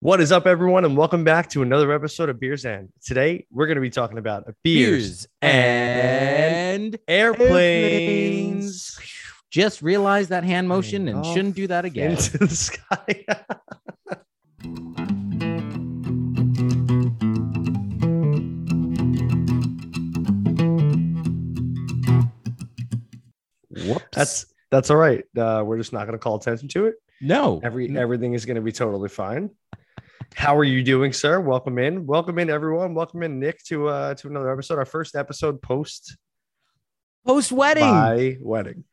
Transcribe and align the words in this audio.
What 0.00 0.20
is 0.20 0.30
up, 0.30 0.46
everyone, 0.46 0.84
and 0.84 0.96
welcome 0.96 1.24
back 1.24 1.48
to 1.50 1.62
another 1.62 1.92
episode 1.92 2.28
of 2.28 2.38
Beers 2.38 2.64
and. 2.64 2.88
Today, 3.04 3.46
we're 3.50 3.66
going 3.66 3.74
to 3.76 3.80
be 3.82 3.90
talking 3.90 4.18
about 4.18 4.44
beers, 4.62 5.26
and, 5.42 6.94
and 6.94 6.98
airplanes, 7.08 8.96
Just 9.50 9.82
realized 9.82 10.28
that 10.30 10.44
hand 10.44 10.68
motion 10.68 11.08
and 11.08 11.18
off 11.18 11.34
shouldn't 11.34 11.56
do 11.56 11.66
that 11.66 11.84
again. 11.84 12.12
into 12.12 12.38
the 12.38 12.48
sky. 12.48 13.24
Whoops. 23.70 24.04
that's 24.12 24.46
that's 24.70 24.90
all 24.90 24.96
right. 24.96 25.24
Uh, 25.36 25.62
we're 25.64 25.78
just 25.78 25.92
not 25.92 26.00
going 26.06 26.12
to 26.12 26.18
call 26.18 26.36
attention 26.36 26.68
to 26.68 26.86
it. 26.86 26.96
no. 27.20 27.60
Every 27.62 27.96
everything 27.96 28.34
is 28.34 28.44
going 28.44 28.56
to 28.56 28.62
be 28.62 28.72
totally 28.72 29.08
fine. 29.08 29.50
How 30.34 30.56
are 30.56 30.64
you 30.64 30.82
doing, 30.84 31.12
sir? 31.12 31.40
Welcome 31.40 31.78
in. 31.78 32.06
Welcome 32.06 32.38
in, 32.38 32.48
everyone. 32.50 32.94
Welcome 32.94 33.22
in, 33.22 33.38
Nick, 33.40 33.62
to 33.64 33.88
uh 33.88 34.14
to 34.14 34.28
another 34.28 34.52
episode. 34.52 34.78
Our 34.78 34.84
first 34.84 35.16
episode 35.16 35.60
post 35.60 36.16
post 37.26 37.50
wedding. 37.52 37.84
my 37.84 38.36
wedding. 38.40 38.84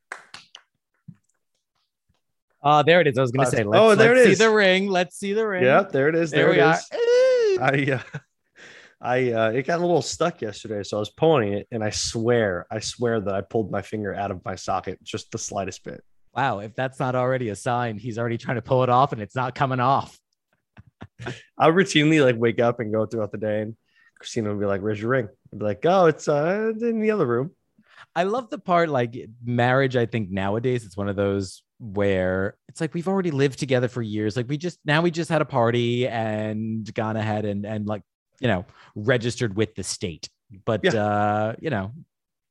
Oh, 2.64 2.82
there 2.82 3.00
it 3.00 3.08
is. 3.08 3.18
I 3.18 3.22
was 3.22 3.32
gonna 3.32 3.48
Uh, 3.48 3.52
say. 3.52 3.64
oh, 3.64 3.70
Let's, 3.88 3.98
there 4.00 4.14
it 4.14 4.18
let's 4.18 4.30
is. 4.32 4.38
See 4.40 4.44
the 4.44 4.50
ring. 4.52 4.88
Let's 4.90 5.18
see 5.18 5.34
the 5.34 5.48
ring. 5.48 5.64
Yeah, 5.64 5.84
there 5.84 6.10
it 6.10 6.16
is. 6.16 6.32
There, 6.32 6.52
There, 6.52 6.52
we 6.52 6.60
it 6.60 7.60
are. 7.60 7.64
I 7.64 7.92
uh, 7.94 8.20
I 9.02 9.32
uh, 9.32 9.50
it 9.52 9.68
got 9.68 9.78
a 9.80 9.86
little 9.86 10.02
stuck 10.02 10.42
yesterday, 10.42 10.82
so 10.82 10.98
I 10.98 11.00
was 11.00 11.12
pulling 11.12 11.54
it, 11.54 11.68
and 11.72 11.84
I 11.84 11.92
swear, 11.92 12.66
I 12.72 12.80
swear 12.80 13.20
that 13.22 13.36
I 13.36 13.42
pulled 13.42 13.70
my 13.70 13.84
finger 13.84 14.16
out 14.16 14.32
of 14.32 14.44
my 14.44 14.56
socket 14.56 15.04
just 15.04 15.32
the 15.32 15.38
slightest 15.38 15.84
bit. 15.84 16.04
Wow. 16.34 16.60
If 16.60 16.74
that's 16.76 17.00
not 17.00 17.14
already 17.16 17.50
a 17.50 17.56
sign, 17.56 17.98
he's 17.98 18.18
already 18.18 18.38
trying 18.38 18.56
to 18.56 18.62
pull 18.62 18.84
it 18.84 18.90
off 18.90 19.14
and 19.14 19.22
it's 19.22 19.36
not 19.36 19.54
coming 19.56 19.80
off. 19.80 20.18
I 21.58 21.70
routinely 21.70 22.24
like 22.24 22.36
wake 22.38 22.60
up 22.60 22.80
and 22.80 22.92
go 22.92 23.06
throughout 23.06 23.32
the 23.32 23.38
day, 23.38 23.62
and 23.62 23.76
Christina 24.20 24.50
would 24.50 24.60
be 24.60 24.66
like, 24.66 24.82
"Where's 24.82 25.00
your 25.00 25.10
ring?" 25.10 25.28
I'd 25.54 25.60
be 25.60 25.66
like, 25.66 25.86
"Oh, 25.86 26.06
it's 26.08 26.28
uh 26.28 26.74
in 26.82 27.00
the 27.02 27.12
other 27.12 27.26
room." 27.26 27.52
I 28.16 28.24
love 28.24 28.50
the 28.50 28.58
part 28.60 28.90
like 28.90 29.16
marriage. 29.44 29.96
I 29.96 30.06
think 30.06 30.30
nowadays 30.30 30.86
it's 30.86 30.96
one 30.98 31.10
of 31.10 31.16
those 31.16 31.64
where 31.80 32.56
it's 32.70 32.80
like 32.80 32.94
we've 32.94 33.08
already 33.08 33.32
lived 33.32 33.60
together 33.60 33.88
for 33.88 34.02
years. 34.02 34.38
Like 34.38 34.48
we 34.48 34.58
just 34.58 34.80
now 34.86 35.02
we 35.02 35.12
just 35.12 35.30
had 35.30 35.42
a 35.42 35.46
party 35.46 36.08
and 36.08 36.92
gone 36.94 37.18
ahead 37.18 37.46
and 37.46 37.66
and 37.66 37.86
like 37.88 38.04
you 38.40 38.48
know 38.48 38.66
registered 38.96 39.56
with 39.56 39.76
the 39.76 39.84
state. 39.84 40.30
But 40.66 40.82
Yeah. 40.84 41.04
uh, 41.06 41.56
you 41.60 41.70
know, 41.70 41.92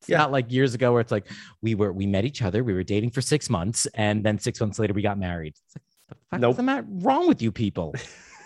it's 0.00 0.08
Yeah. 0.10 0.18
not 0.18 0.32
like 0.32 0.50
years 0.52 0.74
ago 0.74 0.92
where 0.92 1.00
it's 1.00 1.12
like 1.12 1.26
we 1.62 1.74
were 1.74 1.92
we 1.92 2.06
met 2.06 2.24
each 2.24 2.42
other, 2.42 2.62
we 2.64 2.74
were 2.74 2.82
dating 2.84 3.10
for 3.10 3.20
six 3.22 3.48
months, 3.48 3.86
and 3.94 4.24
then 4.24 4.38
six 4.38 4.60
months 4.60 4.78
later 4.78 4.92
we 4.94 5.02
got 5.02 5.18
married. 5.18 5.54
It's 5.66 5.76
like 5.76 5.84
the 6.08 6.14
fuck 6.30 6.40
Nope. 6.40 6.50
is 6.52 6.56
the 6.58 6.62
matter 6.62 6.86
wrong 6.88 7.28
with 7.28 7.40
you 7.42 7.52
people? 7.52 7.94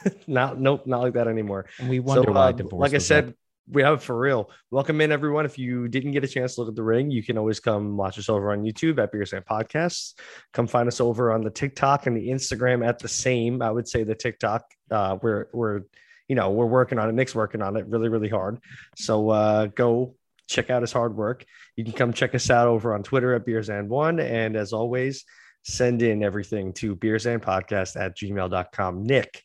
not 0.26 0.60
nope, 0.60 0.86
not 0.86 1.02
like 1.02 1.14
that 1.14 1.28
anymore. 1.28 1.66
And 1.78 1.88
we 1.88 2.00
wonder 2.00 2.28
so, 2.28 2.32
why 2.32 2.48
uh, 2.48 2.52
divorce. 2.52 2.80
like 2.80 2.94
I 2.94 2.98
said, 2.98 3.28
up. 3.28 3.34
we 3.70 3.82
have 3.82 3.94
it 3.94 4.02
for 4.02 4.18
real. 4.18 4.50
Welcome 4.70 5.00
in, 5.00 5.12
everyone. 5.12 5.44
If 5.44 5.58
you 5.58 5.88
didn't 5.88 6.12
get 6.12 6.24
a 6.24 6.28
chance 6.28 6.54
to 6.54 6.62
look 6.62 6.70
at 6.70 6.76
the 6.76 6.82
ring, 6.82 7.10
you 7.10 7.22
can 7.22 7.38
always 7.38 7.60
come 7.60 7.96
watch 7.96 8.18
us 8.18 8.28
over 8.28 8.52
on 8.52 8.62
YouTube 8.62 9.02
at 9.02 9.12
Beers 9.12 9.32
and 9.32 9.44
Podcasts. 9.44 10.14
Come 10.52 10.66
find 10.66 10.88
us 10.88 11.00
over 11.00 11.32
on 11.32 11.42
the 11.42 11.50
TikTok 11.50 12.06
and 12.06 12.16
the 12.16 12.28
Instagram 12.28 12.86
at 12.86 12.98
the 12.98 13.08
same. 13.08 13.62
I 13.62 13.70
would 13.70 13.88
say 13.88 14.04
the 14.04 14.14
TikTok. 14.14 14.64
Uh, 14.90 15.18
we're 15.22 15.48
we're 15.52 15.82
you 16.28 16.36
know 16.36 16.50
we're 16.50 16.66
working 16.66 16.98
on 16.98 17.08
it. 17.08 17.14
Nick's 17.14 17.34
working 17.34 17.62
on 17.62 17.76
it 17.76 17.86
really 17.86 18.08
really 18.08 18.28
hard. 18.28 18.60
So 18.96 19.30
uh, 19.30 19.66
go 19.66 20.14
check 20.48 20.70
out 20.70 20.82
his 20.82 20.92
hard 20.92 21.16
work. 21.16 21.44
You 21.76 21.84
can 21.84 21.92
come 21.92 22.12
check 22.12 22.34
us 22.34 22.50
out 22.50 22.66
over 22.66 22.94
on 22.94 23.02
Twitter 23.02 23.34
at 23.34 23.46
Beers 23.46 23.68
and 23.68 23.88
One. 23.88 24.18
And 24.18 24.56
as 24.56 24.72
always, 24.72 25.24
send 25.64 26.02
in 26.02 26.22
everything 26.22 26.72
to 26.72 26.96
beers 26.96 27.26
and 27.26 27.42
podcast 27.42 28.00
at 28.00 28.16
gmail.com. 28.16 29.04
Nick, 29.04 29.44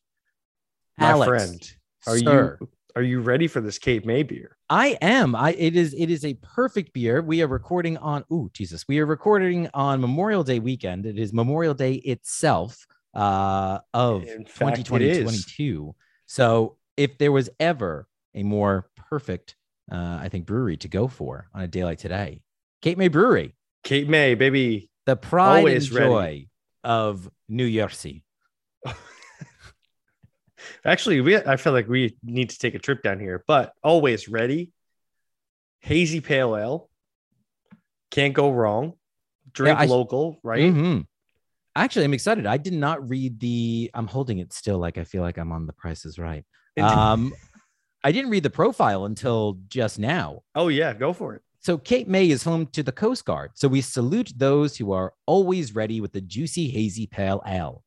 my 0.98 1.10
Alex, 1.10 1.28
friend, 1.30 1.72
are 2.08 2.18
sir. 2.18 2.58
you 2.60 2.70
are 2.96 3.02
you 3.02 3.22
ready 3.22 3.48
for 3.48 3.60
this 3.62 3.80
Cape 3.80 4.06
May 4.06 4.24
beer? 4.24 4.58
I 4.70 4.98
am. 5.02 5.36
I 5.36 5.54
it 5.54 5.76
is 5.76 5.94
it 5.94 6.10
is 6.12 6.24
a 6.26 6.36
perfect 6.36 6.94
beer. 6.94 7.22
We 7.22 7.42
are 7.42 7.48
recording 7.48 7.98
on 7.98 8.24
oh 8.30 8.50
Jesus. 8.54 8.88
We 8.88 9.00
are 9.00 9.06
recording 9.06 9.70
on 9.74 10.00
Memorial 10.02 10.44
Day 10.44 10.60
weekend. 10.60 11.06
It 11.06 11.18
is 11.18 11.34
Memorial 11.34 11.74
Day 11.74 11.94
itself 11.96 12.86
uh 13.16 13.80
of 13.94 14.24
In 14.24 14.46
fact, 14.46 14.80
it 14.80 14.86
2020 14.86 15.06
is. 15.10 15.24
22. 15.24 15.96
So 16.26 16.78
if 16.98 17.18
there 17.18 17.32
was 17.32 17.50
ever 17.60 18.08
a 18.36 18.44
more 18.44 18.88
perfect 18.96 19.56
uh 19.92 20.18
I 20.22 20.30
think 20.30 20.46
brewery 20.46 20.78
to 20.78 20.88
go 20.88 21.08
for 21.08 21.48
on 21.54 21.62
a 21.64 21.68
day 21.68 21.84
like 21.84 21.98
today, 22.00 22.42
Cape 22.82 22.98
May 22.98 23.08
Brewery, 23.08 23.56
Cape 23.84 24.08
May, 24.08 24.36
baby. 24.36 24.90
the 25.06 25.16
pride 25.16 25.60
Always 25.60 25.88
and 25.90 25.96
ready. 25.98 26.10
joy 26.10 26.48
of 26.84 27.30
New 27.50 27.72
Jersey. 27.72 28.24
Actually, 30.86 31.22
we 31.22 31.38
I 31.38 31.56
feel 31.58 31.74
like 31.74 31.88
we 31.88 32.16
need 32.24 32.50
to 32.52 32.58
take 32.58 32.76
a 32.76 32.80
trip 32.80 33.02
down 33.04 33.20
here, 33.20 33.44
but 33.48 33.74
always 33.84 34.28
ready. 34.28 34.72
Hazy 35.80 36.22
pale 36.22 36.56
ale. 36.56 36.90
Can't 38.12 38.34
go 38.34 38.52
wrong. 38.52 38.94
Drink 39.52 39.80
I- 39.80 39.86
local, 39.86 40.40
right? 40.44 40.72
Mhm. 40.74 41.06
Actually, 41.76 42.06
I'm 42.06 42.14
excited. 42.14 42.46
I 42.46 42.58
did 42.58 42.74
not 42.74 43.10
read 43.10 43.40
the. 43.40 43.90
I'm 43.94 44.08
holding 44.08 44.38
it 44.40 44.54
still, 44.54 44.78
like 44.78 44.98
I 44.98 45.04
feel 45.04 45.22
like 45.24 45.38
I'm 45.38 45.52
on 45.52 45.66
The 45.66 45.74
Price 45.74 46.06
is 46.06 46.20
Right. 46.20 46.46
Um, 46.78 47.34
I 48.04 48.12
didn't 48.12 48.32
read 48.32 48.44
the 48.44 48.50
profile 48.50 49.06
until 49.06 49.60
just 49.68 49.98
now. 50.00 50.42
oh 50.56 50.68
yeah, 50.68 50.94
go 50.94 51.14
for 51.14 51.36
it. 51.36 51.42
So 51.60 51.78
Cape 51.78 52.08
May 52.08 52.30
is 52.30 52.44
home 52.44 52.66
to 52.74 52.84
the 52.84 52.92
Coast 52.92 53.24
Guard. 53.26 53.52
So 53.56 53.68
we 53.70 53.80
salute 53.82 54.34
those 54.36 54.76
who 54.76 54.92
are 54.92 55.14
always 55.26 55.74
ready 55.74 56.02
with 56.02 56.12
the 56.12 56.20
juicy 56.22 56.68
hazy 56.70 57.08
pale 57.08 57.42
ale. 57.48 57.83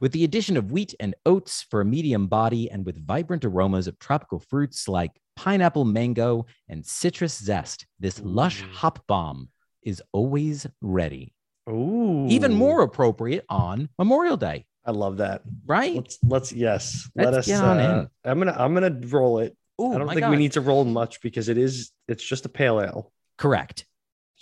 With 0.00 0.12
the 0.12 0.24
addition 0.24 0.56
of 0.56 0.70
wheat 0.72 0.94
and 1.00 1.14
oats 1.26 1.62
for 1.70 1.80
a 1.80 1.84
medium 1.84 2.26
body 2.26 2.70
and 2.70 2.84
with 2.84 3.04
vibrant 3.06 3.44
aromas 3.44 3.86
of 3.86 3.98
tropical 3.98 4.38
fruits 4.38 4.88
like 4.88 5.12
pineapple, 5.36 5.84
mango, 5.84 6.46
and 6.68 6.84
citrus 6.84 7.38
zest, 7.38 7.86
this 8.00 8.20
lush 8.22 8.62
hop 8.72 9.06
bomb 9.06 9.48
is 9.82 10.02
always 10.12 10.66
ready. 10.80 11.34
Ooh, 11.70 12.26
Even 12.28 12.52
more 12.52 12.82
appropriate 12.82 13.44
on 13.48 13.88
Memorial 13.98 14.36
Day, 14.36 14.66
I 14.84 14.90
love 14.90 15.18
that. 15.18 15.42
right? 15.64 15.94
Let's 15.94 16.18
let's 16.24 16.52
yes. 16.52 17.08
Let 17.14 17.32
Let's 17.32 17.46
get 17.46 17.62
on 17.62 17.78
uh, 17.78 18.08
in. 18.24 18.30
I'm 18.30 18.38
gonna 18.38 18.56
I'm 18.58 18.74
gonna 18.74 18.98
roll 19.06 19.38
it. 19.38 19.56
Oh 19.78 19.94
I 19.94 19.98
don't 19.98 20.08
think 20.08 20.20
God. 20.20 20.30
we 20.30 20.36
need 20.36 20.52
to 20.52 20.60
roll 20.60 20.84
much 20.84 21.20
because 21.22 21.48
it 21.48 21.56
is 21.58 21.92
it's 22.08 22.22
just 22.24 22.46
a 22.46 22.48
pale 22.48 22.80
ale. 22.80 23.12
Correct. 23.38 23.86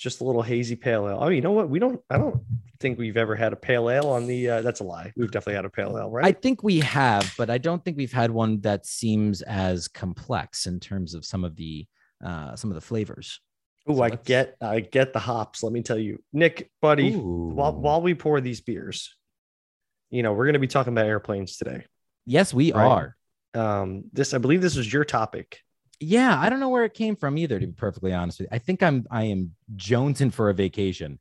Just 0.01 0.23
a 0.23 0.25
little 0.25 0.41
hazy 0.41 0.77
pale 0.77 1.07
ale. 1.07 1.19
Oh, 1.21 1.29
you 1.29 1.43
know 1.43 1.53
what? 1.53 1.69
We 1.69 1.79
don't. 1.79 2.01
I 2.09 2.17
don't 2.17 2.43
think 2.81 2.99
we've 2.99 3.19
ever 3.19 3.37
had 3.37 3.53
a 3.53 3.57
pale 3.57 3.91
ale 3.91 4.09
on 4.09 4.27
the. 4.27 4.49
Uh, 4.49 4.63
that's 4.63 4.81
a 4.81 4.85
lie. 4.85 5.13
We've 5.15 5.31
definitely 5.31 5.57
had 5.57 5.67
a 5.67 5.71
pale 5.71 5.99
ale, 5.99 6.09
right? 6.11 6.25
I 6.25 6.33
think 6.33 6.63
we 6.63 6.81
have, 6.81 7.31
but 7.37 7.51
I 7.51 7.59
don't 7.59 7.85
think 7.85 7.99
we've 7.99 8.11
had 8.13 8.31
one 8.31 8.61
that 8.63 8.87
seems 8.87 9.43
as 9.43 9.89
complex 9.89 10.65
in 10.67 10.81
terms 10.81 11.13
of 11.13 11.27
some 11.27 11.45
of 11.45 11.55
the 11.55 11.87
uh, 12.25 12.57
some 12.57 12.71
of 12.71 12.77
the 12.77 12.81
flavors. 12.81 13.41
Oh, 13.87 13.95
so 13.97 14.03
I 14.03 14.09
let's- 14.09 14.27
get. 14.27 14.57
I 14.63 14.81
get 14.81 15.13
the 15.13 15.19
hops. 15.19 15.63
Let 15.63 15.73
me 15.75 15.83
tell 15.83 15.99
you, 15.99 16.23
Nick, 16.33 16.71
buddy. 16.81 17.13
While 17.15 17.73
Ooh. 17.75 17.81
while 17.81 18.01
we 18.01 18.15
pour 18.15 18.41
these 18.41 18.63
beers, 18.63 19.15
you 20.09 20.23
know, 20.23 20.33
we're 20.33 20.47
going 20.47 20.55
to 20.55 20.61
be 20.61 20.67
talking 20.67 20.95
about 20.95 21.05
airplanes 21.05 21.59
today. 21.59 21.85
yes, 22.25 22.55
we 22.55 22.73
Right. 22.73 22.87
are. 22.87 23.17
Um, 23.53 24.05
this 24.15 24.33
I 24.33 24.39
believe 24.39 24.63
this 24.63 24.77
was 24.77 24.91
your 24.91 25.05
topic. 25.05 25.59
Yeah, 26.01 26.39
I 26.41 26.49
don't 26.49 26.61
know 26.61 26.71
where 26.71 26.85
it 26.85 26.95
came 26.95 27.15
from 27.15 27.37
either. 27.37 27.61
To 27.61 27.67
be 27.67 27.73
perfectly 27.73 28.13
honest 28.13 28.41
with 28.41 28.47
you, 28.51 28.57
I 28.57 28.59
think 28.59 28.83
I'm 28.83 29.07
I 29.11 29.25
am 29.25 29.55
jonesing 29.77 30.33
for 30.33 30.49
a 30.49 30.55
vacation. 30.55 31.19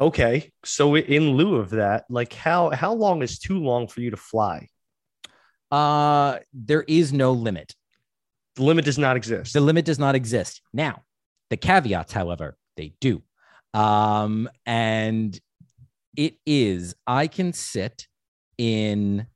Okay, 0.00 0.50
so 0.64 0.96
in 0.96 1.36
lieu 1.36 1.56
of 1.56 1.70
that, 1.70 2.06
like 2.08 2.32
how 2.32 2.70
how 2.70 2.94
long 2.94 3.22
is 3.22 3.38
too 3.38 3.58
long 3.58 3.86
for 3.86 4.00
you 4.00 4.10
to 4.10 4.16
fly? 4.16 4.68
Uh, 5.70 6.38
there 6.54 6.82
is 6.88 7.12
no 7.12 7.32
limit. 7.32 7.74
The 8.56 8.64
limit 8.64 8.86
does 8.86 8.98
not 8.98 9.16
exist. 9.16 9.52
The 9.52 9.60
limit 9.60 9.84
does 9.84 9.98
not 9.98 10.14
exist. 10.14 10.62
Now, 10.72 11.02
the 11.50 11.56
caveats, 11.56 12.12
however, 12.12 12.56
they 12.76 12.94
do. 13.00 13.22
Um, 13.74 14.48
and 14.66 15.38
it 16.16 16.36
is 16.46 16.94
I 17.06 17.26
can 17.26 17.52
sit 17.52 18.06
in 18.58 19.26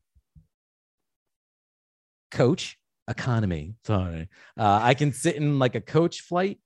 coach 2.31 2.79
economy. 3.08 3.75
Sorry. 3.85 4.29
Uh, 4.58 4.81
I 4.82 4.94
can 4.94 5.12
sit 5.12 5.37
in 5.37 5.58
like 5.58 5.75
a 5.75 5.81
coach 5.81 6.20
flight 6.23 6.58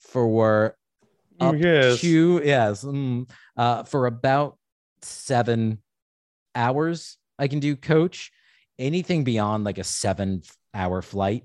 for 0.00 0.76
Oh, 1.38 1.48
up 1.50 1.56
yes. 1.58 2.00
to 2.00 2.40
yes, 2.42 2.82
mm, 2.82 3.28
uh, 3.58 3.82
for 3.82 4.06
about 4.06 4.56
seven 5.02 5.82
hours. 6.54 7.18
I 7.38 7.48
can 7.48 7.60
do 7.60 7.76
coach. 7.76 8.30
Anything 8.78 9.24
beyond 9.24 9.64
like 9.64 9.78
a 9.78 9.84
seven 9.84 10.42
hour 10.72 11.02
flight, 11.02 11.44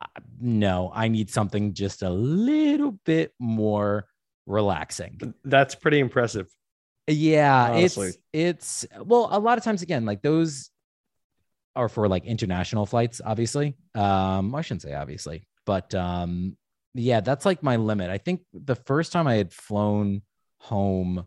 uh, 0.00 0.20
no, 0.40 0.90
I 0.94 1.08
need 1.08 1.30
something 1.30 1.74
just 1.74 2.02
a 2.02 2.10
little 2.10 2.92
bit 3.04 3.32
more 3.38 4.06
relaxing. 4.46 5.34
That's 5.44 5.74
pretty 5.74 5.98
impressive. 5.98 6.46
Yeah, 7.06 7.70
Honestly. 7.72 8.08
it's 8.32 8.84
it's 8.84 9.02
well, 9.04 9.28
a 9.30 9.38
lot 9.38 9.58
of 9.58 9.64
times 9.64 9.82
again, 9.82 10.04
like 10.04 10.22
those 10.22 10.70
are 11.78 11.88
for 11.88 12.08
like 12.08 12.24
international 12.26 12.84
flights, 12.84 13.20
obviously. 13.24 13.76
Um, 13.94 14.54
I 14.54 14.60
shouldn't 14.62 14.82
say 14.82 14.94
obviously, 14.94 15.46
but 15.64 15.94
um, 15.94 16.56
yeah, 16.94 17.20
that's 17.20 17.46
like 17.46 17.62
my 17.62 17.76
limit. 17.76 18.10
I 18.10 18.18
think 18.18 18.42
the 18.52 18.74
first 18.74 19.12
time 19.12 19.26
I 19.26 19.34
had 19.36 19.52
flown 19.52 20.22
home 20.58 21.26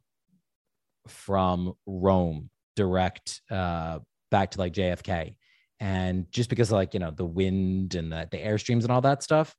from 1.07 1.73
Rome 1.85 2.49
direct 2.75 3.41
uh 3.49 3.99
back 4.29 4.51
to 4.51 4.59
like 4.59 4.71
JFK 4.73 5.35
and 5.79 6.25
just 6.31 6.49
because 6.49 6.69
of 6.71 6.75
like 6.75 6.93
you 6.93 6.99
know 6.99 7.11
the 7.11 7.25
wind 7.25 7.95
and 7.95 8.11
the, 8.11 8.27
the 8.31 8.37
airstreams 8.37 8.83
and 8.83 8.91
all 8.91 9.01
that 9.01 9.23
stuff, 9.23 9.55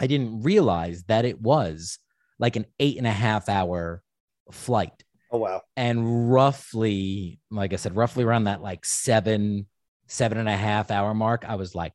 I 0.00 0.06
didn't 0.06 0.42
realize 0.42 1.04
that 1.04 1.24
it 1.24 1.40
was 1.40 1.98
like 2.38 2.56
an 2.56 2.66
eight 2.80 2.98
and 2.98 3.06
a 3.06 3.10
half 3.12 3.48
hour 3.48 4.02
flight 4.52 4.92
Oh 5.32 5.38
wow. 5.38 5.62
and 5.76 6.32
roughly 6.32 7.40
like 7.50 7.72
i 7.72 7.76
said 7.76 7.96
roughly 7.96 8.22
around 8.22 8.44
that 8.44 8.62
like 8.62 8.84
seven 8.84 9.66
seven 10.06 10.38
and 10.38 10.48
a 10.48 10.56
half 10.56 10.90
hour 10.90 11.14
mark 11.14 11.44
i 11.46 11.56
was 11.56 11.74
like 11.74 11.92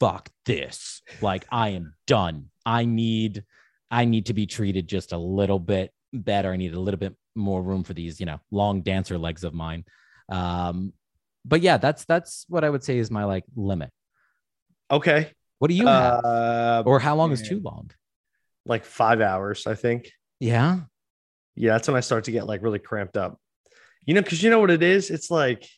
fuck 0.00 0.30
this. 0.46 1.02
Like 1.20 1.46
i 1.52 1.68
am 1.68 1.92
done. 2.06 2.46
I 2.66 2.86
need 2.86 3.44
i 3.90 4.04
need 4.06 4.26
to 4.26 4.34
be 4.34 4.46
treated 4.46 4.88
just 4.88 5.12
a 5.12 5.18
little 5.18 5.58
bit 5.60 5.92
better. 6.12 6.52
I 6.52 6.56
need 6.56 6.74
a 6.74 6.80
little 6.80 6.98
bit 6.98 7.14
more 7.36 7.62
room 7.62 7.84
for 7.84 7.92
these 7.94 8.18
you 8.18 8.26
know 8.26 8.40
long 8.50 8.80
dancer 8.80 9.18
legs 9.18 9.44
of 9.44 9.54
mine. 9.54 9.84
Um 10.30 10.94
but 11.44 11.60
yeah 11.60 11.76
that's 11.76 12.04
that's 12.04 12.44
what 12.48 12.64
i 12.64 12.70
would 12.70 12.82
say 12.82 12.98
is 12.98 13.10
my 13.10 13.24
like 13.24 13.44
limit. 13.54 13.90
Okay. 14.90 15.30
what 15.58 15.68
do 15.68 15.74
you 15.74 15.86
have? 15.86 16.24
Uh, 16.24 16.82
or 16.84 16.98
how 16.98 17.14
long 17.14 17.30
is 17.30 17.46
too 17.46 17.60
long? 17.60 17.90
Like 18.66 18.84
five 18.84 19.20
hours, 19.20 19.66
I 19.66 19.74
think. 19.74 20.10
yeah? 20.40 20.80
Yeah, 21.54 21.72
that's 21.72 21.86
when 21.88 21.96
I 21.96 22.00
start 22.00 22.24
to 22.24 22.32
get 22.32 22.46
like 22.46 22.62
really 22.62 22.78
cramped 22.78 23.16
up. 23.16 23.38
You 24.06 24.14
know, 24.14 24.22
because 24.22 24.42
you 24.42 24.50
know 24.50 24.60
what 24.60 24.70
it 24.70 24.82
is? 24.82 25.10
It's 25.10 25.30
like 25.30 25.68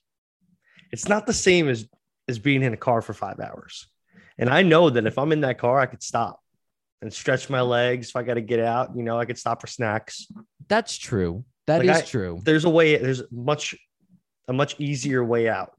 it's 0.92 1.08
not 1.08 1.26
the 1.26 1.32
same 1.32 1.68
as 1.68 1.88
as 2.28 2.38
being 2.38 2.62
in 2.62 2.72
a 2.72 2.76
car 2.76 3.02
for 3.02 3.12
five 3.14 3.40
hours. 3.40 3.88
And 4.38 4.48
I 4.48 4.62
know 4.62 4.90
that 4.90 5.06
if 5.06 5.18
I'm 5.18 5.32
in 5.32 5.40
that 5.40 5.58
car, 5.58 5.80
I 5.80 5.86
could 5.86 6.02
stop 6.02 6.40
and 7.00 7.12
stretch 7.12 7.50
my 7.50 7.60
legs. 7.60 8.10
If 8.10 8.16
I 8.16 8.22
got 8.22 8.34
to 8.34 8.40
get 8.40 8.60
out, 8.60 8.96
you 8.96 9.02
know, 9.02 9.18
I 9.18 9.24
could 9.24 9.38
stop 9.38 9.60
for 9.60 9.66
snacks. 9.66 10.26
that's 10.68 10.96
true 10.96 11.44
That 11.66 11.82
is 11.82 11.88
Like, 11.88 12.04
I- 12.04 12.06
true 12.06 12.40
There's 12.44 12.64
a 12.64 12.70
way, 12.70 12.96
there's 12.96 13.22
much 13.32 13.74
a 14.48 14.52
much 14.52 14.78
easier 14.80 15.24
way 15.24 15.48
out 15.48 15.72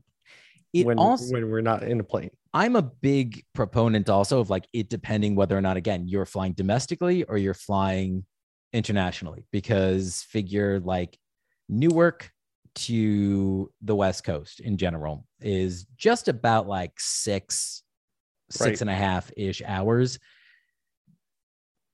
it 0.74 0.86
when 0.86 0.98
also 0.98 1.34
when 1.34 1.50
we're 1.50 1.62
not 1.62 1.84
in 1.84 2.00
a 2.00 2.04
plane. 2.04 2.32
I'm 2.54 2.76
a 2.76 2.82
big 2.82 3.44
proponent 3.54 4.10
also 4.10 4.40
of 4.40 4.50
like 4.50 4.66
it 4.74 4.90
depending 4.90 5.36
whether 5.36 5.58
or 5.58 5.62
not 5.62 5.78
again 5.78 6.08
you're 6.08 6.26
flying 6.26 6.54
domestically 6.54 7.24
or 7.24 7.38
you're 7.38 7.54
flying 7.54 8.26
internationally 8.74 9.46
because 9.52 10.24
figure 10.30 10.80
like 10.80 11.18
Newark 11.70 12.32
to 12.76 13.72
the 13.82 13.96
West 13.96 14.24
Coast 14.24 14.60
in 14.60 14.78
general 14.78 15.26
is 15.40 15.86
just 15.98 16.28
about 16.28 16.68
like 16.68 17.00
six, 17.00 17.84
Right. 18.60 18.68
six 18.68 18.82
and 18.82 18.90
a 18.90 18.96
half 18.96 19.32
ish 19.36 19.62
hours. 19.66 20.20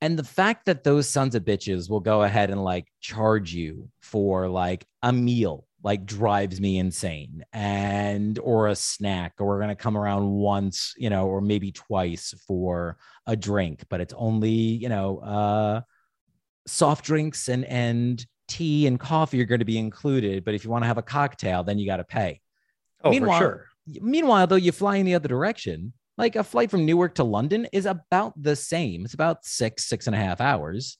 And 0.02 0.18
the 0.18 0.24
fact 0.24 0.66
that 0.66 0.84
those 0.84 1.08
sons 1.08 1.36
of 1.36 1.44
bitches 1.44 1.90
will 1.90 2.00
go 2.00 2.24
ahead 2.24 2.50
and 2.50 2.64
like 2.64 2.88
charge 3.02 3.54
you 3.54 3.90
for 4.02 4.48
like 4.48 4.86
a 5.04 5.12
meal 5.12 5.66
like 5.84 6.06
drives 6.06 6.60
me 6.60 6.78
insane 6.78 7.44
and 7.54 8.38
or 8.40 8.68
a 8.68 8.76
snack 8.76 9.34
or 9.40 9.48
we're 9.48 9.60
going 9.60 9.70
to 9.70 9.76
come 9.76 9.98
around 9.98 10.30
once 10.30 10.94
you 10.98 11.10
know 11.10 11.28
or 11.28 11.40
maybe 11.40 11.72
twice 11.72 12.34
for 12.46 12.98
a 13.28 13.36
drink 13.36 13.84
but 13.90 14.02
it's 14.02 14.14
only 14.18 14.50
you 14.50 14.90
know 14.90 15.20
uh 15.20 15.82
soft 16.68 17.06
drinks 17.06 17.48
and 17.48 17.64
and 17.66 18.26
tea 18.50 18.88
and 18.88 19.00
coffee 19.00 19.40
are 19.42 19.46
going 19.46 19.60
to 19.60 19.66
be 19.66 19.78
included 19.78 20.44
but 20.44 20.54
if 20.54 20.64
you 20.64 20.70
want 20.70 20.84
to 20.84 20.88
have 20.88 20.98
a 20.98 21.02
cocktail 21.04 21.64
then 21.64 21.78
you 21.80 21.86
got 21.86 21.98
to 21.98 22.04
pay 22.04 22.42
Oh, 23.04 23.12
Meanwhile- 23.12 23.40
for 23.40 23.44
sure. 23.94 24.04
meanwhile 24.04 24.46
though 24.48 24.56
you 24.56 24.72
fly 24.74 24.98
in 24.98 25.06
the 25.06 25.16
other 25.16 25.30
direction 25.30 25.94
like 26.18 26.36
a 26.36 26.44
flight 26.44 26.70
from 26.70 26.86
newark 26.86 27.16
to 27.16 27.24
london 27.24 27.68
is 27.72 27.86
about 27.86 28.34
the 28.42 28.56
same 28.56 29.06
it's 29.06 29.14
about 29.14 29.46
six 29.46 29.86
six 29.86 30.08
and 30.08 30.16
a 30.16 30.20
half 30.20 30.42
hours 30.42 30.98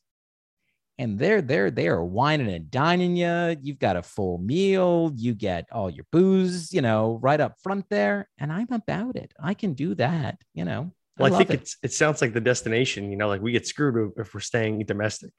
and 0.98 1.18
they're 1.20 1.42
they're 1.42 1.72
they 1.72 1.88
are 1.88 2.04
whining 2.04 2.50
and 2.50 2.70
dining 2.72 3.16
you 3.16 3.58
you've 3.62 3.80
got 3.80 3.96
a 3.98 4.04
full 4.04 4.38
meal 4.38 5.12
you 5.16 5.34
get 5.34 5.66
all 5.72 5.90
your 5.90 6.06
booze 6.12 6.74
you 6.74 6.82
know 6.82 7.20
right 7.22 7.40
up 7.42 7.56
front 7.62 7.86
there 7.90 8.28
and 8.38 8.52
i'm 8.52 8.72
about 8.72 9.16
it 9.16 9.34
i 9.42 9.54
can 9.54 9.74
do 9.74 9.94
that 9.96 10.38
you 10.54 10.64
know 10.66 10.92
Well, 11.18 11.28
I, 11.28 11.30
love 11.30 11.38
think 11.40 11.50
it. 11.52 11.62
it's 11.62 11.78
it 11.84 11.94
sounds 11.94 12.22
like 12.22 12.34
the 12.34 12.40
destination. 12.52 13.12
You 13.12 13.18
know, 13.18 13.28
like 13.28 13.42
we 13.42 13.52
get 13.52 13.68
screwed 13.68 14.14
if 14.18 14.34
we're 14.34 14.40
staying 14.40 14.80
domestic. 14.86 15.34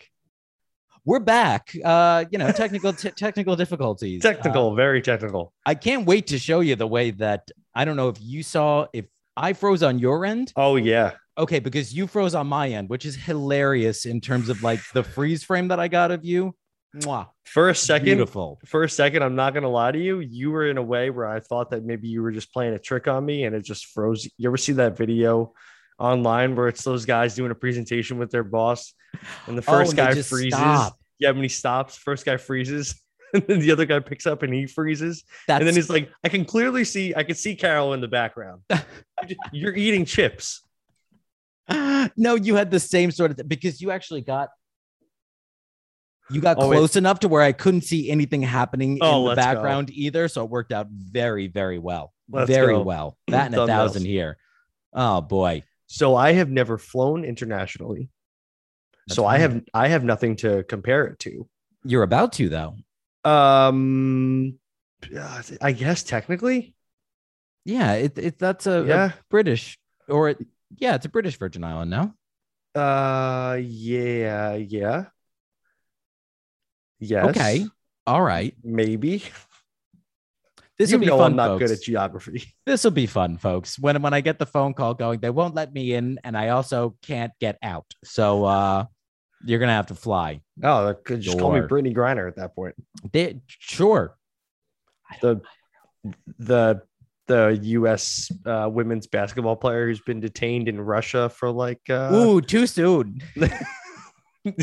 We're 1.05 1.19
back 1.19 1.75
uh 1.85 2.25
you 2.31 2.39
know 2.39 2.51
technical 2.53 2.93
t- 2.93 3.11
technical 3.11 3.57
difficulties 3.57 4.25
Uh, 4.25 4.33
Technical, 4.33 4.75
very 4.75 5.01
technical. 5.01 5.53
i 5.67 5.75
can't 5.75 6.07
wait 6.07 6.27
to 6.29 6.39
show 6.39 6.61
you 6.61 6.77
the 6.77 6.87
way 6.87 7.11
that 7.13 7.49
i 7.75 7.85
don't 7.85 7.97
know 7.97 8.09
if 8.09 8.17
you 8.21 8.43
saw 8.43 8.87
if 8.93 9.07
i 9.37 9.53
froze 9.53 9.83
on 9.83 9.99
your 9.99 10.25
end 10.25 10.53
Oh 10.57 10.77
yeah. 10.77 11.13
Okay, 11.39 11.59
because 11.59 11.95
you 11.95 12.07
froze 12.07 12.35
on 12.35 12.49
my 12.49 12.69
end, 12.69 12.91
which 12.91 13.07
is 13.07 13.17
hilarious 13.17 14.05
in 14.05 14.21
terms 14.21 14.51
of 14.51 14.63
like 14.63 14.81
the 14.93 15.03
freeze 15.03 15.43
frame 15.43 15.69
that 15.69 15.81
I 15.81 15.89
got 15.89 16.11
of 16.11 16.23
you. 16.23 16.55
Mwah, 16.97 17.29
For 17.45 17.71
a 17.71 17.75
second, 17.75 18.05
beautiful. 18.05 18.59
for 18.67 18.83
a 18.83 18.91
second, 18.91 19.23
I'm 19.23 19.37
not 19.37 19.55
gonna 19.55 19.71
lie 19.71 19.91
to 19.93 19.99
you. 19.99 20.21
You 20.21 20.51
were 20.51 20.69
in 20.69 20.77
a 20.77 20.83
way 20.83 21.09
where 21.09 21.27
I 21.27 21.41
thought 21.41 21.71
that 21.71 21.83
maybe 21.83 22.09
you 22.09 22.21
were 22.21 22.31
just 22.33 22.53
playing 22.53 22.75
a 22.75 22.79
trick 22.79 23.09
on 23.09 23.25
me, 23.25 23.45
and 23.45 23.55
it 23.57 23.63
just 23.65 23.87
froze. 23.87 24.29
You 24.37 24.51
ever 24.51 24.59
see 24.59 24.73
that 24.73 24.99
video 24.99 25.55
online 25.99 26.57
where 26.57 26.69
it's 26.69 26.85
those 26.85 27.07
guys 27.07 27.35
doing 27.37 27.53
a 27.53 27.55
presentation 27.55 28.19
with 28.19 28.31
their 28.31 28.45
boss, 28.45 28.93
and 29.47 29.57
the 29.59 29.63
Oh, 29.67 29.73
first 29.73 29.93
they 29.93 29.97
guy 29.97 30.15
freezes. 30.23 30.55
stop. 30.59 30.99
Yeah, 31.19 31.31
when 31.33 31.43
he 31.43 31.49
stops, 31.49 31.97
first 31.97 32.25
guy 32.25 32.37
freezes, 32.39 32.95
and 33.35 33.43
then 33.47 33.61
the 33.61 33.71
other 33.73 33.85
guy 33.85 33.99
picks 34.01 34.27
up 34.27 34.43
and 34.43 34.53
he 34.55 34.67
freezes, 34.67 35.25
That's 35.47 35.61
and 35.61 35.69
then 35.69 35.75
he's 35.75 35.91
like, 35.91 36.11
"I 36.25 36.29
can 36.29 36.45
clearly 36.45 36.85
see. 36.85 37.15
I 37.15 37.23
can 37.25 37.35
see 37.35 37.55
Carol 37.57 37.93
in 37.93 38.01
the 38.01 38.09
background. 38.09 38.63
You're 39.53 39.75
eating 39.75 40.05
chips." 40.05 40.63
no, 42.17 42.35
you 42.35 42.57
had 42.57 42.71
the 42.71 42.81
same 42.81 43.11
sort 43.13 43.31
of 43.31 43.37
th- 43.37 43.49
because 43.49 43.81
you 43.81 43.91
actually 43.93 44.23
got 44.23 44.49
you 46.31 46.41
got 46.41 46.57
Oh, 46.59 46.71
it- 46.73 46.77
close 46.77 46.97
enough 46.97 47.21
to 47.21 47.29
where 47.29 47.43
I 47.43 47.53
couldn't 47.53 47.83
see 47.83 48.11
anything 48.11 48.43
happening 48.43 48.99
Oh, 49.01 49.19
in 49.19 49.23
the 49.23 49.29
let's 49.31 49.37
go. 49.39 49.43
background 49.43 49.91
either. 49.91 50.29
So 50.29 50.45
it 50.45 50.51
worked 50.51 50.73
out 50.73 50.87
very, 50.91 51.49
very 51.49 51.79
well. 51.79 52.13
Let's 52.31 52.49
very 52.51 52.75
go. 52.75 52.83
well. 52.83 53.17
That 53.29 53.47
and 53.47 53.55
a 53.57 53.67
thousand 53.67 54.03
well. 54.03 54.09
here. 54.11 54.37
Oh 54.93 55.21
boy. 55.21 55.63
So 55.87 56.15
I 56.17 56.33
have 56.33 56.49
never 56.51 56.79
flown 56.79 57.25
internationally. 57.25 58.11
That's 59.11 59.17
so 59.17 59.27
I 59.27 59.39
have 59.39 59.63
I 59.75 59.89
have 59.89 60.05
nothing 60.05 60.37
to 60.37 60.63
compare 60.65 61.07
it 61.07 61.19
to. 61.21 61.49
You're 61.85 62.05
about 62.05 62.33
to 62.35 62.49
though. 62.49 62.77
Um, 63.25 64.59
uh, 65.17 65.43
I 65.61 65.73
guess 65.73 66.03
technically, 66.03 66.75
Yeah, 67.65 67.95
it, 67.95 68.17
it 68.19 68.39
that's 68.39 68.67
a, 68.67 68.83
a 68.83 68.87
yeah. 68.87 69.13
British 69.29 69.79
or 70.09 70.31
it, 70.31 70.39
yeah, 70.77 70.95
it's 70.95 71.07
a 71.07 71.11
British 71.11 71.37
Virgin 71.39 71.65
Island 71.65 71.91
now. 71.91 72.15
Uh, 72.75 73.57
yeah, 73.61 74.55
yeah. 74.55 75.07
Yes. 77.01 77.27
Okay. 77.31 77.67
All 78.07 78.23
right. 78.23 78.55
Maybe. 78.63 79.23
This 80.79 80.93
will 80.93 81.01
be 81.01 81.07
know 81.07 81.19
fun. 81.19 81.33
I'm 81.33 81.37
not 81.37 81.49
folks. 81.49 81.59
good 81.61 81.71
at 81.73 81.83
geography. 81.83 82.55
this 82.67 82.85
will 82.85 82.91
be 82.91 83.07
fun, 83.07 83.37
folks. 83.37 83.79
When 83.79 84.01
when 84.01 84.15
I 84.15 84.23
get 84.23 84.39
the 84.39 84.47
phone 84.47 84.73
call 84.73 84.95
going, 84.95 85.21
they 85.21 85.29
won't 85.29 85.55
let 85.55 85.75
me 85.75 85.93
in, 85.93 86.19
and 86.25 86.37
I 86.37 86.49
also 86.51 86.97
can't 87.03 87.33
get 87.39 87.59
out. 87.63 87.85
So 88.03 88.45
uh 88.45 88.85
you're 89.45 89.59
gonna 89.59 89.73
have 89.73 89.87
to 89.87 89.95
fly. 89.95 90.41
Oh, 90.63 90.95
could 91.05 91.21
just 91.21 91.39
call 91.39 91.53
me 91.53 91.61
Brittney 91.61 91.95
Griner 91.95 92.29
at 92.29 92.37
that 92.37 92.55
point. 92.55 92.75
They, 93.13 93.41
sure. 93.47 94.17
The 95.23 95.41
the 96.39 96.83
the 97.27 97.59
U.S. 97.63 98.31
Uh, 98.45 98.69
women's 98.73 99.07
basketball 99.07 99.57
player 99.57 99.87
who's 99.87 100.01
been 100.01 100.21
detained 100.21 100.69
in 100.69 100.81
Russia 100.81 101.29
for 101.29 101.51
like 101.51 101.81
uh, 101.89 102.11
Ooh, 102.13 102.41
too 102.41 102.67
soon. 102.67 103.21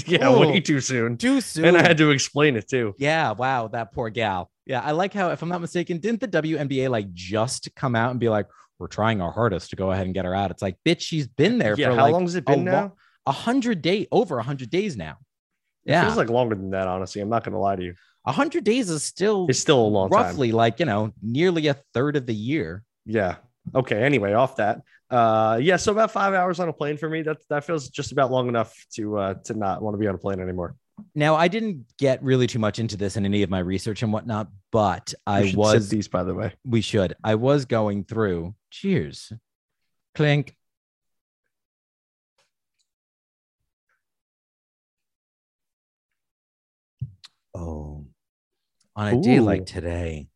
yeah, 0.06 0.30
Ooh. 0.30 0.40
way 0.40 0.60
too 0.60 0.82
soon. 0.82 1.18
Too 1.18 1.40
soon. 1.42 1.66
And 1.66 1.78
I 1.78 1.82
had 1.82 1.98
to 1.98 2.12
explain 2.12 2.56
it 2.56 2.68
too. 2.68 2.94
yeah, 2.98 3.32
wow, 3.32 3.68
that 3.70 3.94
poor 3.94 4.10
gal. 4.10 4.52
Yeah, 4.66 4.82
I 4.82 4.92
like 4.92 5.14
how, 5.14 5.32
if 5.32 5.42
I'm 5.42 5.50
not 5.50 5.62
mistaken, 5.62 6.00
didn't 6.00 6.20
the 6.20 6.28
WNBA 6.28 6.90
like 6.90 7.14
just 7.14 7.74
come 7.76 7.96
out 7.96 8.12
and 8.12 8.20
be 8.20 8.28
like, 8.28 8.48
"We're 8.80 8.88
trying 8.88 9.22
our 9.22 9.32
hardest 9.32 9.70
to 9.70 9.76
go 9.78 9.92
ahead 9.92 10.06
and 10.06 10.14
get 10.14 10.26
her 10.26 10.36
out"? 10.36 10.52
It's 10.52 10.62
like, 10.62 10.78
bitch, 10.86 11.02
she's 11.02 11.28
been 11.28 11.58
there 11.58 11.76
Yeah, 11.78 11.92
for 11.92 11.96
how 11.96 12.04
like 12.04 12.14
long 12.14 12.24
has 12.24 12.36
it 12.36 12.46
been 12.46 12.66
now? 12.66 12.94
A 13.28 13.32
hundred 13.32 13.82
day, 13.82 14.08
over 14.12 14.40
a 14.40 14.44
hundred 14.44 14.70
days 14.72 14.98
now. 14.98 15.18
It 15.86 15.92
Yeah, 15.92 16.06
feels 16.06 16.18
like 16.18 16.30
longer 16.30 16.56
than 16.56 16.72
that. 16.72 16.88
Honestly, 16.88 17.22
I'm 17.22 17.30
not 17.30 17.44
gonna 17.44 17.60
lie 17.60 17.76
to 17.76 17.84
you. 17.84 17.94
a 18.26 18.32
hundred 18.32 18.64
days 18.64 18.90
is 18.90 19.04
still 19.04 19.46
It's 19.50 19.60
still 19.60 19.80
a 19.80 19.88
long 19.88 20.10
time. 20.10 20.20
roughly 20.24 20.52
like 20.52 20.80
you 20.80 20.86
know 20.86 21.14
nearly 21.22 21.68
a 21.68 21.76
third 21.94 22.16
of 22.16 22.26
the 22.26 22.34
year. 22.36 22.84
Yeah. 23.06 23.36
Okay. 23.76 24.02
Anyway, 24.02 24.34
off 24.34 24.56
that. 24.58 24.82
Uh, 25.10 25.60
yeah. 25.62 25.78
So 25.78 25.92
about 25.92 26.12
five 26.12 26.34
hours 26.34 26.60
on 26.60 26.68
a 26.70 26.74
plane 26.74 26.98
for 26.98 27.10
me. 27.10 27.22
That 27.22 27.38
that 27.50 27.64
feels 27.66 27.90
just 27.90 28.12
about 28.12 28.32
long 28.32 28.48
enough 28.50 28.74
to 28.96 29.18
uh 29.18 29.34
to 29.46 29.54
not 29.54 29.82
want 29.82 29.94
to 29.94 29.98
be 30.00 30.08
on 30.08 30.16
a 30.16 30.18
plane 30.18 30.40
anymore. 30.40 30.76
Now, 31.14 31.36
I 31.36 31.48
didn't 31.48 31.86
get 32.00 32.24
really 32.24 32.48
too 32.48 32.58
much 32.58 32.80
into 32.80 32.98
this 32.98 33.18
in 33.18 33.24
any 33.24 33.44
of 33.44 33.52
my 33.52 33.60
research 33.60 34.02
and 34.02 34.12
whatnot, 34.12 34.48
but 34.72 35.14
I 35.28 35.54
was, 35.56 35.90
these, 35.90 36.08
by 36.08 36.24
the 36.24 36.34
way. 36.34 36.54
we 36.66 36.82
should, 36.82 37.14
I 37.24 37.36
was 37.36 37.66
going 37.66 38.04
through, 38.04 38.56
cheers, 38.72 39.32
clink. 40.16 40.57
Oh, 47.58 48.06
on 48.96 49.08
a 49.14 49.22
day 49.22 49.40
like 49.40 49.66
today, 49.66 50.30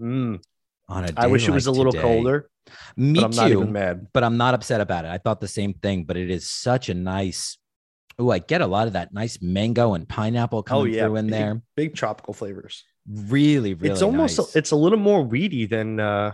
Mm, 0.00 0.42
on 0.88 1.04
a 1.04 1.08
day 1.08 1.14
I 1.16 1.26
wish 1.28 1.46
it 1.48 1.52
was 1.52 1.66
a 1.66 1.70
little 1.72 1.92
today- 1.92 2.02
colder, 2.02 2.50
Me 2.96 3.14
but 3.20 3.24
I'm 3.24 3.30
not 3.36 3.48
too. 3.48 3.60
even 3.60 3.72
mad. 3.72 4.08
but 4.12 4.24
I'm 4.24 4.36
not 4.36 4.54
upset 4.54 4.80
about 4.80 5.04
it. 5.04 5.08
I 5.08 5.18
thought 5.18 5.40
the 5.40 5.48
same 5.48 5.72
thing, 5.74 6.04
but 6.04 6.16
it 6.16 6.30
is 6.30 6.50
such 6.50 6.88
a 6.88 6.94
nice. 6.94 7.56
Oh, 8.18 8.30
I 8.30 8.38
get 8.40 8.60
a 8.60 8.66
lot 8.66 8.86
of 8.86 8.92
that 8.92 9.12
nice 9.12 9.40
mango 9.42 9.94
and 9.94 10.08
pineapple 10.08 10.62
coming 10.62 10.82
Oh 10.82 10.84
yeah, 10.86 11.04
through 11.06 11.16
in 11.16 11.26
big- 11.26 11.32
there. 11.32 11.62
Big 11.76 11.94
tropical 11.94 12.34
flavors. 12.34 12.84
Really, 13.08 13.74
really. 13.74 13.92
it's 13.92 14.02
almost 14.02 14.38
nice. 14.38 14.56
it's 14.56 14.70
a 14.70 14.76
little 14.76 14.98
more 14.98 15.22
weedy 15.22 15.66
than 15.66 16.00
uh 16.00 16.32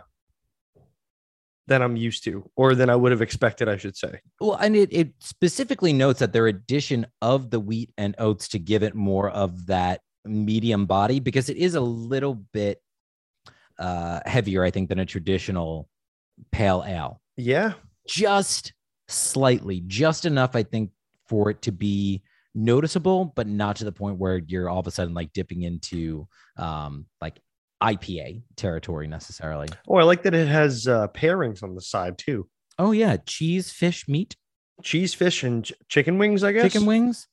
than 1.70 1.82
I'm 1.82 1.96
used 1.96 2.24
to, 2.24 2.50
or 2.56 2.74
than 2.74 2.90
I 2.90 2.96
would 2.96 3.12
have 3.12 3.22
expected, 3.22 3.68
I 3.68 3.76
should 3.76 3.96
say. 3.96 4.20
Well, 4.40 4.56
and 4.56 4.74
it, 4.76 4.92
it 4.92 5.12
specifically 5.20 5.92
notes 5.92 6.18
that 6.18 6.32
their 6.32 6.48
addition 6.48 7.06
of 7.22 7.50
the 7.50 7.60
wheat 7.60 7.92
and 7.96 8.14
oats 8.18 8.48
to 8.48 8.58
give 8.58 8.82
it 8.82 8.94
more 8.94 9.30
of 9.30 9.66
that 9.66 10.00
medium 10.24 10.84
body 10.84 11.20
because 11.20 11.48
it 11.48 11.56
is 11.56 11.76
a 11.76 11.80
little 11.80 12.34
bit 12.34 12.82
uh, 13.78 14.20
heavier, 14.26 14.64
I 14.64 14.70
think, 14.70 14.88
than 14.88 14.98
a 14.98 15.06
traditional 15.06 15.88
pale 16.50 16.84
ale. 16.84 17.20
Yeah. 17.36 17.74
Just 18.06 18.72
slightly, 19.08 19.82
just 19.86 20.24
enough, 20.24 20.56
I 20.56 20.64
think, 20.64 20.90
for 21.28 21.50
it 21.50 21.62
to 21.62 21.72
be 21.72 22.22
noticeable, 22.52 23.32
but 23.36 23.46
not 23.46 23.76
to 23.76 23.84
the 23.84 23.92
point 23.92 24.18
where 24.18 24.38
you're 24.38 24.68
all 24.68 24.80
of 24.80 24.88
a 24.88 24.90
sudden 24.90 25.14
like 25.14 25.32
dipping 25.32 25.62
into 25.62 26.26
um, 26.56 27.06
like 27.20 27.38
IPA 27.82 28.42
territory 28.56 29.08
necessarily. 29.08 29.68
Oh, 29.88 29.96
I 29.96 30.02
like 30.02 30.22
that 30.24 30.34
it 30.34 30.48
has 30.48 30.86
uh, 30.86 31.08
pairings 31.08 31.62
on 31.62 31.74
the 31.74 31.80
side 31.80 32.18
too. 32.18 32.48
Oh 32.78 32.92
yeah, 32.92 33.16
cheese, 33.26 33.70
fish, 33.70 34.08
meat, 34.08 34.36
cheese, 34.82 35.14
fish, 35.14 35.42
and 35.42 35.64
ch- 35.64 35.72
chicken 35.88 36.18
wings. 36.18 36.44
I 36.44 36.52
guess 36.52 36.64
chicken 36.64 36.86
wings. 36.86 37.28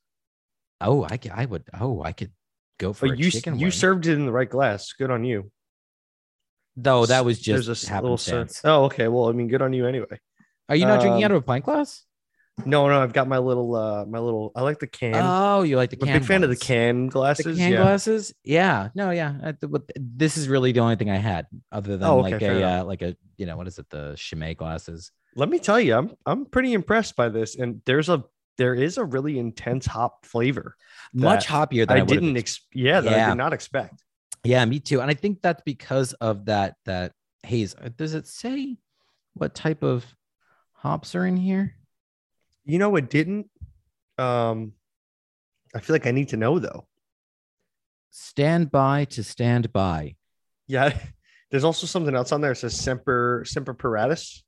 Oh, 0.80 1.04
I 1.04 1.20
I 1.34 1.46
would. 1.46 1.64
Oh, 1.80 2.02
I 2.04 2.12
could 2.12 2.32
go 2.80 2.94
for 2.94 3.08
but 3.08 3.20
you 3.20 3.32
you 3.46 3.52
wing. 3.52 3.72
served 3.72 4.08
it 4.08 4.14
in 4.14 4.26
the 4.26 4.32
right 4.32 4.50
glass. 4.50 4.94
Good 4.94 5.12
on 5.12 5.24
you. 5.24 5.52
Though 6.76 7.06
that 7.08 7.26
was 7.26 7.40
just 7.40 7.68
There's 7.68 7.90
a 7.90 8.02
little 8.02 8.18
sense. 8.18 8.62
Oh, 8.64 8.86
okay. 8.86 9.08
Well, 9.08 9.30
I 9.30 9.32
mean, 9.32 9.48
good 9.48 9.64
on 9.64 9.74
you 9.74 9.88
anyway. 9.88 10.20
Are 10.70 10.76
you 10.76 10.86
not 10.86 11.02
drinking 11.02 11.24
out 11.24 11.32
um, 11.32 11.38
of 11.38 11.44
a 11.44 11.46
pint 11.46 11.66
glass? 11.66 12.04
No, 12.66 12.88
no, 12.90 13.00
I've 13.02 13.14
got 13.14 13.28
my 13.28 13.38
little, 13.38 13.76
uh 13.76 14.06
my 14.06 14.18
little. 14.20 14.52
I 14.56 14.62
like 14.62 14.80
the 14.80 14.88
can. 14.88 15.14
Oh, 15.16 15.62
you 15.62 15.78
like 15.78 15.92
the 15.92 15.98
I'm 16.02 16.04
a 16.04 16.12
can? 16.12 16.20
big 16.22 16.28
fan 16.28 16.44
of 16.44 16.50
the 16.50 16.56
ones. 16.56 16.64
can 16.64 17.06
The 17.06 17.12
glasses. 17.12 17.58
can 17.58 17.72
yeah. 17.72 17.78
glasses? 17.78 18.34
Yeah. 18.44 18.90
No, 18.96 19.12
yeah. 19.12 19.36
I- 19.44 19.52
th- 19.52 19.72
but 19.72 19.84
This 19.96 20.38
is 20.38 20.50
really 20.50 20.72
the 20.72 20.80
only 20.80 20.96
thing 20.96 21.10
I 21.10 21.18
had, 21.18 21.46
other 21.72 21.98
than 21.98 22.08
Oh, 22.08 22.20
okay, 22.22 22.32
like 22.32 22.40
fair 22.40 22.54
a 22.54 22.58
enough. 22.58 22.82
uh, 22.82 22.86
like 22.86 23.02
a 23.04 23.16
you 23.38 23.46
know 23.46 23.58
what 23.58 23.68
is 23.68 23.78
it 23.78 23.90
the 23.90 24.16
Chimay 24.18 24.56
glasses? 24.56 25.12
Let 25.36 25.50
me 25.50 25.60
tell 25.60 25.80
you, 25.80 25.96
I'm 25.96 26.12
I'm 26.26 26.46
pretty 26.46 26.74
impressed 26.74 27.16
by 27.16 27.30
this, 27.30 27.56
and 27.56 27.82
there's 27.86 28.10
a 28.10 28.24
there 28.58 28.74
is 28.74 28.98
a 28.98 29.06
really 29.06 29.38
intense 29.38 29.86
hop 29.86 30.26
flavor. 30.26 30.76
Much 31.14 31.46
hoppier 31.46 31.88
than 31.88 31.98
I, 31.98 32.00
I, 32.00 32.04
would've 32.04 32.22
didn't. 32.22 32.38
ex- 32.38 32.54
Ex- 32.58 32.66
yeah, 32.74 33.02
that 33.02 33.14
I 33.14 33.18
Yeah. 33.18 33.30
did 33.30 33.36
not 33.38 33.54
expect. 33.54 34.04
yeah, 34.44 34.66
me 34.66 34.80
too. 34.80 35.00
And 35.00 35.12
I 35.12 35.14
think 35.14 35.44
that's 35.44 35.62
because 35.64 36.14
of 36.14 36.46
that 36.46 36.78
that 36.86 37.12
haze. 37.44 37.76
Uh, 37.76 37.90
Does 37.96 38.16
it 38.16 38.26
say 38.26 38.78
what 39.36 39.54
type 39.54 39.84
of 39.84 40.04
hops 40.74 41.14
are 41.14 41.26
in 41.28 41.38
here? 41.38 41.76
You 42.68 42.78
know, 42.80 42.96
it 42.98 43.10
didn't. 43.10 43.50
Um, 44.18 44.74
I 45.74 45.80
feel 45.80 45.94
like 45.96 46.06
I 46.06 46.12
need 46.12 46.30
to 46.30 46.38
know 46.38 46.60
though. 46.60 46.86
Stand 48.12 48.72
by 48.72 49.06
to 49.06 49.24
stand 49.24 49.72
by. 49.74 50.16
Yeah, 50.68 50.98
there's 51.52 51.64
also 51.64 51.88
something 51.88 52.16
else 52.16 52.32
on 52.32 52.42
there. 52.42 52.52
It 52.52 52.58
says 52.58 52.76
semper 52.80 53.44
semper 53.46 53.74
paratus. 53.74 54.44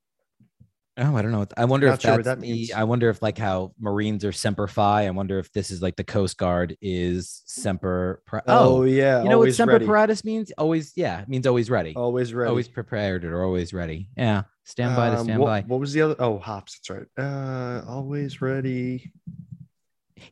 Oh, 0.98 1.16
I 1.16 1.22
don't 1.22 1.30
know. 1.30 1.46
I 1.56 1.64
wonder 1.64 1.86
Not 1.86 1.94
if 1.94 2.00
sure 2.02 2.10
what 2.10 2.24
that's 2.24 2.40
that 2.40 2.40
the. 2.46 2.52
means. 2.52 2.72
I 2.72 2.84
wonder 2.84 3.08
if 3.08 3.22
like 3.22 3.38
how 3.38 3.72
Marines 3.80 4.22
are 4.24 4.32
semper 4.32 4.66
fi. 4.66 5.06
I 5.06 5.10
wonder 5.10 5.38
if 5.38 5.50
this 5.52 5.70
is 5.70 5.80
like 5.80 5.96
the 5.96 6.04
Coast 6.04 6.36
Guard 6.36 6.76
is 6.82 7.42
semper. 7.46 8.20
Pra- 8.26 8.42
Oh, 8.46 8.82
yeah, 8.82 9.22
you 9.22 9.30
know 9.30 9.38
what 9.38 9.54
semper 9.54 9.74
ready. 9.74 9.86
paratus 9.86 10.24
means? 10.24 10.50
Always, 10.58 10.92
yeah, 10.96 11.24
means 11.26 11.46
always 11.46 11.70
ready. 11.70 11.94
Always 11.94 12.34
ready. 12.34 12.48
Always 12.50 12.68
prepared 12.68 13.24
or 13.24 13.42
always 13.44 13.72
ready. 13.72 14.08
Yeah, 14.16 14.42
stand 14.70 14.96
by 14.96 15.10
to 15.10 15.18
Um, 15.18 15.24
stand 15.24 15.40
what, 15.40 15.46
by. 15.46 15.60
What 15.62 15.80
was 15.80 15.92
the 15.92 16.02
other? 16.02 16.16
Oh, 16.18 16.38
hops. 16.38 16.78
That's 16.78 16.90
right. 16.90 17.24
Uh, 17.24 17.82
always 17.88 18.40
ready. 18.40 19.12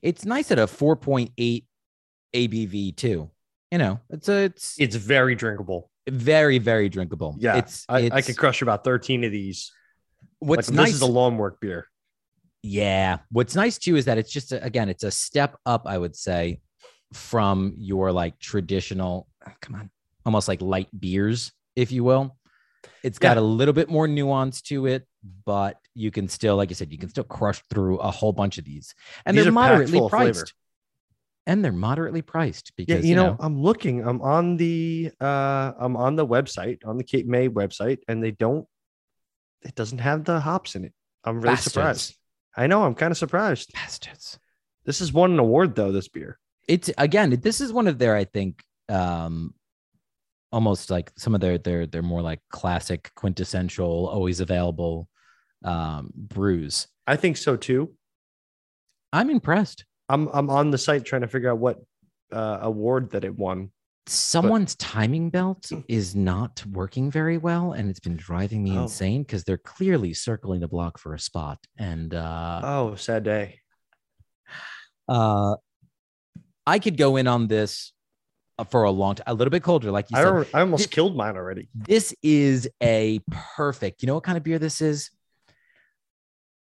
It's 0.02 0.24
nice 0.24 0.50
at 0.50 0.58
a 0.58 0.66
four 0.66 0.96
point 0.96 1.32
eight 1.38 1.66
ABV 2.34 2.96
too. 2.96 3.30
You 3.70 3.78
know, 3.78 4.00
it's 4.10 4.28
a 4.28 4.44
it's 4.44 4.76
It's 4.78 4.96
very 4.96 5.34
drinkable. 5.34 5.90
very 6.08 6.58
very 6.58 6.88
drinkable. 6.88 7.36
Yeah, 7.38 7.56
it's 7.58 7.84
I, 7.88 8.08
I 8.12 8.22
could 8.22 8.36
crush 8.38 8.62
about 8.62 8.84
13 8.84 9.24
of 9.24 9.32
these. 9.32 9.72
What's 10.38 10.70
like, 10.70 10.76
nice 10.76 10.86
This 10.88 10.94
is 10.96 11.02
a 11.02 11.06
long 11.06 11.36
work 11.36 11.60
beer. 11.60 11.86
Yeah. 12.62 13.18
What's 13.30 13.54
nice 13.54 13.78
too 13.78 13.96
is 13.96 14.06
that 14.06 14.18
it's 14.18 14.32
just 14.32 14.52
a, 14.52 14.62
again, 14.64 14.88
it's 14.88 15.04
a 15.04 15.10
step 15.10 15.56
up, 15.66 15.82
I 15.86 15.98
would 15.98 16.16
say, 16.16 16.60
from 17.12 17.74
your 17.76 18.10
like 18.12 18.38
traditional, 18.38 19.26
oh, 19.46 19.52
come 19.60 19.74
on, 19.74 19.90
almost 20.24 20.48
like 20.48 20.62
light 20.62 20.88
beers, 20.98 21.52
if 21.76 21.92
you 21.92 22.04
will. 22.04 22.36
It's 23.02 23.18
got 23.18 23.36
Yeah. 23.36 23.42
a 23.42 23.44
little 23.44 23.74
bit 23.74 23.88
more 23.90 24.06
nuance 24.08 24.62
to 24.62 24.86
it, 24.86 25.06
but 25.44 25.80
you 25.94 26.10
can 26.10 26.28
still, 26.28 26.56
like 26.56 26.68
you 26.70 26.74
said, 26.74 26.92
you 26.92 26.98
can 26.98 27.08
still 27.08 27.24
crush 27.24 27.62
through 27.70 27.98
a 27.98 28.10
whole 28.10 28.32
bunch 28.32 28.58
of 28.58 28.64
these, 28.64 28.94
and 29.26 29.36
These 29.36 29.44
they're 29.44 29.52
moderately 29.52 29.98
full 29.98 30.06
of 30.06 30.12
flavor. 30.12 30.32
priced. 30.40 30.54
And 31.46 31.64
they're 31.64 31.72
moderately 31.72 32.20
priced 32.20 32.72
Yeah, 32.76 32.84
because 32.86 33.06
you 33.06 33.14
know, 33.16 33.36
I'm 33.40 33.60
looking. 33.62 34.06
I'm 34.06 34.20
on 34.20 34.56
the 34.58 35.10
uh 35.20 35.72
I'm 35.78 35.96
on 35.96 36.14
the 36.16 36.26
website, 36.26 36.86
on 36.86 36.98
the 36.98 37.04
Cape 37.04 37.26
May 37.26 37.48
website, 37.48 37.98
and 38.06 38.22
they 38.22 38.32
don't 38.32 38.66
it 39.62 39.74
doesn't 39.74 39.98
have 39.98 40.24
the 40.24 40.38
hops 40.40 40.76
in 40.76 40.84
it. 40.84 40.92
I'm 41.24 41.36
really 41.40 41.54
Bastards. 41.56 41.72
surprised. 41.72 42.14
I 42.56 42.66
know, 42.66 42.84
I'm 42.84 42.94
kind 42.94 43.10
of 43.12 43.18
surprised. 43.18 43.72
bastards. 43.72 44.38
This 44.84 44.98
has 45.00 45.12
won 45.12 45.32
an 45.32 45.38
award 45.38 45.74
though, 45.74 45.90
this 45.92 46.08
beer. 46.08 46.38
it's 46.68 46.90
again 46.98 47.30
this 47.40 47.60
is 47.62 47.72
one 47.72 47.86
of 47.88 47.98
their 47.98 48.14
i 48.14 48.24
think 48.24 48.62
um 48.90 49.54
almost 50.52 50.90
like 50.90 51.12
some 51.16 51.34
of 51.34 51.40
their 51.40 51.58
their 51.58 51.86
their 51.86 52.02
more 52.02 52.22
like 52.22 52.40
classic 52.50 53.10
quintessential 53.14 54.06
always 54.08 54.40
available 54.40 55.08
um 55.64 56.10
brews 56.14 56.86
I 57.06 57.16
think 57.16 57.36
so 57.36 57.56
too. 57.56 57.92
i'm 59.12 59.30
impressed 59.30 59.84
I'm 60.08 60.28
I'm 60.32 60.48
on 60.48 60.70
the 60.70 60.78
site 60.78 61.04
trying 61.04 61.20
to 61.22 61.28
figure 61.28 61.50
out 61.50 61.58
what 61.58 61.78
uh, 62.32 62.58
award 62.62 63.10
that 63.10 63.24
it 63.24 63.36
won. 63.36 63.70
someone's 64.06 64.74
timing 64.76 65.28
belt 65.28 65.70
is 65.86 66.14
not 66.14 66.64
working 66.72 67.10
very 67.10 67.36
well 67.36 67.72
and 67.72 67.90
it's 67.90 68.00
been 68.00 68.16
driving 68.16 68.62
me 68.64 68.76
Oh. 68.78 68.82
insane 68.84 69.22
because 69.22 69.44
they're 69.44 69.58
clearly 69.58 70.14
circling 70.14 70.60
the 70.60 70.68
block 70.68 70.98
for 70.98 71.12
a 71.14 71.18
spot 71.18 71.58
and 71.76 72.14
uh 72.14 72.60
Oh, 72.64 72.94
sad 72.94 73.22
day. 73.24 73.60
uh 75.08 75.56
i 76.66 76.78
could 76.78 76.96
go 76.96 77.16
in 77.16 77.26
on 77.26 77.48
this 77.48 77.92
Uh, 78.58 78.64
for 78.64 78.82
a 78.82 78.90
long 78.90 79.14
time 79.14 79.24
a 79.28 79.34
little 79.34 79.50
bit 79.50 79.62
colder 79.62 79.90
like 79.92 80.10
you 80.10 80.18
I, 80.18 80.22
said 80.24 80.46
I 80.52 80.60
almost 80.60 80.90
killed 80.90 81.16
mine 81.16 81.36
already. 81.36 81.68
This 81.76 82.12
is 82.24 82.68
a 82.82 83.20
perfect. 83.30 84.02
You 84.02 84.08
know 84.08 84.14
what 84.14 84.24
kind 84.24 84.36
of 84.36 84.42
beer 84.42 84.58
this 84.58 84.80
is? 84.80 85.10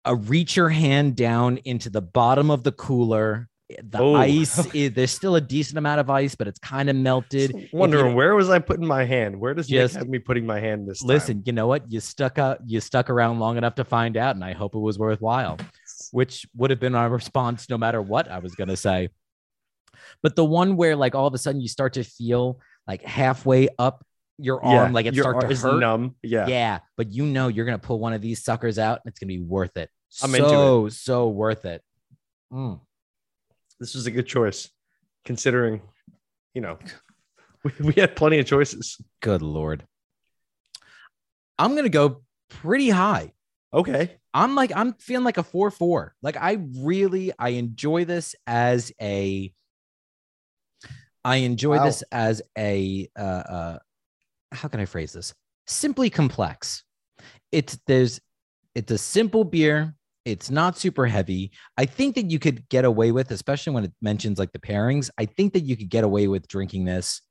A 0.04 0.14
reach 0.14 0.56
your 0.56 0.68
hand 0.68 1.16
down 1.16 1.56
into 1.64 1.90
the 1.90 2.00
bottom 2.00 2.50
of 2.52 2.62
the 2.62 2.70
cooler. 2.72 3.48
The 3.82 3.98
Oh, 3.98 4.14
ice 4.14 4.72
is 4.74 4.92
there's 4.94 5.10
still 5.10 5.34
a 5.34 5.40
decent 5.40 5.76
amount 5.76 5.98
of 6.00 6.08
ice, 6.08 6.34
but 6.36 6.46
it's 6.46 6.60
kind 6.60 6.88
of 6.88 6.94
melted. 6.94 7.68
Wondering 7.72 8.14
where 8.14 8.34
was 8.36 8.48
I 8.48 8.60
putting 8.60 8.86
my 8.86 9.04
hand? 9.04 9.38
Where 9.38 9.52
does 9.52 9.68
Nick 9.68 9.80
Just- 9.80 9.96
have 9.96 10.08
me 10.08 10.20
putting 10.20 10.46
my 10.46 10.60
hand 10.60 10.88
this 10.88 11.00
time? 11.00 11.08
Listen, 11.08 11.42
you 11.44 11.52
know 11.52 11.66
what? 11.66 11.90
You 11.90 11.98
stuck 12.00 12.38
out. 12.38 12.60
You 12.64 12.80
stuck 12.80 13.10
around 13.10 13.40
long 13.40 13.56
enough 13.58 13.74
to 13.74 13.84
find 13.84 14.16
out, 14.16 14.36
and 14.36 14.44
I 14.44 14.52
hope 14.52 14.74
it 14.76 14.78
was 14.78 14.98
worthwhile. 15.00 15.58
Which 16.12 16.46
would 16.56 16.70
have 16.70 16.80
been 16.80 16.94
our 16.94 17.10
response, 17.10 17.68
no 17.68 17.76
matter 17.76 18.00
what 18.00 18.30
I 18.30 18.38
was 18.38 18.54
gonna 18.54 18.76
say. 18.76 19.08
But 20.22 20.36
the 20.36 20.44
one 20.44 20.76
where, 20.76 20.96
like, 20.96 21.14
all 21.14 21.26
of 21.26 21.34
a 21.34 21.38
sudden 21.38 21.60
you 21.60 21.68
start 21.68 21.94
to 21.94 22.04
feel 22.04 22.60
like 22.86 23.02
halfway 23.02 23.68
up 23.78 24.04
your 24.38 24.64
arm, 24.64 24.92
like 24.92 25.06
it 25.06 25.14
starts 25.14 25.44
to 25.44 25.50
is 25.50 25.62
hurt. 25.62 25.80
numb. 25.80 26.14
Yeah. 26.22 26.46
Yeah, 26.46 26.78
but 26.96 27.12
you 27.12 27.26
know 27.26 27.48
you're 27.48 27.64
gonna 27.64 27.78
pull 27.78 27.98
one 27.98 28.12
of 28.12 28.22
these 28.22 28.44
suckers 28.44 28.78
out, 28.78 29.00
and 29.04 29.10
it's 29.10 29.18
gonna 29.18 29.28
be 29.28 29.40
worth 29.40 29.76
it. 29.76 29.90
I'm 30.22 30.30
so, 30.30 30.36
into 30.36 30.86
it. 30.86 30.92
so 30.92 31.28
worth 31.28 31.64
it. 31.64 31.82
Mm. 32.52 32.80
This 33.80 33.94
was 33.94 34.06
a 34.06 34.10
good 34.10 34.26
choice, 34.26 34.70
considering, 35.24 35.80
you 36.54 36.60
know, 36.60 36.78
we, 37.64 37.72
we 37.80 37.92
had 37.94 38.16
plenty 38.16 38.38
of 38.38 38.46
choices. 38.46 38.96
Good 39.20 39.42
lord. 39.42 39.84
I'm 41.58 41.74
gonna 41.74 41.88
go 41.88 42.22
pretty 42.48 42.90
high. 42.90 43.32
Okay. 43.72 44.16
I'm 44.32 44.54
like 44.54 44.72
I'm 44.74 44.94
feeling 44.94 45.24
like 45.24 45.38
a 45.38 45.42
four 45.42 45.70
four. 45.70 46.14
Like 46.22 46.36
I 46.36 46.58
really 46.76 47.32
I 47.38 47.50
enjoy 47.50 48.04
this 48.04 48.34
as 48.46 48.92
a. 49.00 49.52
I 51.24 51.36
enjoy 51.36 51.76
Wow. 51.76 51.84
this 51.84 52.02
as 52.12 52.42
a. 52.56 53.08
Uh, 53.18 53.22
uh, 53.22 53.78
how 54.52 54.68
can 54.68 54.80
I 54.80 54.84
phrase 54.86 55.12
this? 55.12 55.34
Simply 55.66 56.08
complex. 56.10 56.84
It's 57.52 57.78
there's, 57.86 58.20
it's 58.74 58.90
a 58.92 58.98
simple 58.98 59.44
beer. 59.44 59.94
It's 60.24 60.50
not 60.50 60.76
super 60.78 61.06
heavy. 61.06 61.52
I 61.76 61.86
think 61.86 62.14
that 62.16 62.30
you 62.30 62.38
could 62.38 62.68
get 62.68 62.84
away 62.84 63.12
with, 63.12 63.30
especially 63.30 63.72
when 63.74 63.84
it 63.84 63.92
mentions 64.02 64.38
like 64.38 64.52
the 64.52 64.58
pairings. 64.58 65.10
I 65.18 65.24
think 65.24 65.52
that 65.54 65.64
you 65.64 65.76
could 65.76 65.88
get 65.88 66.04
away 66.04 66.28
with 66.28 66.46
drinking 66.48 66.84
this 66.84 67.22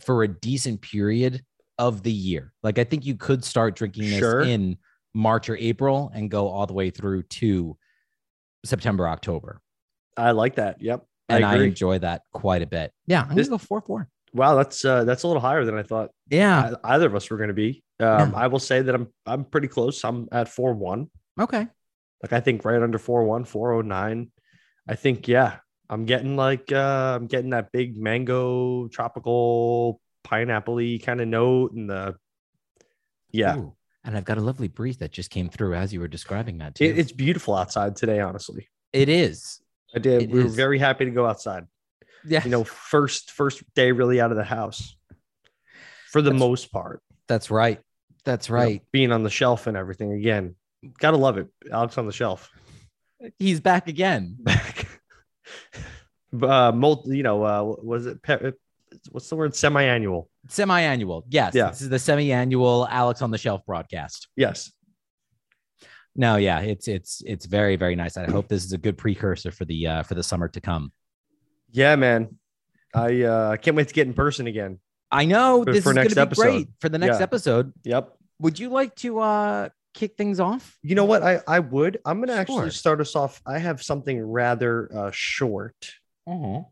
for 0.00 0.22
a 0.22 0.28
decent 0.28 0.80
period 0.80 1.42
of 1.78 2.02
the 2.02 2.12
year. 2.12 2.52
Like 2.62 2.78
I 2.78 2.84
think 2.84 3.04
you 3.04 3.16
could 3.16 3.44
start 3.44 3.76
drinking 3.76 4.04
this 4.10 4.18
Sure. 4.18 4.40
in 4.42 4.78
March 5.14 5.48
or 5.50 5.56
April 5.56 6.10
and 6.14 6.30
go 6.30 6.48
all 6.48 6.66
the 6.66 6.72
way 6.74 6.88
through 6.90 7.22
to 7.24 7.76
September, 8.64 9.06
October. 9.08 9.60
I 10.16 10.30
like 10.32 10.54
that. 10.56 10.80
Yep. 10.80 11.06
And 11.28 11.44
I, 11.44 11.54
agree. 11.54 11.68
enjoy 11.68 11.98
that 12.00 12.22
quite 12.32 12.62
a 12.62 12.66
bit. 12.66 12.92
Yeah, 13.06 13.26
I'm 13.28 13.34
This- 13.36 13.48
gonna 13.48 13.58
go 13.58 13.64
four 13.64 13.80
four. 13.80 14.08
wow, 14.32 14.54
that's 14.54 14.84
uh, 14.84 15.04
that's 15.04 15.22
a 15.22 15.26
little 15.26 15.40
higher 15.40 15.64
than 15.64 15.76
I 15.76 15.82
thought 15.82 16.10
Yeah. 16.30 16.74
either 16.84 17.06
of 17.06 17.14
us 17.14 17.30
were 17.30 17.36
going 17.36 17.48
to 17.48 17.54
be. 17.54 17.82
Um, 18.00 18.06
Yeah. 18.06 18.32
I 18.34 18.46
will 18.48 18.58
say 18.60 18.82
that 18.82 18.94
I'm 18.94 19.08
I'm 19.24 19.44
pretty 19.44 19.68
close. 19.68 20.04
I'm 20.04 20.28
at 20.30 20.48
four 20.48 20.74
one. 20.74 21.10
Okay. 21.40 21.66
Like 22.22 22.32
I 22.32 22.40
think 22.40 22.64
right 22.64 22.80
under 22.82 22.98
four 22.98 23.24
one, 23.24 23.44
four 23.44 23.72
oh 23.72 23.80
nine. 23.82 24.30
I 24.88 24.94
think 24.94 25.26
yeah, 25.28 25.56
I'm 25.90 26.04
getting 26.04 26.36
like 26.36 26.70
uh, 26.72 27.16
I'm 27.16 27.26
getting 27.26 27.50
that 27.50 27.72
big 27.72 27.96
mango 27.96 28.88
tropical 28.88 30.00
pineapple 30.24 30.78
kind 30.98 31.20
of 31.20 31.28
note 31.28 31.72
and 31.72 31.88
the 31.90 32.14
yeah. 33.32 33.56
Ooh. 33.56 33.74
And 34.04 34.16
I've 34.16 34.24
got 34.24 34.38
a 34.38 34.40
lovely 34.40 34.68
breeze 34.68 34.98
that 34.98 35.10
just 35.10 35.30
came 35.30 35.48
through 35.48 35.74
as 35.74 35.92
you 35.92 35.98
were 36.00 36.06
describing 36.08 36.58
that 36.58 36.76
too. 36.76 36.84
It, 36.84 36.98
it's 36.98 37.10
beautiful 37.12 37.56
outside 37.56 37.96
today, 37.96 38.20
honestly. 38.20 38.68
it 38.92 39.08
is. 39.08 39.60
I 39.94 39.98
did. 39.98 40.22
It 40.22 40.30
we 40.30 40.42
were 40.42 40.48
very 40.48 40.78
happy 40.78 41.04
to 41.04 41.10
go 41.10 41.26
outside. 41.26 41.66
Yeah. 42.24 42.42
You 42.44 42.50
know, 42.50 42.64
first 42.64 43.30
first 43.30 43.62
day 43.74 43.92
really 43.92 44.20
out 44.20 44.30
of 44.30 44.36
the 44.36 44.44
house 44.44 44.96
for 46.10 46.22
the 46.22 46.30
That's- 46.30 46.40
most 46.40 46.72
part. 46.72 47.02
that's 47.28 47.50
right. 47.50 47.80
That's 48.24 48.48
you 48.48 48.54
know, 48.56 48.60
right. 48.60 48.82
being 48.90 49.12
on 49.12 49.22
the 49.22 49.30
shelf 49.30 49.68
and 49.68 49.76
everything 49.76 50.12
again. 50.12 50.56
Gotta 50.98 51.16
love 51.16 51.38
it. 51.38 51.46
Alex 51.70 51.96
on 51.98 52.06
the 52.06 52.12
shelf. 52.12 52.50
He's 53.38 53.60
back 53.60 53.86
again. 53.88 54.38
uh, 56.42 56.72
multi, 56.72 57.16
you 57.16 57.22
know, 57.22 57.42
uh, 57.44 57.62
was 57.82 58.06
it? 58.06 58.22
Pe- 58.22 58.52
What's 59.10 59.28
the 59.28 59.36
word? 59.36 59.54
Semi-annual. 59.54 60.28
Semi-annual. 60.48 61.24
Yes. 61.28 61.54
Yeah. 61.54 61.70
This 61.70 61.82
is 61.82 61.88
the 61.88 61.98
semi-annual 61.98 62.86
Alex 62.90 63.22
on 63.22 63.30
the 63.30 63.38
Shelf 63.38 63.64
broadcast. 63.66 64.28
Yes. 64.36 64.72
No, 66.16 66.36
yeah, 66.36 66.60
it's 66.60 66.88
it's 66.88 67.22
it's 67.26 67.44
very 67.46 67.76
very 67.76 67.94
nice. 67.94 68.16
I 68.16 68.30
hope 68.30 68.48
this 68.48 68.64
is 68.64 68.72
a 68.72 68.78
good 68.78 68.96
precursor 68.96 69.50
for 69.50 69.64
the 69.66 69.86
uh, 69.86 70.02
for 70.02 70.14
the 70.14 70.22
summer 70.22 70.48
to 70.48 70.60
come. 70.60 70.92
Yeah, 71.70 71.94
man. 71.96 72.38
I 72.94 73.22
uh, 73.22 73.56
can't 73.58 73.76
wait 73.76 73.88
to 73.88 73.94
get 73.94 74.06
in 74.06 74.14
person 74.14 74.46
again. 74.46 74.78
I 75.12 75.26
know 75.26 75.62
For- 75.64 75.72
this 75.72 75.84
for 75.84 75.90
is 75.90 75.94
going 75.94 76.08
to 76.08 76.26
be 76.26 76.34
great 76.34 76.68
for 76.80 76.88
the 76.88 76.98
next 76.98 77.18
Yeah. 77.18 77.22
episode. 77.24 77.72
Yep. 77.84 78.16
Would 78.40 78.58
you 78.58 78.70
like 78.70 78.94
to 78.96 79.18
uh 79.20 79.68
kick 79.94 80.16
things 80.16 80.40
off? 80.40 80.78
You 80.82 80.94
know 80.94 81.04
what? 81.04 81.22
I 81.22 81.40
I 81.46 81.58
would. 81.60 81.98
I'm 82.06 82.20
gonna 82.20 82.32
Sure. 82.32 82.40
actually 82.40 82.70
start 82.70 83.00
us 83.00 83.14
off. 83.14 83.40
I 83.46 83.58
have 83.58 83.82
something 83.82 84.20
rather 84.20 84.90
uh, 84.94 85.10
short, 85.12 85.76
Uh-huh. 86.26 86.62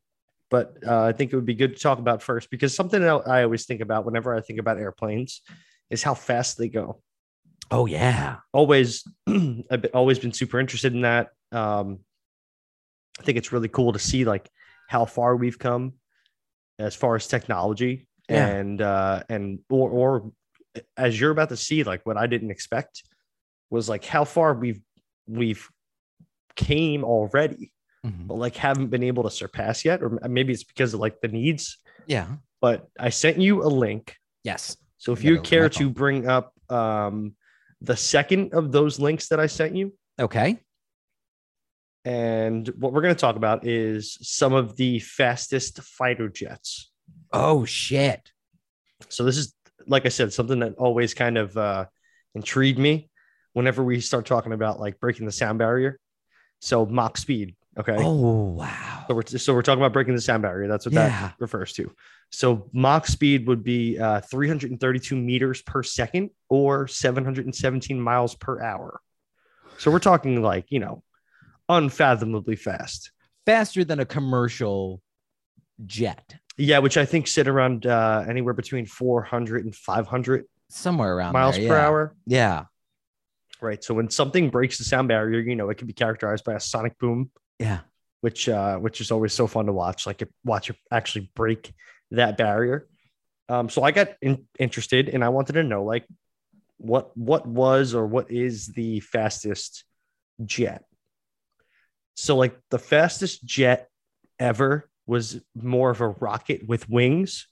but 0.50 0.76
uh, 0.86 1.02
I 1.04 1.12
think 1.12 1.32
it 1.32 1.36
would 1.36 1.46
be 1.46 1.54
good 1.54 1.76
to 1.76 1.82
talk 1.82 1.98
about 1.98 2.22
first 2.22 2.50
because 2.50 2.74
something 2.74 3.00
that 3.02 3.28
I 3.28 3.42
always 3.44 3.66
think 3.66 3.80
about 3.82 4.04
whenever 4.06 4.34
I 4.34 4.40
think 4.40 4.58
about 4.58 4.78
airplanes 4.78 5.42
is 5.90 6.02
how 6.02 6.14
fast 6.14 6.56
they 6.58 6.68
go. 6.68 7.02
Oh 7.70 7.86
yeah. 7.86 8.36
always 8.52 9.04
I've 9.28 9.82
been, 9.82 9.90
always 9.94 10.18
been 10.18 10.32
super 10.32 10.60
interested 10.60 10.92
in 10.94 11.02
that. 11.02 11.30
Um, 11.52 12.00
I 13.18 13.22
think 13.22 13.38
it's 13.38 13.52
really 13.52 13.68
cool 13.68 13.92
to 13.92 13.98
see 13.98 14.24
like 14.24 14.48
how 14.88 15.04
far 15.04 15.36
we've 15.36 15.58
come 15.58 15.94
as 16.78 16.94
far 16.94 17.14
as 17.16 17.26
technology 17.26 18.06
Yeah. 18.28 18.46
and 18.46 18.80
uh, 18.82 19.22
and 19.28 19.60
or 19.70 19.90
or 19.90 20.32
as 20.96 21.18
you're 21.18 21.30
about 21.30 21.50
to 21.50 21.56
see 21.56 21.84
like 21.84 22.04
what 22.04 22.16
I 22.16 22.26
didn't 22.26 22.50
expect 22.50 23.04
was 23.70 23.88
like 23.88 24.04
how 24.04 24.24
far 24.24 24.54
we've 24.54 24.80
we've 25.26 25.68
came 26.56 27.04
already 27.04 27.72
Mhm. 28.04 28.26
but 28.26 28.34
like 28.34 28.54
haven't 28.56 28.88
been 28.88 29.02
able 29.02 29.22
to 29.22 29.30
surpass 29.30 29.82
yet 29.84 30.02
or 30.02 30.18
maybe 30.28 30.52
it's 30.52 30.62
because 30.64 30.92
of 30.92 31.00
like 31.00 31.20
the 31.22 31.28
needs 31.28 31.78
Yeah. 32.06 32.26
but 32.60 32.86
I 33.00 33.08
sent 33.08 33.38
you 33.38 33.62
a 33.64 33.70
link 33.70 34.16
Yes. 34.42 34.76
so 34.98 35.12
if 35.12 35.24
you 35.24 35.40
care 35.40 35.68
to 35.70 35.88
bring 35.88 36.28
up 36.28 36.52
um, 36.68 37.34
the 37.84 37.96
second 37.96 38.54
of 38.54 38.72
those 38.72 38.98
links 38.98 39.28
that 39.28 39.38
I 39.40 39.46
sent 39.46 39.74
you, 39.76 39.92
Okay. 40.20 40.58
and 42.04 42.68
what 42.78 42.92
we're 42.92 43.00
going 43.02 43.14
to 43.14 43.20
talk 43.20 43.36
about 43.36 43.66
is 43.66 44.18
some 44.20 44.52
of 44.52 44.76
the 44.76 44.98
fastest 45.00 45.80
fighter 45.82 46.28
jets. 46.28 46.90
Oh 47.32 47.64
shit. 47.64 48.30
So 49.08 49.24
this 49.24 49.36
is, 49.36 49.54
like 49.86 50.06
I 50.06 50.10
said, 50.10 50.32
something 50.32 50.60
that 50.60 50.74
always 50.78 51.14
kind 51.14 51.36
of 51.38 51.56
uh, 51.56 51.86
intrigued 52.34 52.78
me 52.78 53.08
whenever 53.52 53.82
we 53.82 54.00
start 54.00 54.26
talking 54.26 54.52
about 54.52 54.80
like 54.80 55.00
breaking 55.00 55.26
the 55.26 55.32
sound 55.32 55.58
barrier. 55.58 55.98
So 56.60 56.86
Mach 56.86 57.16
speed. 57.16 57.56
Okay. 57.78 57.96
Oh 57.98 58.52
wow. 58.52 58.93
So 59.08 59.14
we're, 59.14 59.22
so 59.26 59.54
we're 59.54 59.62
talking 59.62 59.80
about 59.82 59.92
breaking 59.92 60.14
the 60.14 60.20
sound 60.20 60.42
barrier. 60.42 60.68
That's 60.68 60.86
what 60.86 60.92
Yeah. 60.94 61.08
that 61.08 61.34
refers 61.38 61.72
to. 61.74 61.92
So 62.30 62.68
Mach 62.72 63.06
speed 63.06 63.46
would 63.46 63.62
be 63.62 63.98
uh, 63.98 64.20
332 64.22 65.14
meters 65.16 65.62
per 65.62 65.82
second 65.82 66.30
or 66.48 66.86
717 66.88 68.00
miles 68.00 68.34
per 68.34 68.62
hour. 68.62 69.00
So 69.78 69.90
we're 69.90 69.98
talking 69.98 70.42
like, 70.42 70.66
you 70.70 70.78
know, 70.80 71.02
unfathomably 71.68 72.56
fast. 72.56 73.10
Faster 73.46 73.84
than 73.84 74.00
a 74.00 74.06
commercial 74.06 75.02
jet. 75.84 76.36
Yeah, 76.56 76.78
which 76.78 76.96
I 76.96 77.04
think 77.04 77.26
sit 77.26 77.48
around 77.48 77.84
uh, 77.86 78.24
anywhere 78.28 78.54
between 78.54 78.86
400 78.86 79.64
and 79.64 79.74
500 79.74 80.44
Somewhere 80.70 81.14
around 81.16 81.32
miles 81.32 81.56
there, 81.56 81.68
per 81.68 81.74
yeah. 81.76 81.86
hour. 81.86 82.16
Yeah. 82.26 82.64
Right. 83.60 83.82
So 83.84 83.94
when 83.94 84.08
something 84.10 84.50
breaks 84.50 84.78
the 84.78 84.84
sound 84.84 85.08
barrier, 85.08 85.40
you 85.40 85.56
know, 85.56 85.68
it 85.70 85.76
can 85.78 85.86
be 85.86 85.92
characterized 85.92 86.44
by 86.44 86.54
a 86.54 86.60
sonic 86.60 86.98
boom, 86.98 87.30
Yeah. 87.58 87.80
Which 88.24 88.48
uh, 88.48 88.78
which 88.78 89.02
is 89.02 89.10
always 89.10 89.34
so 89.34 89.46
fun 89.46 89.66
to 89.66 89.72
watch. 89.72 90.06
Like 90.06 90.26
watch 90.46 90.70
it 90.70 90.76
actually 90.90 91.30
break 91.36 91.74
that 92.10 92.38
barrier. 92.38 92.88
Um, 93.50 93.68
so 93.68 93.82
I 93.82 93.90
got 93.90 94.14
in, 94.22 94.46
interested, 94.58 95.10
and 95.10 95.22
I 95.22 95.28
wanted 95.28 95.52
to 95.52 95.62
know 95.62 95.84
like 95.84 96.06
what 96.78 97.14
what 97.14 97.46
was 97.46 97.94
or 97.94 98.06
what 98.06 98.30
is 98.30 98.68
the 98.68 99.00
fastest 99.00 99.84
jet. 100.42 100.84
So 102.14 102.38
like 102.38 102.58
the 102.70 102.78
fastest 102.78 103.44
jet 103.44 103.90
ever 104.38 104.88
was 105.06 105.38
more 105.54 105.90
of 105.90 106.00
a 106.00 106.08
rocket 106.08 106.66
with 106.66 106.88
wings. 106.88 107.46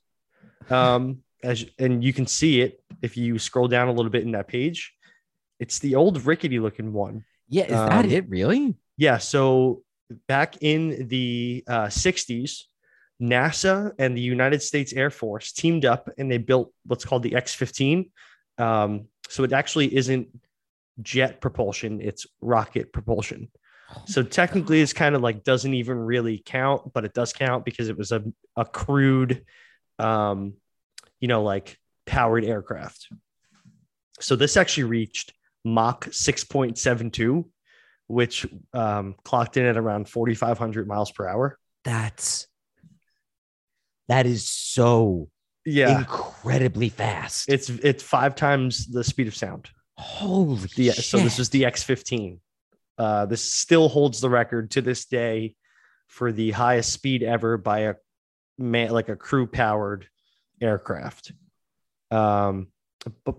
Um, 0.71 1.19
as 1.43 1.67
and 1.79 2.03
you 2.03 2.15
can 2.15 2.27
see 2.27 2.63
it 2.63 2.81
if 3.03 3.19
you 3.19 3.39
scroll 3.39 3.69
down 3.69 3.89
a 3.89 3.93
little 3.93 4.11
bit 4.11 4.23
in 4.23 4.33
that 4.33 4.49
page. 4.49 4.95
It's 5.61 5.81
the 5.81 5.97
old 5.97 6.25
rickety 6.25 6.59
looking 6.61 6.95
one. 6.95 7.27
Yeah. 7.51 7.65
Is 7.65 7.73
that 7.73 8.07
Um, 8.07 8.11
it? 8.11 8.27
Really? 8.31 8.75
Yeah. 8.97 9.19
So 9.19 9.83
back 10.27 10.63
in 10.63 11.09
the 11.09 11.65
uh, 11.67 11.87
60s, 11.87 12.63
NASA 13.21 13.93
and 13.99 14.17
the 14.17 14.21
United 14.21 14.63
States 14.63 14.93
Air 14.93 15.11
Force 15.11 15.53
teamed 15.53 15.85
up 15.85 16.11
and 16.19 16.31
they 16.31 16.39
built 16.39 16.73
what's 16.87 17.05
called 17.05 17.23
the 17.23 17.37
X 17.37 17.55
15. 17.55 18.11
Um, 18.59 19.09
so 19.29 19.45
it 19.45 19.53
actually 19.53 19.95
isn't 19.95 20.29
jet 21.01 21.41
propulsion, 21.41 22.01
it's 22.01 22.27
rocket 22.41 22.93
propulsion. 22.93 23.49
So 24.07 24.23
technically, 24.23 24.81
it's 24.81 24.93
kind 24.93 25.15
of 25.15 25.21
like 25.21 25.45
doesn't 25.45 25.75
even 25.75 25.99
really 25.99 26.43
count, 26.45 26.93
but 26.93 27.05
it 27.05 27.13
does 27.13 27.33
count 27.33 27.65
because 27.65 27.89
it 27.89 27.97
was 27.97 28.11
a, 28.11 28.23
a 28.57 28.65
crude, 28.65 29.45
um, 29.99 30.55
you 31.21 31.29
know, 31.29 31.43
like 31.43 31.79
powered 32.07 32.45
aircraft. 32.45 33.09
So 34.21 34.37
this 34.37 34.57
actually 34.57 34.85
reached 34.85 35.35
Mach 35.65 36.07
6.72, 36.07 37.45
which 38.13 38.47
um, 38.75 39.15
clocked 39.25 39.57
in 39.57 39.65
at 39.65 39.77
around 39.77 40.09
4,500 40.09 40.87
miles 40.87 41.11
per 41.11 41.27
hour. 41.27 41.59
That's 41.85 42.47
that 44.09 44.27
is 44.27 44.49
so 44.49 45.29
Yeah, 45.65 45.99
incredibly 45.99 46.89
fast. 46.91 47.49
it's 47.49 47.69
it's 47.71 48.03
five 48.03 48.35
times 48.35 48.87
the 48.87 49.03
speed 49.03 49.27
of 49.29 49.35
sound. 49.35 49.71
Holy 49.97 50.69
The, 50.77 50.93
shit. 50.93 51.05
so 51.05 51.19
this 51.19 51.39
was 51.39 51.49
the 51.51 51.63
X15. 51.63 52.39
Uh, 52.99 53.27
this 53.27 53.43
still 53.53 53.89
holds 53.89 54.21
the 54.21 54.29
record 54.31 54.71
to 54.73 54.83
this 54.83 55.07
day 55.07 55.55
for 56.09 56.31
the 56.33 56.51
highest 56.51 56.93
speed 56.93 57.23
ever 57.23 57.57
by 57.57 57.81
a 57.81 57.95
man, 58.59 58.91
like 58.91 59.09
a 59.09 59.17
crew 59.17 59.47
powered 59.47 60.07
aircraft. 60.61 61.33
Um, 62.11 62.69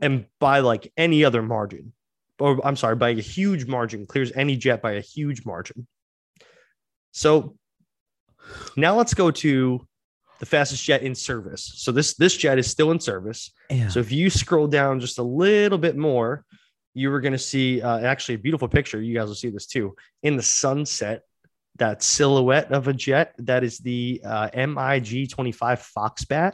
and 0.01 0.25
by 0.39 0.59
like 0.59 0.91
any 0.97 1.23
other 1.23 1.41
margin, 1.43 1.93
or 2.39 2.65
I'm 2.65 2.75
sorry, 2.75 2.95
by 2.95 3.09
a 3.09 3.15
huge 3.15 3.65
margin, 3.67 4.05
clears 4.05 4.31
any 4.35 4.55
jet 4.55 4.81
by 4.81 4.93
a 4.93 5.01
huge 5.01 5.45
margin. 5.45 5.87
So 7.11 7.55
now 8.75 8.95
let's 8.95 9.13
go 9.13 9.31
to 9.31 9.87
the 10.39 10.45
fastest 10.45 10.83
jet 10.83 11.03
in 11.03 11.15
service. 11.15 11.73
So 11.75 11.91
this 11.91 12.15
this 12.15 12.35
jet 12.35 12.57
is 12.57 12.69
still 12.69 12.91
in 12.91 12.99
service. 12.99 13.51
Yeah. 13.69 13.87
So 13.87 13.99
if 13.99 14.11
you 14.11 14.29
scroll 14.29 14.67
down 14.67 14.99
just 14.99 15.19
a 15.19 15.23
little 15.23 15.77
bit 15.77 15.95
more, 15.95 16.43
you 16.93 17.09
were 17.11 17.21
going 17.21 17.33
to 17.33 17.39
see 17.39 17.81
uh, 17.81 17.99
actually 17.99 18.35
a 18.35 18.39
beautiful 18.39 18.67
picture. 18.67 19.01
You 19.01 19.13
guys 19.13 19.27
will 19.27 19.35
see 19.35 19.49
this 19.49 19.67
too 19.67 19.95
in 20.21 20.35
the 20.35 20.43
sunset. 20.43 21.21
That 21.77 22.03
silhouette 22.03 22.71
of 22.71 22.87
a 22.87 22.93
jet 22.93 23.33
that 23.39 23.63
is 23.63 23.79
the 23.79 24.21
uh, 24.23 24.49
MiG 24.53 25.31
25 25.31 25.91
Foxbat. 25.97 26.53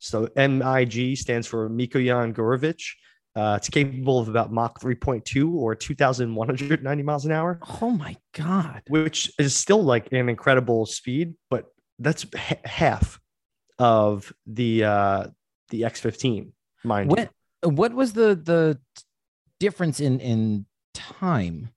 So 0.00 0.28
MiG 0.34 1.16
stands 1.16 1.46
for 1.46 1.70
Mikoyan 1.70 2.32
Gurevich. 2.32 2.94
Uh, 3.38 3.54
it's 3.56 3.68
capable 3.68 4.18
of 4.18 4.28
about 4.28 4.50
Mach 4.52 4.80
3.2 4.80 5.52
or 5.54 5.74
2,190 5.74 7.02
miles 7.04 7.24
an 7.24 7.32
hour, 7.32 7.60
oh 7.82 7.90
my 7.90 8.16
god. 8.34 8.82
which 8.88 9.30
is 9.38 9.54
still 9.54 9.82
like 9.82 10.10
an 10.12 10.28
incredible 10.28 10.86
speed, 10.86 11.34
but 11.50 11.66
that's 12.00 12.26
h- 12.34 12.58
half 12.64 13.20
of 13.78 14.32
the 14.46 14.84
uh, 14.84 15.26
the 15.70 15.82
X15, 15.82 16.50
mind 16.84 17.10
you. 17.10 17.16
What 17.16 17.30
what 17.74 17.92
was 17.94 18.12
the 18.12 18.34
the 18.34 18.78
difference 19.60 20.00
in 20.00 20.18
in 20.20 20.66
time? 20.94 21.70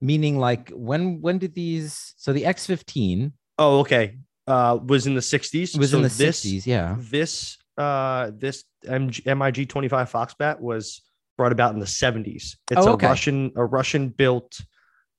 Meaning 0.00 0.38
like 0.38 0.70
when 0.74 1.20
when 1.22 1.38
did 1.38 1.54
these 1.54 2.12
so 2.16 2.32
the 2.32 2.42
X15 2.42 3.32
Oh, 3.58 3.80
okay. 3.80 4.18
Uh, 4.46 4.78
was 4.84 5.06
in 5.06 5.14
the 5.14 5.20
60s. 5.20 5.76
was 5.78 5.90
So 5.90 5.96
in 5.96 6.02
the 6.02 6.08
this, 6.08 6.44
60s, 6.44 6.66
yeah. 6.66 6.96
This 6.98 7.56
uh, 7.78 8.30
this 8.36 8.64
MG, 8.84 9.24
MiG 9.36 9.68
25 9.68 10.12
Foxbat 10.12 10.60
was 10.60 11.02
brought 11.36 11.52
about 11.52 11.74
in 11.74 11.80
the 11.80 11.86
70s. 11.86 12.56
It's 12.70 12.76
Oh, 12.76 12.94
a. 12.94 12.96
Russian 12.96 13.52
a 13.56 13.64
Russian 13.64 14.08
built 14.08 14.58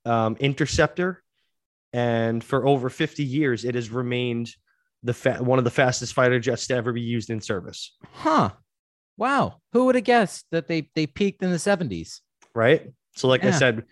um, 0.05 0.35
interceptor, 0.39 1.23
and 1.93 2.43
for 2.43 2.65
over 2.67 2.89
50 2.89 3.23
years, 3.23 3.65
it 3.65 3.75
has 3.75 3.89
remained 3.89 4.49
the 5.03 5.13
fa- 5.13 5.41
one 5.43 5.57
of 5.59 5.65
the 5.65 5.71
fastest 5.71 6.13
fighter 6.13 6.39
jets 6.39 6.67
to 6.67 6.75
ever 6.75 6.91
be 6.91 7.01
used 7.01 7.29
in 7.29 7.39
service. 7.41 7.95
Huh. 8.13 8.49
Wow. 9.17 9.61
Who 9.73 9.85
would 9.85 9.95
have 9.95 10.03
guessed 10.03 10.45
that 10.51 10.67
they 10.67 10.89
they 10.95 11.07
peaked 11.07 11.41
in 11.43 11.51
the 11.51 11.57
70s? 11.57 12.21
right? 12.53 12.87
So, 13.15 13.27
like 13.27 13.43
I 13.43 13.51
said, 13.51 13.83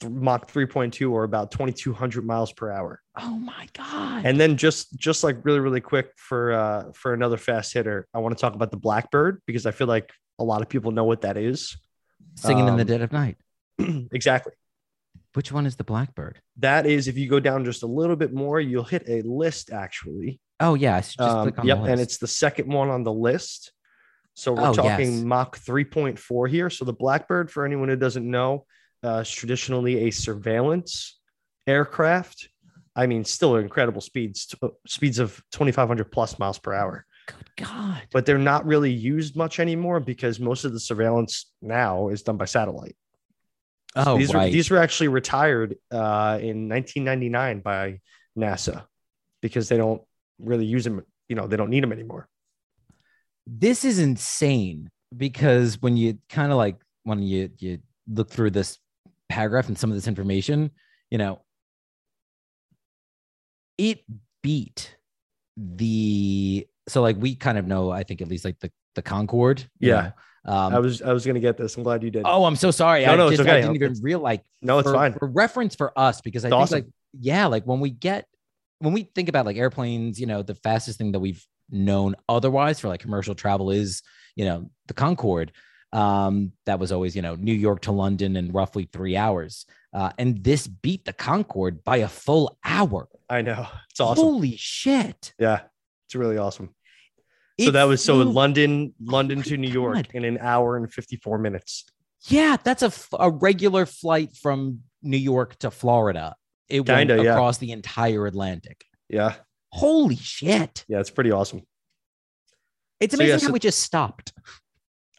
th- 0.00 0.10
Mach 0.12 0.50
3.2 0.50 1.10
or 1.10 1.24
about 1.24 1.50
2,200 1.50 2.24
miles 2.24 2.52
per 2.52 2.70
hour. 2.70 3.00
Oh 3.18 3.38
my 3.38 3.66
god. 3.74 4.24
And 4.26 4.38
then 4.40 4.56
just 4.56 4.96
just 4.98 5.24
like 5.24 5.42
really 5.44 5.60
really 5.60 5.80
quick 5.80 6.10
for 6.16 6.52
uh 6.52 6.92
for 6.94 7.12
another 7.14 7.36
fast 7.36 7.72
hitter, 7.72 8.06
I 8.14 8.18
want 8.18 8.36
to 8.36 8.40
talk 8.40 8.54
about 8.54 8.70
the 8.70 8.76
Blackbird 8.78 9.40
because 9.46 9.64
I 9.66 9.70
feel 9.70 9.86
like 9.86 10.10
a 10.38 10.44
lot 10.44 10.62
of 10.62 10.68
people 10.68 10.90
know 10.90 11.04
what 11.04 11.22
that 11.22 11.36
is. 11.36 11.76
Singing 12.36 12.68
in 12.68 12.76
the 12.76 12.82
um, 12.82 12.86
dead 12.86 13.02
of 13.02 13.12
night. 13.12 13.36
exactly. 14.12 14.52
Which 15.34 15.52
one 15.52 15.66
is 15.66 15.76
the 15.76 15.84
blackbird? 15.84 16.40
That 16.58 16.86
is 16.86 17.08
if 17.08 17.16
you 17.18 17.28
go 17.28 17.40
down 17.40 17.64
just 17.64 17.82
a 17.82 17.86
little 17.86 18.16
bit 18.16 18.32
more, 18.32 18.60
you'll 18.60 18.84
hit 18.84 19.04
a 19.08 19.22
list 19.22 19.70
actually. 19.72 20.40
Oh 20.60 20.74
yeah, 20.74 20.96
I 20.96 21.00
just 21.00 21.20
Um, 21.20 21.42
click 21.44 21.58
on 21.58 21.66
yep, 21.66 21.78
the 21.78 21.84
and 21.84 22.00
it's 22.00 22.18
the 22.18 22.26
second 22.26 22.72
one 22.72 22.88
on 22.88 23.04
the 23.04 23.12
list. 23.12 23.72
So 24.34 24.52
we're 24.52 24.68
Oh, 24.68 24.72
talking 24.72 25.12
yes. 25.14 25.22
Mach 25.24 25.58
3.4 25.58 26.48
here. 26.48 26.70
So 26.70 26.84
the 26.84 26.92
Blackbird, 26.92 27.50
for 27.50 27.66
anyone 27.66 27.88
who 27.88 27.96
doesn't 27.96 28.28
know, 28.28 28.66
uh, 29.04 29.18
is 29.22 29.30
traditionally 29.30 30.06
a 30.08 30.10
surveillance 30.10 31.18
aircraft. 31.66 32.48
I 32.96 33.06
mean, 33.06 33.24
still 33.24 33.56
incredible 33.56 34.00
speeds, 34.00 34.46
t- 34.46 34.56
speeds 34.86 35.18
of 35.18 35.40
2,500 35.52 36.10
plus 36.10 36.38
miles 36.38 36.58
per 36.58 36.72
hour. 36.72 37.04
Good 37.28 37.66
God. 37.66 38.02
But 38.12 38.26
they're 38.26 38.38
not 38.38 38.66
really 38.66 38.90
used 38.90 39.36
much 39.36 39.60
anymore 39.60 40.00
because 40.00 40.40
most 40.40 40.64
of 40.64 40.72
the 40.72 40.80
surveillance 40.80 41.52
now 41.62 42.08
is 42.08 42.22
done 42.22 42.36
by 42.36 42.46
satellite. 42.46 42.96
Oh 43.94 44.18
these 44.18 44.34
right. 44.34 44.46
were 44.46 44.50
these 44.50 44.70
were 44.70 44.78
actually 44.78 45.08
retired 45.08 45.76
uh, 45.90 46.38
in 46.40 46.68
1999 46.68 47.60
by 47.60 48.00
NASA 48.36 48.84
because 49.40 49.68
they 49.68 49.76
don't 49.76 50.02
really 50.38 50.66
use 50.66 50.84
them. 50.84 51.04
You 51.28 51.36
know, 51.36 51.46
they 51.46 51.56
don't 51.56 51.70
need 51.70 51.82
them 51.82 51.92
anymore. 51.92 52.28
this 53.46 53.84
is 53.84 53.98
insane 53.98 54.90
because 55.16 55.80
when 55.80 55.96
you 55.96 56.18
kind 56.28 56.52
of 56.52 56.58
like 56.58 56.76
when 57.04 57.22
you 57.22 57.50
you 57.58 57.78
look 58.06 58.30
through 58.30 58.50
this 58.50 58.78
paragraph 59.28 59.68
and 59.68 59.78
some 59.78 59.90
of 59.90 59.96
this 59.96 60.06
information, 60.06 60.70
you 61.10 61.18
know, 61.18 61.42
it 63.78 64.00
beat 64.42 64.96
the 65.56 66.66
so 66.88 67.02
like 67.02 67.16
we 67.18 67.34
kind 67.34 67.58
of 67.58 67.66
know, 67.66 67.90
I 67.90 68.02
think 68.02 68.20
at 68.22 68.28
least 68.28 68.44
like 68.44 68.58
the 68.60 68.70
the 68.94 69.02
Concorde. 69.02 69.64
Yeah. 69.78 70.12
know, 70.46 70.52
Um, 70.52 70.74
I 70.74 70.78
was 70.78 71.02
I 71.02 71.12
was 71.12 71.24
gonna 71.26 71.40
get 71.40 71.56
this. 71.56 71.76
I'm 71.76 71.82
glad 71.82 72.02
you 72.02 72.10
did. 72.10 72.22
oh, 72.24 72.44
I'm 72.44 72.56
so 72.56 72.70
sorry. 72.70 73.04
No, 73.06 73.12
I 73.12 73.16
no, 73.16 73.28
it's 73.28 73.36
just 73.38 73.48
I 73.48 73.60
didn't 73.60 73.76
even 73.76 73.94
realize 74.02 74.40
no, 74.62 74.78
it's 74.78 74.88
for, 74.88 74.94
fine. 74.94 75.12
for 75.12 75.28
reference 75.28 75.74
for 75.74 75.92
us 75.98 76.20
because 76.20 76.44
I 76.44 76.48
It's 76.48 76.52
think 76.52 76.62
awesome. 76.62 76.78
like 76.78 76.86
yeah, 77.20 77.46
like 77.46 77.64
when 77.64 77.80
we 77.80 77.90
get 77.90 78.26
when 78.80 78.92
we 78.92 79.02
think 79.14 79.28
about 79.28 79.46
like 79.46 79.56
airplanes, 79.56 80.20
you 80.20 80.26
know, 80.26 80.42
the 80.42 80.54
fastest 80.54 80.98
thing 80.98 81.12
that 81.12 81.20
we've 81.20 81.44
known 81.70 82.14
otherwise 82.28 82.80
for 82.80 82.88
like 82.88 83.00
commercial 83.00 83.34
travel 83.34 83.70
is 83.70 84.02
you 84.36 84.44
know 84.44 84.70
the 84.86 84.94
Concorde. 84.94 85.52
Um, 85.92 86.52
that 86.66 86.78
was 86.78 86.92
always 86.92 87.16
you 87.16 87.22
know 87.22 87.34
New 87.34 87.54
York 87.54 87.80
to 87.82 87.92
London 87.92 88.36
in 88.36 88.52
roughly 88.52 88.88
three 88.92 89.16
hours, 89.16 89.64
uh, 89.94 90.10
and 90.18 90.44
this 90.44 90.66
beat 90.66 91.04
the 91.06 91.14
Concorde 91.14 91.82
by 91.82 91.98
a 91.98 92.08
full 92.08 92.58
hour. 92.64 93.08
I 93.30 93.40
know. 93.42 93.66
It's 93.90 93.98
awesome. 94.00 94.22
Holy 94.24 94.54
shit! 94.56 95.32
Yeah, 95.38 95.60
it's 96.06 96.14
really 96.14 96.36
awesome. 96.36 96.74
So 97.60 97.68
It 97.68 97.72
that 97.72 97.84
was 97.84 98.04
so 98.04 98.22
flew- 98.22 98.32
London, 98.32 98.94
London 99.00 99.42
to 99.42 99.56
New 99.56 99.70
York 99.70 99.94
God. 99.96 100.08
in 100.12 100.24
an 100.24 100.38
hour 100.38 100.76
and 100.76 100.92
54 100.92 101.38
minutes. 101.38 101.84
Yeah, 102.28 102.56
that's 102.62 102.82
a, 102.82 102.92
a 103.18 103.30
regular 103.30 103.84
flight 103.86 104.36
from 104.36 104.80
New 105.02 105.16
York 105.16 105.56
to 105.60 105.70
Florida. 105.70 106.36
It 106.68 106.84
Kinda, 106.86 107.14
went 107.16 107.24
yeah. 107.26 107.32
across 107.32 107.58
the 107.58 107.72
entire 107.72 108.26
Atlantic. 108.26 108.84
Yeah, 109.08 109.34
Holy 109.72 110.16
shit! 110.16 110.84
yeah, 110.88 111.00
it's 111.00 111.10
pretty 111.10 111.30
awesome. 111.32 111.62
It's 113.00 113.14
So, 113.16 113.22
yeah, 113.22 113.30
amazing 113.30 113.38
so- 113.40 113.46
how 113.48 113.52
we 113.52 113.58
just 113.58 113.80
stopped. 113.80 114.32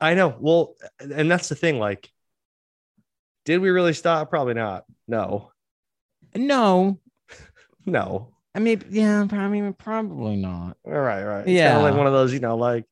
I 0.01 0.13
know. 0.13 0.33
Well, 0.39 0.75
and 1.01 1.29
that's 1.29 1.49
the 1.49 1.55
thing. 1.55 1.77
Like, 1.77 2.09
did 3.45 3.57
we 3.59 3.69
really 3.69 3.93
stop? 3.93 4.29
Probably 4.29 4.53
not. 4.53 4.85
No, 5.07 5.51
No, 6.35 6.99
no. 7.85 8.31
I 8.55 8.59
mean, 8.59 8.83
yeah, 8.89 9.27
I 9.31 9.47
mean, 9.47 9.73
probably 9.73 10.35
not. 10.35 10.77
All 10.85 10.91
right, 10.93 11.23
right. 11.23 11.41
It's 11.41 11.49
Yeah. 11.51 11.77
like 11.77 11.95
one 11.95 12.07
of 12.07 12.13
those, 12.13 12.33
you 12.33 12.39
know, 12.39 12.57
like, 12.57 12.85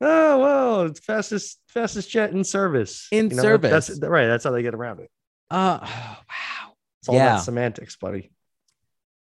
oh 0.00 0.38
well, 0.38 0.82
it's 0.82 1.00
fastest 1.00 1.60
fastest 1.68 2.08
jet 2.10 2.30
in 2.32 2.44
service. 2.44 3.08
In 3.12 3.30
You 3.30 3.36
know, 3.36 3.42
that- 3.42 3.62
That's 3.62 3.86
service. 3.88 4.08
right. 4.08 4.26
That's 4.26 4.44
how 4.44 4.50
they 4.50 4.62
get 4.62 4.74
around 4.74 5.00
it. 5.00 5.10
Uh, 5.50 5.78
wow. 5.82 6.72
It's 7.00 7.08
all 7.08 7.14
Yeah. 7.14 7.34
about 7.34 7.44
semantics, 7.44 7.96
buddy. 7.96 8.30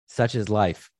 Such 0.08 0.36
is 0.36 0.50
life. 0.50 0.90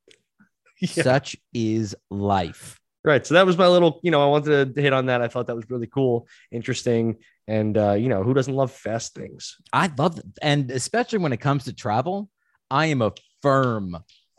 Yeah. 0.80 0.90
Such 1.04 1.36
is 1.56 1.96
life. 2.12 2.80
Right. 3.04 3.26
So 3.26 3.34
that 3.34 3.48
was 3.48 3.58
my 3.58 3.68
little, 3.68 4.00
you 4.04 4.12
know, 4.12 4.22
I 4.22 4.28
wanted 4.28 4.76
to 4.76 4.82
hit 4.82 4.94
on 4.94 5.08
that. 5.08 5.24
I 5.24 5.28
thought 5.28 5.48
that 5.48 5.56
was 5.56 5.68
really 5.72 5.88
cool, 5.88 6.28
interesting. 6.52 7.16
And, 7.48 7.76
uh, 7.78 7.94
you 7.94 8.10
know, 8.10 8.22
who 8.22 8.36
doesn't 8.36 8.54
love 8.54 8.72
fast 8.72 9.16
things? 9.16 9.56
I 9.74 9.90
love, 9.98 10.20
and 10.42 10.70
especially 10.70 11.18
when 11.18 11.34
it 11.34 11.38
comes 11.38 11.64
to 11.64 11.74
travel, 11.74 12.30
I 12.70 12.88
am 12.88 13.02
a 13.02 13.12
firm, 13.42 13.98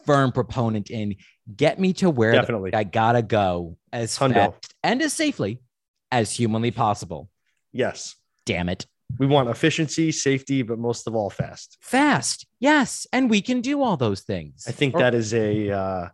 firm 0.08 0.32
proponent 0.32 0.90
in 0.90 1.16
get 1.54 1.78
me 1.78 1.92
to 1.94 2.08
where 2.10 2.32
Definitely. 2.32 2.74
I 2.74 2.84
gotta 2.84 3.22
go 3.22 3.76
as 3.92 4.16
Hundo. 4.18 4.34
fast 4.34 4.74
and 4.82 5.02
as 5.02 5.12
safely 5.12 5.60
as 6.10 6.32
humanly 6.32 6.70
possible. 6.70 7.28
Yes. 7.72 8.16
Damn 8.46 8.68
it. 8.68 8.86
We 9.18 9.26
want 9.26 9.48
efficiency, 9.48 10.10
safety, 10.12 10.62
but 10.62 10.78
most 10.78 11.06
of 11.06 11.14
all, 11.14 11.30
fast. 11.30 11.76
Fast. 11.80 12.46
Yes. 12.60 13.06
And 13.12 13.28
we 13.30 13.40
can 13.42 13.60
do 13.60 13.82
all 13.82 13.96
those 13.96 14.22
things. 14.22 14.64
I 14.66 14.72
think 14.72 14.94
Or- 14.94 15.00
that 15.00 15.14
is 15.14 15.32
a, 15.34 15.70
uh, 15.70 16.08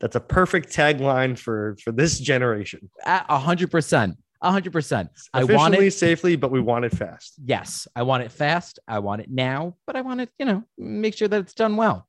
that's 0.00 0.16
a 0.16 0.20
perfect 0.20 0.68
tagline 0.70 1.38
for 1.38 1.76
for 1.82 1.92
this 1.92 2.18
generation. 2.18 2.90
a 3.06 3.38
hundred 3.38 3.70
percent. 3.70 4.16
A 4.42 4.50
hundred 4.50 4.72
percent. 4.72 5.08
I 5.32 5.44
want 5.44 5.74
it. 5.74 5.90
safely, 5.92 6.36
but 6.36 6.50
we 6.50 6.60
want 6.60 6.84
it 6.84 6.92
fast. 6.92 7.34
Yes. 7.42 7.88
I 7.96 8.02
want 8.02 8.22
it 8.24 8.32
fast. 8.32 8.78
I 8.86 8.98
want 8.98 9.22
it 9.22 9.30
now, 9.30 9.76
but 9.86 9.96
I 9.96 10.02
want 10.02 10.20
it, 10.20 10.28
you 10.38 10.44
know, 10.44 10.64
make 10.76 11.14
sure 11.16 11.28
that 11.28 11.40
it's 11.40 11.54
done 11.54 11.76
well. 11.76 12.06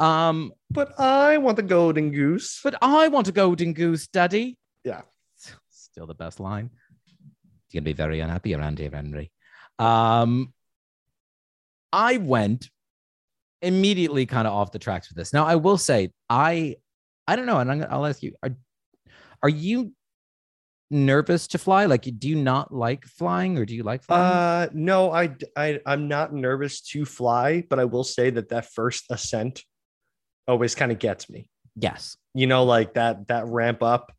Um, 0.00 0.52
But 0.70 0.98
I 1.00 1.38
want 1.38 1.56
the 1.56 1.62
golden 1.62 2.10
goose. 2.12 2.60
but 2.62 2.76
I 2.82 3.08
want 3.08 3.28
a 3.28 3.32
golden 3.32 3.72
goose, 3.72 4.06
Daddy. 4.06 4.56
Yeah. 4.84 5.02
Still 5.70 6.06
the 6.06 6.14
best 6.14 6.38
line. 6.40 6.70
You're 7.70 7.80
gonna 7.80 7.84
be 7.84 7.92
very 7.92 8.20
unhappy 8.20 8.54
around 8.54 8.78
here, 8.78 8.90
Henry. 8.92 9.32
Um, 9.78 10.52
I 11.92 12.18
went 12.18 12.70
immediately 13.62 14.24
kind 14.26 14.46
of 14.46 14.54
off 14.54 14.70
the 14.72 14.78
tracks 14.78 15.08
with 15.08 15.16
this. 15.16 15.32
Now, 15.32 15.44
I 15.46 15.56
will 15.56 15.78
say, 15.78 16.12
I, 16.30 16.76
I 17.26 17.34
don't 17.36 17.46
know, 17.46 17.58
and 17.58 17.70
I'm, 17.70 17.80
gonna- 17.80 17.92
I'll 17.92 18.06
ask 18.06 18.22
you: 18.22 18.34
Are, 18.42 18.50
are 19.42 19.48
you 19.48 19.92
nervous 20.90 21.48
to 21.48 21.58
fly? 21.58 21.86
Like, 21.86 22.02
do 22.18 22.28
you 22.28 22.36
not 22.36 22.72
like 22.72 23.04
flying, 23.04 23.58
or 23.58 23.64
do 23.66 23.74
you 23.74 23.82
like 23.82 24.02
flying? 24.04 24.22
Uh, 24.32 24.68
no, 24.72 25.12
I, 25.12 25.34
I, 25.56 25.80
I'm 25.84 26.08
not 26.08 26.32
nervous 26.32 26.80
to 26.92 27.04
fly, 27.04 27.64
but 27.68 27.78
I 27.78 27.84
will 27.84 28.04
say 28.04 28.30
that 28.30 28.48
that 28.50 28.66
first 28.72 29.04
ascent 29.10 29.64
always 30.48 30.74
kind 30.74 30.90
of 30.90 30.98
gets 30.98 31.30
me. 31.30 31.48
yes. 31.76 32.16
You 32.34 32.46
know, 32.46 32.64
like 32.64 32.94
that 32.94 33.28
that 33.28 33.46
ramp 33.46 33.82
up, 33.82 34.12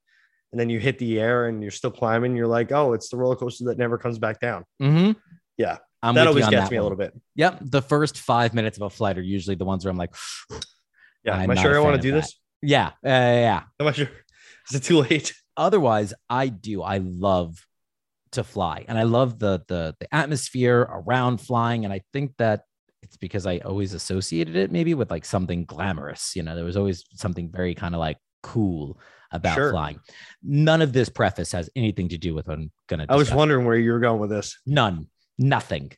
and 0.51 0.59
then 0.59 0.69
you 0.69 0.79
hit 0.79 0.97
the 0.99 1.19
air 1.19 1.47
and 1.47 1.61
you're 1.61 1.71
still 1.71 1.91
climbing. 1.91 2.35
You're 2.35 2.47
like, 2.47 2.71
oh, 2.71 2.93
it's 2.93 3.09
the 3.09 3.17
roller 3.17 3.35
coaster 3.35 3.65
that 3.65 3.77
never 3.77 3.97
comes 3.97 4.19
back 4.19 4.39
down. 4.39 4.65
Mm-hmm. 4.81 5.11
Yeah, 5.57 5.77
I'm 6.01 6.15
that 6.15 6.27
always 6.27 6.47
gets 6.47 6.65
that 6.65 6.71
me 6.71 6.77
a 6.77 6.83
little 6.83 6.97
bit. 6.97 7.13
Yep. 7.35 7.59
The 7.61 7.81
first 7.81 8.17
five 8.17 8.53
minutes 8.53 8.77
of 8.77 8.83
a 8.83 8.89
flight 8.89 9.17
are 9.17 9.21
usually 9.21 9.55
the 9.55 9.65
ones 9.65 9.85
where 9.85 9.91
I'm 9.91 9.97
like, 9.97 10.13
Yeah, 11.23 11.35
I'm 11.35 11.51
am 11.51 11.57
I 11.57 11.61
sure 11.61 11.75
I 11.75 11.79
want 11.79 11.95
to 11.95 12.01
do 12.01 12.11
this? 12.11 12.37
yeah, 12.61 12.87
uh, 12.87 12.91
yeah. 13.03 13.63
Am 13.79 13.87
I 13.87 13.91
sure? 13.91 14.09
Is 14.69 14.75
it 14.75 14.83
too 14.83 15.01
late? 15.01 15.33
otherwise 15.59 16.13
i 16.29 16.47
do 16.47 16.81
i 16.81 16.97
love 16.99 17.67
to 18.31 18.43
fly 18.43 18.85
and 18.87 18.97
i 18.97 19.03
love 19.03 19.37
the 19.37 19.61
the 19.67 19.93
the 19.99 20.15
atmosphere 20.15 20.79
around 20.89 21.39
flying 21.39 21.83
and 21.83 21.93
i 21.93 22.01
think 22.13 22.31
that 22.37 22.61
it's 23.01 23.17
because 23.17 23.45
i 23.45 23.57
always 23.59 23.93
associated 23.93 24.55
it 24.55 24.71
maybe 24.71 24.93
with 24.93 25.09
like 25.11 25.25
something 25.25 25.65
glamorous 25.65 26.35
you 26.35 26.43
know 26.43 26.55
there 26.55 26.65
was 26.65 26.77
always 26.77 27.03
something 27.13 27.49
very 27.51 27.73
kind 27.75 27.95
of 27.95 27.99
like 27.99 28.17
cool 28.43 28.99
about 29.31 29.55
Sure. 29.55 29.71
flying 29.71 29.99
none 30.43 30.81
of 30.81 30.93
this 30.93 31.09
preface 31.09 31.51
has 31.51 31.69
anything 31.75 32.09
to 32.09 32.17
do 32.17 32.33
with 32.33 32.47
what 32.47 32.57
i'm 32.57 32.71
gonna 32.87 33.05
I 33.09 33.15
was 33.15 33.33
wondering 33.33 33.65
where 33.65 33.75
you 33.77 33.91
were 33.91 33.99
going 33.99 34.19
with 34.19 34.29
this. 34.29 34.57
none 34.65 35.07
nothing 35.37 35.91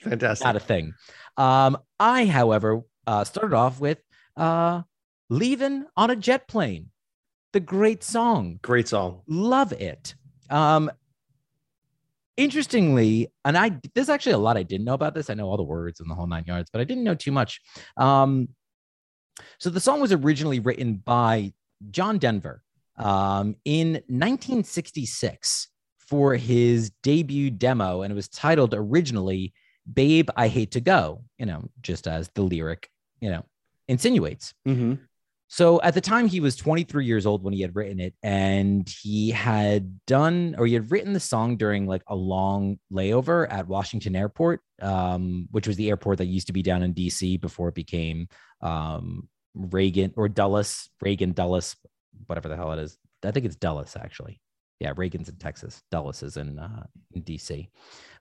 Fantastic. 0.00 0.44
not 0.44 0.56
a 0.56 0.60
thing 0.60 0.94
um 1.36 1.76
i 1.98 2.24
however 2.26 2.82
uh 3.06 3.24
started 3.24 3.54
off 3.54 3.80
with 3.80 3.98
uh 4.36 4.82
leaving 5.28 5.84
on 5.96 6.10
a 6.10 6.16
jet 6.16 6.48
plane 6.48 6.90
the 7.52 7.60
great 7.60 8.02
song 8.04 8.58
Great 8.62 8.88
song. 8.88 9.22
love 9.26 9.72
it. 9.72 10.14
Um, 10.50 10.90
interestingly, 12.38 13.30
and 13.44 13.58
I 13.58 13.78
there's 13.94 14.08
actually 14.08 14.32
a 14.32 14.38
lot 14.38 14.56
I 14.56 14.62
didn't 14.62 14.86
know 14.86 14.94
about 14.94 15.14
this. 15.14 15.28
I 15.28 15.34
know 15.34 15.46
all 15.46 15.58
the 15.58 15.62
words 15.62 16.00
and 16.00 16.10
the 16.10 16.14
whole 16.14 16.26
nine 16.26 16.44
yards, 16.46 16.70
but 16.72 16.80
I 16.80 16.84
didn't 16.84 17.04
know 17.04 17.14
too 17.14 17.32
much. 17.32 17.60
Um, 17.98 18.48
so 19.58 19.68
the 19.68 19.80
song 19.80 20.00
was 20.00 20.12
originally 20.12 20.60
written 20.60 20.94
by 20.94 21.52
John 21.90 22.18
Denver 22.18 22.62
um, 22.96 23.56
in 23.64 23.92
1966 24.08 25.68
for 25.98 26.34
his 26.36 26.90
debut 27.02 27.50
demo, 27.50 28.02
and 28.02 28.10
it 28.10 28.14
was 28.14 28.28
titled 28.28 28.72
originally 28.72 29.52
"Babe, 29.92 30.30
I 30.36 30.48
Hate 30.48 30.70
to 30.72 30.80
Go." 30.80 31.24
You 31.38 31.46
know, 31.46 31.68
just 31.82 32.06
as 32.06 32.30
the 32.34 32.42
lyric, 32.42 32.88
you 33.20 33.30
know, 33.30 33.44
insinuates. 33.88 34.54
Mm-hmm. 34.66 34.94
So 35.48 35.80
at 35.80 35.94
the 35.94 36.00
time, 36.02 36.28
he 36.28 36.40
was 36.40 36.56
23 36.56 37.06
years 37.06 37.24
old 37.24 37.42
when 37.42 37.54
he 37.54 37.62
had 37.62 37.74
written 37.74 38.00
it, 38.00 38.14
and 38.22 38.88
he 39.02 39.30
had 39.30 40.04
done 40.04 40.54
or 40.58 40.66
he 40.66 40.74
had 40.74 40.90
written 40.90 41.14
the 41.14 41.20
song 41.20 41.56
during 41.56 41.86
like 41.86 42.02
a 42.06 42.14
long 42.14 42.78
layover 42.92 43.50
at 43.50 43.66
Washington 43.66 44.14
Airport, 44.14 44.60
um, 44.82 45.48
which 45.50 45.66
was 45.66 45.76
the 45.76 45.88
airport 45.88 46.18
that 46.18 46.26
used 46.26 46.48
to 46.48 46.52
be 46.52 46.62
down 46.62 46.82
in 46.82 46.92
DC 46.92 47.40
before 47.40 47.68
it 47.68 47.74
became 47.74 48.28
um, 48.60 49.26
Reagan 49.54 50.12
or 50.16 50.28
Dulles, 50.28 50.90
Reagan 51.00 51.32
Dulles, 51.32 51.76
whatever 52.26 52.48
the 52.48 52.56
hell 52.56 52.72
it 52.72 52.78
is. 52.78 52.98
I 53.24 53.30
think 53.30 53.46
it's 53.46 53.56
Dulles 53.56 53.96
actually. 53.98 54.40
Yeah, 54.80 54.92
Reagan's 54.96 55.30
in 55.30 55.36
Texas. 55.36 55.82
Dulles 55.90 56.22
is 56.22 56.36
in 56.36 56.58
uh, 56.58 56.84
in 57.14 57.22
DC. 57.22 57.68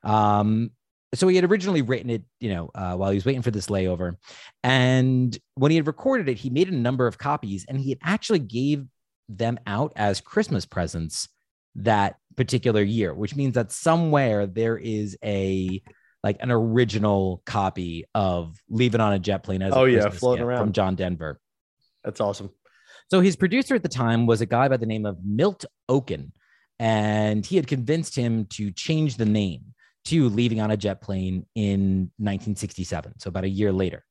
Um, 0.02 0.72
so 1.14 1.28
he 1.28 1.36
had 1.36 1.46
originally 1.46 1.82
written 1.82 2.10
it, 2.10 2.24
you 2.40 2.50
know, 2.54 2.70
uh, 2.76 2.96
while 2.96 3.12
he 3.12 3.16
was 3.16 3.26
waiting 3.26 3.42
for 3.42 3.52
this 3.52 3.68
layover, 3.68 4.16
and 4.64 5.38
when 5.56 5.72
he 5.72 5.78
had 5.78 5.88
recorded 5.88 6.28
it, 6.30 6.38
he 6.38 6.50
made 6.50 6.68
a 6.70 6.76
number 6.76 7.08
of 7.08 7.18
copies, 7.18 7.66
and 7.68 7.80
he 7.80 7.90
had 7.90 8.00
actually 8.04 8.40
gave 8.40 8.86
them 9.30 9.58
out 9.68 9.94
as 9.96 10.22
Christmas 10.22 10.66
presents 10.66 11.28
that 11.76 12.16
particular 12.36 12.82
year, 12.82 13.14
which 13.14 13.36
means 13.36 13.56
that 13.56 13.72
somewhere 13.72 14.46
there 14.48 14.78
is 14.78 15.18
a 15.24 15.82
like 16.24 16.38
an 16.42 16.52
original 16.52 17.42
copy 17.46 18.06
of 18.16 18.58
"Leaving 18.70 19.02
on 19.02 19.14
a 19.14 19.20
Jet 19.20 19.44
Plane" 19.44 19.62
as 19.62 19.74
Oh, 19.74 19.86
a 19.86 19.90
yeah, 19.90 20.02
Christmas 20.02 20.20
floating 20.20 20.40
gift 20.42 20.48
around. 20.48 20.60
from 20.60 20.72
John 20.74 20.96
Denver. 20.96 21.40
That's 22.04 22.20
awesome. 22.20 22.50
So 23.10 23.22
his 23.22 23.36
producer 23.38 23.76
at 23.76 23.84
the 23.84 23.90
time 23.90 24.26
was 24.26 24.42
a 24.42 24.46
guy 24.46 24.68
by 24.68 24.78
the 24.78 24.86
name 24.86 25.06
of 25.06 25.18
Milt 25.24 25.64
Okun, 25.88 26.32
and 26.80 27.46
he 27.46 27.56
had 27.56 27.68
convinced 27.68 28.16
him 28.16 28.46
to 28.52 28.72
change 28.72 29.16
the 29.16 29.26
name 29.26 29.74
to 30.08 30.30
Leaving 30.30 30.62
on 30.62 30.72
a 30.72 30.78
Jet 30.78 31.02
Plane 31.02 31.46
in 31.56 32.12
1967, 32.18 33.20
so 33.20 33.28
about 33.30 33.44
a 33.44 33.50
year 33.50 33.72
later. 33.72 34.04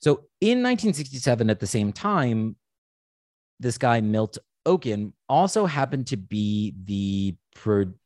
So 0.00 0.24
in 0.40 0.62
1967, 0.62 1.50
at 1.50 1.60
the 1.60 1.66
same 1.66 1.92
time, 1.92 2.56
this 3.58 3.78
guy 3.78 4.00
Milt 4.00 4.38
Okun 4.64 5.12
also 5.28 5.66
happened 5.66 6.06
to 6.08 6.16
be 6.16 6.74
the 6.84 7.36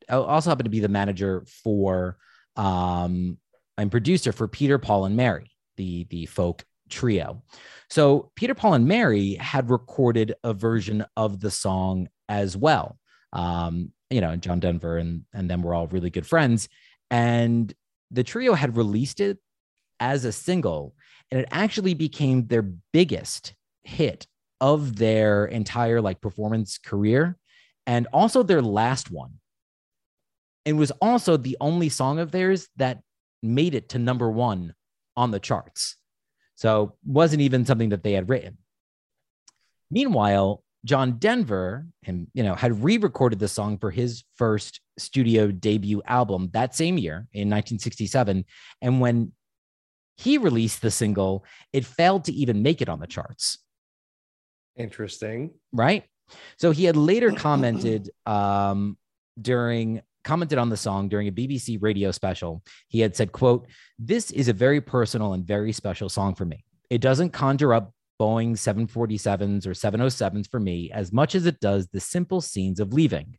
also 0.09 0.51
happened 0.51 0.65
to 0.65 0.71
be 0.71 0.81
the 0.81 0.89
manager 0.89 1.45
for 1.63 2.17
um 2.57 3.37
and 3.77 3.91
producer 3.91 4.33
for 4.33 4.49
Peter, 4.49 4.79
Paul, 4.79 5.05
and 5.05 5.17
Mary, 5.17 5.51
the 5.77 6.05
the 6.05 6.27
folk 6.27 6.65
trio. 6.89 7.43
So 7.91 8.31
Peter, 8.37 8.55
Paul, 8.55 8.75
and 8.75 8.87
Mary 8.87 9.35
had 9.35 9.71
recorded 9.71 10.35
a 10.45 10.55
version 10.55 11.05
of 11.17 11.41
the 11.41 11.51
song 11.51 12.09
as 12.29 12.57
well. 12.57 12.99
Um, 13.33 13.93
you 14.11 14.21
know, 14.21 14.37
John 14.37 14.61
Denver 14.61 14.99
and 14.99 15.25
and 15.35 15.51
them 15.51 15.63
were 15.63 15.75
all 15.75 15.89
really 15.89 16.11
good 16.11 16.27
friends, 16.27 16.69
and 17.13 17.73
the 18.11 18.25
trio 18.25 18.55
had 18.55 18.77
released 18.77 19.21
it 19.21 19.39
as 20.01 20.25
a 20.25 20.33
single, 20.33 20.95
and 21.31 21.39
it 21.41 21.49
actually 21.53 21.95
became 21.95 22.47
their 22.47 22.63
biggest 22.63 23.55
hit 23.85 24.27
of 24.61 24.97
their 24.97 25.45
entire 25.45 26.01
like 26.01 26.21
performance 26.21 26.79
career, 26.79 27.37
and 27.87 28.09
also 28.13 28.43
their 28.43 28.63
last 28.63 29.11
one. 29.11 29.35
It 30.65 30.73
was 30.73 30.91
also 31.03 31.37
the 31.37 31.57
only 31.61 31.89
song 31.89 32.19
of 32.19 32.31
theirs 32.31 32.69
that 32.77 33.03
made 33.43 33.75
it 33.75 33.91
to 33.91 33.99
number 33.99 34.31
one 34.31 34.75
on 35.17 35.33
the 35.33 35.41
charts. 35.41 35.97
So 36.55 36.97
wasn't 37.05 37.43
even 37.43 37.67
something 37.67 37.91
that 37.91 38.05
they 38.05 38.13
had 38.13 38.29
written. 38.29 38.59
Meanwhile, 39.91 40.63
John 40.85 41.19
Denver, 41.19 41.87
and 42.05 42.29
you 42.33 42.43
know, 42.43 42.55
had 42.55 42.83
re-recorded 42.83 43.39
the 43.39 43.49
song 43.49 43.79
for 43.79 43.91
his 43.91 44.25
first 44.37 44.81
studio 44.99 45.51
debut 45.51 46.03
album 46.07 46.51
that 46.53 46.75
same 46.75 46.99
year 46.99 47.27
in 47.33 47.49
1967. 47.49 48.45
And 48.81 49.01
when 49.01 49.33
he 50.17 50.39
released 50.39 50.83
the 50.83 50.91
single, 50.91 51.45
it 51.73 51.85
failed 51.85 52.25
to 52.25 52.33
even 52.33 52.63
make 52.63 52.83
it 52.83 52.89
on 52.89 53.01
the 53.01 53.07
charts 53.07 53.59
Interesting. 54.77 55.51
right? 55.73 56.05
So 56.59 56.71
he 56.71 56.85
had 56.85 56.97
later 56.97 57.33
commented 57.37 58.11
um, 58.27 58.97
during 59.41 60.03
commented 60.25 60.57
on 60.57 60.69
the 60.69 60.77
song 60.77 61.09
during 61.09 61.27
a 61.27 61.33
BBC 61.33 61.79
radio 61.81 62.11
special. 62.13 62.63
He 62.89 63.01
had 63.01 63.17
said, 63.17 63.33
"quote 63.33 63.67
This 63.99 64.31
is 64.31 64.49
a 64.49 64.53
very 64.53 64.81
personal 64.81 65.33
and 65.33 65.45
very 65.45 65.73
special 65.73 66.09
song 66.09 66.35
for 66.35 66.45
me. 66.45 66.65
It 66.91 67.01
doesn't 67.01 67.31
conjure 67.31 67.75
up 67.75 67.93
Boeing 68.21 68.53
747s 68.53 69.67
or 69.67 69.71
707s 69.73 70.49
for 70.49 70.61
me 70.61 70.91
as 70.93 71.13
much 71.13 71.35
as 71.35 71.47
it 71.47 71.59
does 71.61 71.89
the 71.89 72.01
simple 72.01 72.41
scenes 72.41 72.79
of 72.79 72.93
leaving, 72.93 73.37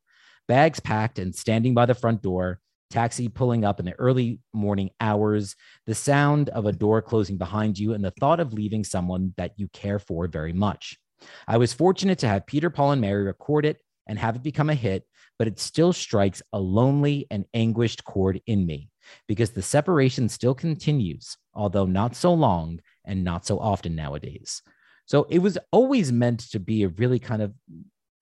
bags 0.48 0.80
packed 0.80 1.20
and 1.20 1.34
standing 1.36 1.74
by 1.74 1.86
the 1.86 1.96
front 1.96 2.22
door." 2.22 2.60
Taxi 2.90 3.28
pulling 3.28 3.66
up 3.66 3.80
in 3.80 3.88
the 3.88 3.94
early 3.94 4.40
morning 4.54 4.92
hours, 5.00 5.56
the 5.88 5.96
sound 5.96 6.50
of 6.50 6.68
a 6.68 6.72
door 6.72 7.02
closing 7.02 7.38
behind 7.38 7.80
you, 7.80 7.94
and 7.94 8.06
the 8.06 8.14
thought 8.20 8.40
of 8.40 8.54
leaving 8.54 8.84
someone 8.84 9.34
that 9.36 9.54
you 9.58 9.68
care 9.70 9.98
for 9.98 10.28
very 10.28 10.54
much. 10.54 11.00
I 11.48 11.58
was 11.58 11.74
fortunate 11.74 12.20
to 12.20 12.28
have 12.28 12.46
Peter, 12.46 12.70
Paul, 12.70 12.92
and 12.92 13.02
Mary 13.02 13.24
record 13.24 13.66
it 13.66 13.82
and 14.06 14.20
have 14.20 14.36
it 14.36 14.44
become 14.44 14.70
a 14.70 14.76
hit, 14.76 15.08
but 15.40 15.48
it 15.48 15.60
still 15.60 15.92
strikes 15.92 16.44
a 16.52 16.60
lonely 16.60 17.26
and 17.32 17.46
anguished 17.56 18.04
chord 18.04 18.42
in 18.46 18.66
me 18.66 18.92
because 19.28 19.52
the 19.52 19.62
separation 19.62 20.30
still 20.30 20.54
continues, 20.54 21.36
although 21.56 21.86
not 21.86 22.16
so 22.16 22.32
long 22.34 22.80
and 23.06 23.24
not 23.24 23.46
so 23.46 23.58
often 23.58 23.96
nowadays. 23.96 24.62
So 25.06 25.24
it 25.30 25.40
was 25.40 25.58
always 25.72 26.12
meant 26.12 26.42
to 26.52 26.60
be 26.60 26.84
a 26.84 26.90
really 26.90 27.20
kind 27.20 27.42
of 27.42 27.54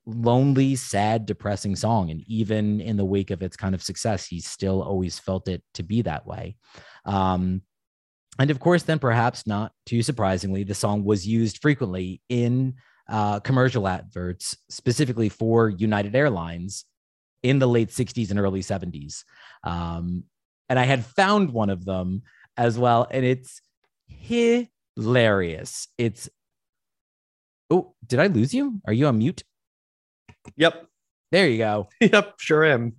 lonely, 0.06 0.76
sad, 0.76 1.26
depressing 1.26 1.76
song. 1.76 2.10
And 2.10 2.24
even 2.28 2.82
in 2.82 2.98
the 2.98 3.06
wake 3.06 3.32
of 3.32 3.42
its 3.42 3.56
kind 3.56 3.76
of 3.76 3.84
success, 3.84 4.26
he 4.26 4.40
still 4.40 4.82
always 4.82 5.20
felt 5.20 5.48
it 5.48 5.64
to 5.76 5.84
be 5.84 6.02
that 6.04 6.26
way. 6.26 6.56
Um, 7.06 7.62
and 8.40 8.50
of 8.50 8.60
course, 8.60 8.84
then 8.84 9.00
perhaps 9.00 9.46
not 9.46 9.74
too 9.86 10.02
surprisingly, 10.02 10.64
the 10.64 10.74
song 10.74 11.04
was 11.04 11.28
used 11.28 11.62
frequently 11.62 12.22
in 12.30 12.76
uh, 13.10 13.40
commercial 13.42 13.88
adverts, 13.88 14.58
specifically 14.70 15.30
for 15.30 15.70
United 15.70 16.16
Airlines 16.16 16.86
in 17.44 17.60
the 17.60 17.68
late 17.68 17.90
60s 17.90 18.32
and 18.32 18.40
early 18.40 18.62
70s. 18.62 19.24
Um, 19.64 20.24
and 20.70 20.80
I 20.80 20.86
had 20.86 21.06
found 21.06 21.52
one 21.52 21.70
of 21.70 21.84
them 21.84 22.24
as 22.56 22.78
well, 22.78 23.08
and 23.12 23.26
it's 23.26 23.62
hilarious. 24.08 25.88
It's, 25.98 26.30
oh, 27.70 27.94
did 28.08 28.20
I 28.20 28.28
lose 28.28 28.54
you? 28.54 28.80
Are 28.88 28.94
you 28.94 29.08
on 29.08 29.18
mute? 29.18 29.44
Yep. 30.58 30.86
There 31.32 31.48
you 31.48 31.58
go. 31.58 31.88
Yep. 32.02 32.34
Sure 32.40 32.66
am. 32.66 32.94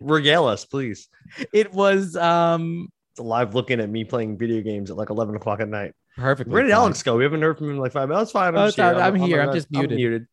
Regale 0.00 0.46
us, 0.46 0.64
please. 0.64 1.08
It 1.52 1.72
was 1.72 2.16
um 2.16 2.88
It's 3.12 3.20
live 3.20 3.54
looking 3.54 3.80
at 3.80 3.88
me 3.90 4.04
playing 4.04 4.38
video 4.38 4.60
games 4.62 4.90
at 4.90 4.96
like 4.96 5.10
11 5.10 5.34
o'clock 5.36 5.60
at 5.60 5.68
night. 5.68 5.92
perfect. 6.16 6.50
Where 6.50 6.62
did 6.62 6.72
Alex 6.72 7.02
go? 7.02 7.16
We 7.16 7.24
haven't 7.24 7.42
heard 7.42 7.58
from 7.58 7.68
him 7.68 7.74
in 7.76 7.80
like 7.80 7.92
five 7.92 8.08
minutes. 8.08 8.32
Fine. 8.32 8.54
I'm, 8.54 8.60
Oh, 8.60 8.66
just 8.66 8.78
right. 8.78 8.96
I'm 8.96 9.20
on 9.20 9.28
here. 9.28 9.38
the- 9.38 9.48
I'm 9.48 9.54
just 9.54 9.70
muted. 9.70 9.96
muted. 9.96 10.26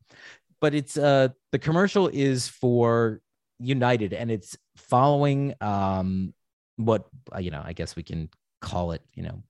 but 0.60 0.74
it's 0.74 0.98
uh 0.98 1.30
the 1.52 1.60
commercial 1.60 2.08
is 2.08 2.48
for 2.48 3.22
United 3.60 4.14
and 4.14 4.32
it's 4.32 4.58
following 4.78 5.54
um 5.62 6.34
what 6.78 7.06
uh, 7.36 7.40
you 7.40 7.52
know 7.52 7.62
I 7.64 7.74
guess 7.74 7.96
we 7.96 8.04
can 8.04 8.30
call 8.62 8.92
it 8.92 9.02
you 9.14 9.24
know 9.24 9.44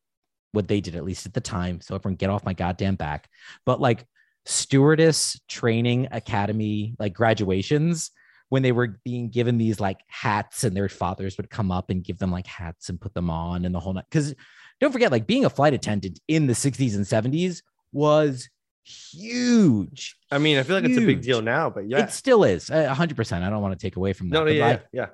what 0.52 0.68
they 0.68 0.82
did 0.82 0.96
at 0.96 1.04
least 1.06 1.26
at 1.26 1.34
the 1.34 1.40
time 1.42 1.80
so 1.82 1.96
everyone 1.96 2.16
get 2.16 2.30
off 2.30 2.44
my 2.46 2.54
goddamn 2.54 2.96
back 2.96 3.30
but 3.66 3.80
like 3.80 4.06
stewardess 4.46 5.40
training 5.48 6.08
academy 6.12 6.96
like 7.00 7.14
graduations 7.14 8.12
when 8.50 8.64
they 8.64 8.72
were 8.72 9.00
being 9.06 9.30
given 9.30 9.58
these 9.58 9.80
like 9.80 10.00
hats 10.08 10.64
and 10.64 10.76
their 10.76 10.90
fathers 10.90 11.38
would 11.38 11.50
come 11.50 11.72
up 11.72 11.90
and 11.90 12.04
give 12.04 12.18
them 12.18 12.32
like 12.32 12.48
hats 12.48 12.90
and 12.90 13.00
put 13.00 13.14
them 13.14 13.30
on 13.30 13.66
and 13.66 13.74
the 13.74 13.80
whole 13.80 13.94
night 13.94 14.06
because 14.10 14.34
don't 14.80 14.92
forget 14.92 15.12
like 15.12 15.28
being 15.28 15.46
a 15.46 15.50
flight 15.50 15.74
attendant 15.74 16.20
in 16.28 16.48
the 16.48 16.54
60s 16.54 16.96
and 16.96 17.06
70s 17.06 17.62
was 17.92 18.50
huge 18.84 20.16
I 20.32 20.38
mean, 20.38 20.58
I 20.58 20.64
feel 20.64 20.78
like 20.78 20.86
it's 20.86 20.98
a 20.98 21.02
big 21.02 21.22
deal 21.22 21.42
now, 21.42 21.70
but 21.70 21.90
yeah. 21.90 22.06
it 22.06 22.12
still 22.12 22.46
is 22.46 22.70
uh, 22.70 22.96
100%. 22.96 23.44
I 23.44 23.50
don't 23.50 23.62
want 23.62 23.78
to 23.78 23.86
take 23.86 23.98
away 23.98 24.14
from 24.14 24.30
that. 24.30 24.36
no, 24.36 24.46
no, 24.46 24.52
yeah, 24.52 24.66
like, 24.66 24.86
yeah. 24.94 25.08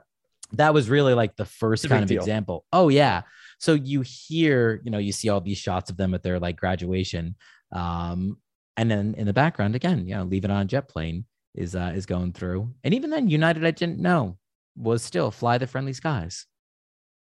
that 0.53 0.73
was 0.73 0.89
really 0.89 1.15
like 1.15 1.35
the 1.35 1.45
first 1.45 1.89
kind 1.89 2.03
of 2.03 2.09
deal. 2.09 2.19
example. 2.19 2.65
Oh, 2.71 2.89
yeah. 2.89 3.23
So 3.57 3.73
you 3.73 4.01
hear, 4.01 4.79
you 4.83 4.91
know, 4.91 4.99
you 4.99 5.11
see 5.11 5.29
all 5.29 5.41
these 5.41 5.57
shots 5.57 5.89
of 5.89 5.97
them 5.97 6.13
at 6.13 6.21
their 6.21 6.39
like 6.39 6.55
graduation. 6.55 7.35
Um, 7.71 8.37
and 8.77 8.89
then 8.89 9.15
in 9.17 9.25
the 9.25 9.33
background, 9.33 9.75
again, 9.75 10.07
you 10.07 10.15
know, 10.15 10.23
Leaving 10.23 10.51
on 10.51 10.61
a 10.61 10.65
Jet 10.65 10.87
Plane 10.87 11.25
is 11.55 11.75
uh, 11.75 11.91
is 11.95 12.05
going 12.05 12.31
through. 12.33 12.73
And 12.83 12.93
even 12.93 13.09
then, 13.09 13.27
United, 13.29 13.65
I 13.65 13.71
didn't 13.71 13.99
know, 13.99 14.37
was 14.75 15.03
still 15.03 15.31
fly 15.31 15.57
the 15.57 15.67
friendly 15.67 15.93
skies. 15.93 16.45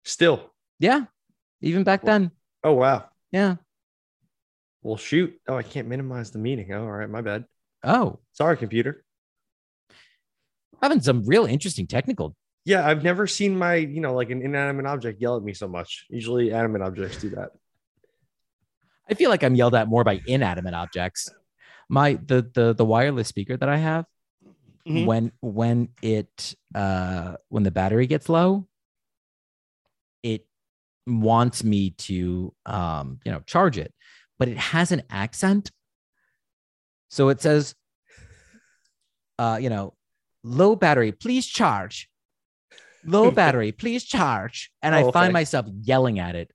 Still. 0.04 0.52
Yeah. 0.80 1.06
Even 1.62 1.84
back 1.84 2.04
Well- 2.04 2.20
then. 2.20 2.32
Oh, 2.64 2.74
wow. 2.74 3.06
Yeah. 3.32 3.56
Well, 4.82 4.98
shoot. 4.98 5.40
Oh, 5.48 5.56
I 5.56 5.64
can't 5.64 5.88
minimize 5.88 6.32
the 6.32 6.40
meeting. 6.40 6.72
Oh, 6.74 6.82
all 6.84 6.92
right. 6.92 7.10
My 7.10 7.22
bad. 7.22 7.46
Oh, 7.84 8.20
Sorry, 8.34 8.58
computer. 8.58 9.04
having 10.82 11.00
some 11.02 11.24
real 11.26 11.46
interesting 11.46 11.88
technical. 11.88 12.36
Yeah, 12.66 12.88
I've 12.88 13.04
never 13.04 13.28
seen 13.28 13.56
my, 13.58 13.76
you 13.76 14.02
know, 14.02 14.14
like 14.16 14.32
an 14.32 14.42
inanimate 14.42 14.86
object 14.88 15.22
yell 15.22 15.38
at 15.38 15.44
me 15.44 15.54
so 15.54 15.68
much. 15.68 16.06
Usually, 16.10 16.52
animate 16.52 16.82
objects 16.82 17.18
do 17.18 17.30
that. 17.32 17.52
I 19.10 19.14
feel 19.14 19.30
like 19.30 19.44
I'm 19.44 19.56
yelled 19.56 19.76
at 19.76 19.88
more 19.88 20.04
by 20.04 20.22
inanimate 20.26 20.74
objects. 20.74 21.30
My 21.90 22.14
the 22.16 22.50
the 22.54 22.74
the 22.74 22.86
wireless 22.86 23.28
speaker 23.28 23.56
that 23.58 23.70
I 23.70 23.78
have 23.78 24.06
Mhm. 24.88 25.06
when 25.06 25.32
when 25.42 25.90
it 26.02 26.56
uh 26.74 27.38
when 27.50 27.64
the 27.64 27.72
battery 27.72 28.08
gets 28.08 28.30
low 28.30 28.68
it 30.24 30.46
wants 31.08 31.64
me 31.64 31.92
to 31.92 32.54
um 32.66 33.20
you 33.26 33.32
know 33.32 33.40
charge 33.48 33.78
it 33.78 33.94
but 34.38 34.48
it 34.48 34.58
has 34.58 34.92
an 34.92 35.02
accent 35.10 35.72
So 37.10 37.30
it 37.30 37.42
says, 37.42 37.76
uh, 39.40 39.58
you 39.62 39.70
know, 39.70 39.94
low 40.44 40.76
battery, 40.76 41.12
please 41.12 41.46
charge. 41.48 42.10
Low 43.06 43.32
battery, 43.42 43.72
please 43.72 44.04
charge. 44.04 44.72
And 44.82 44.94
I 44.96 45.04
Oh, 45.04 45.12
find 45.12 45.28
okay. 45.28 45.34
myself 45.34 45.66
yelling 45.82 46.20
at 46.20 46.36
it 46.36 46.52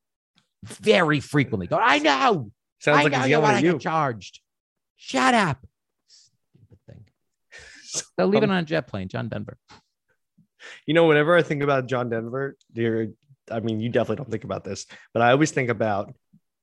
very 0.65 1.21
frequently. 1.21 1.67
Go, 1.67 1.77
I 1.77 1.99
know. 1.99 2.51
Sounds 2.81 2.99
I 2.99 3.03
like 3.05 3.13
know 3.13 3.25
you 3.25 3.41
want 3.41 3.57
to 3.59 3.63
get 3.63 3.81
charged. 3.81 4.41
Shut 4.97 5.35
up. 5.35 5.59
Stupid 6.09 6.79
thing. 6.87 7.05
So 8.17 8.27
leave 8.27 8.45
it 8.45 8.51
on 8.51 8.57
a 8.57 8.63
jet 8.63 8.87
plane, 8.87 9.09
John 9.09 9.29
Denver. 9.29 9.59
You 10.87 10.95
know, 10.95 11.07
whenever 11.07 11.37
I 11.37 11.43
think 11.43 11.63
about 11.63 11.89
John 11.89 12.09
Denver, 12.09 12.57
you're, 12.73 13.09
I 13.51 13.61
mean, 13.61 13.81
you 13.81 13.89
definitely 13.89 14.17
don't 14.17 14.31
think 14.31 14.45
about 14.45 14.63
this, 14.63 14.87
but 15.13 15.23
I 15.23 15.33
always 15.33 15.51
think 15.51 15.71
about 15.71 16.15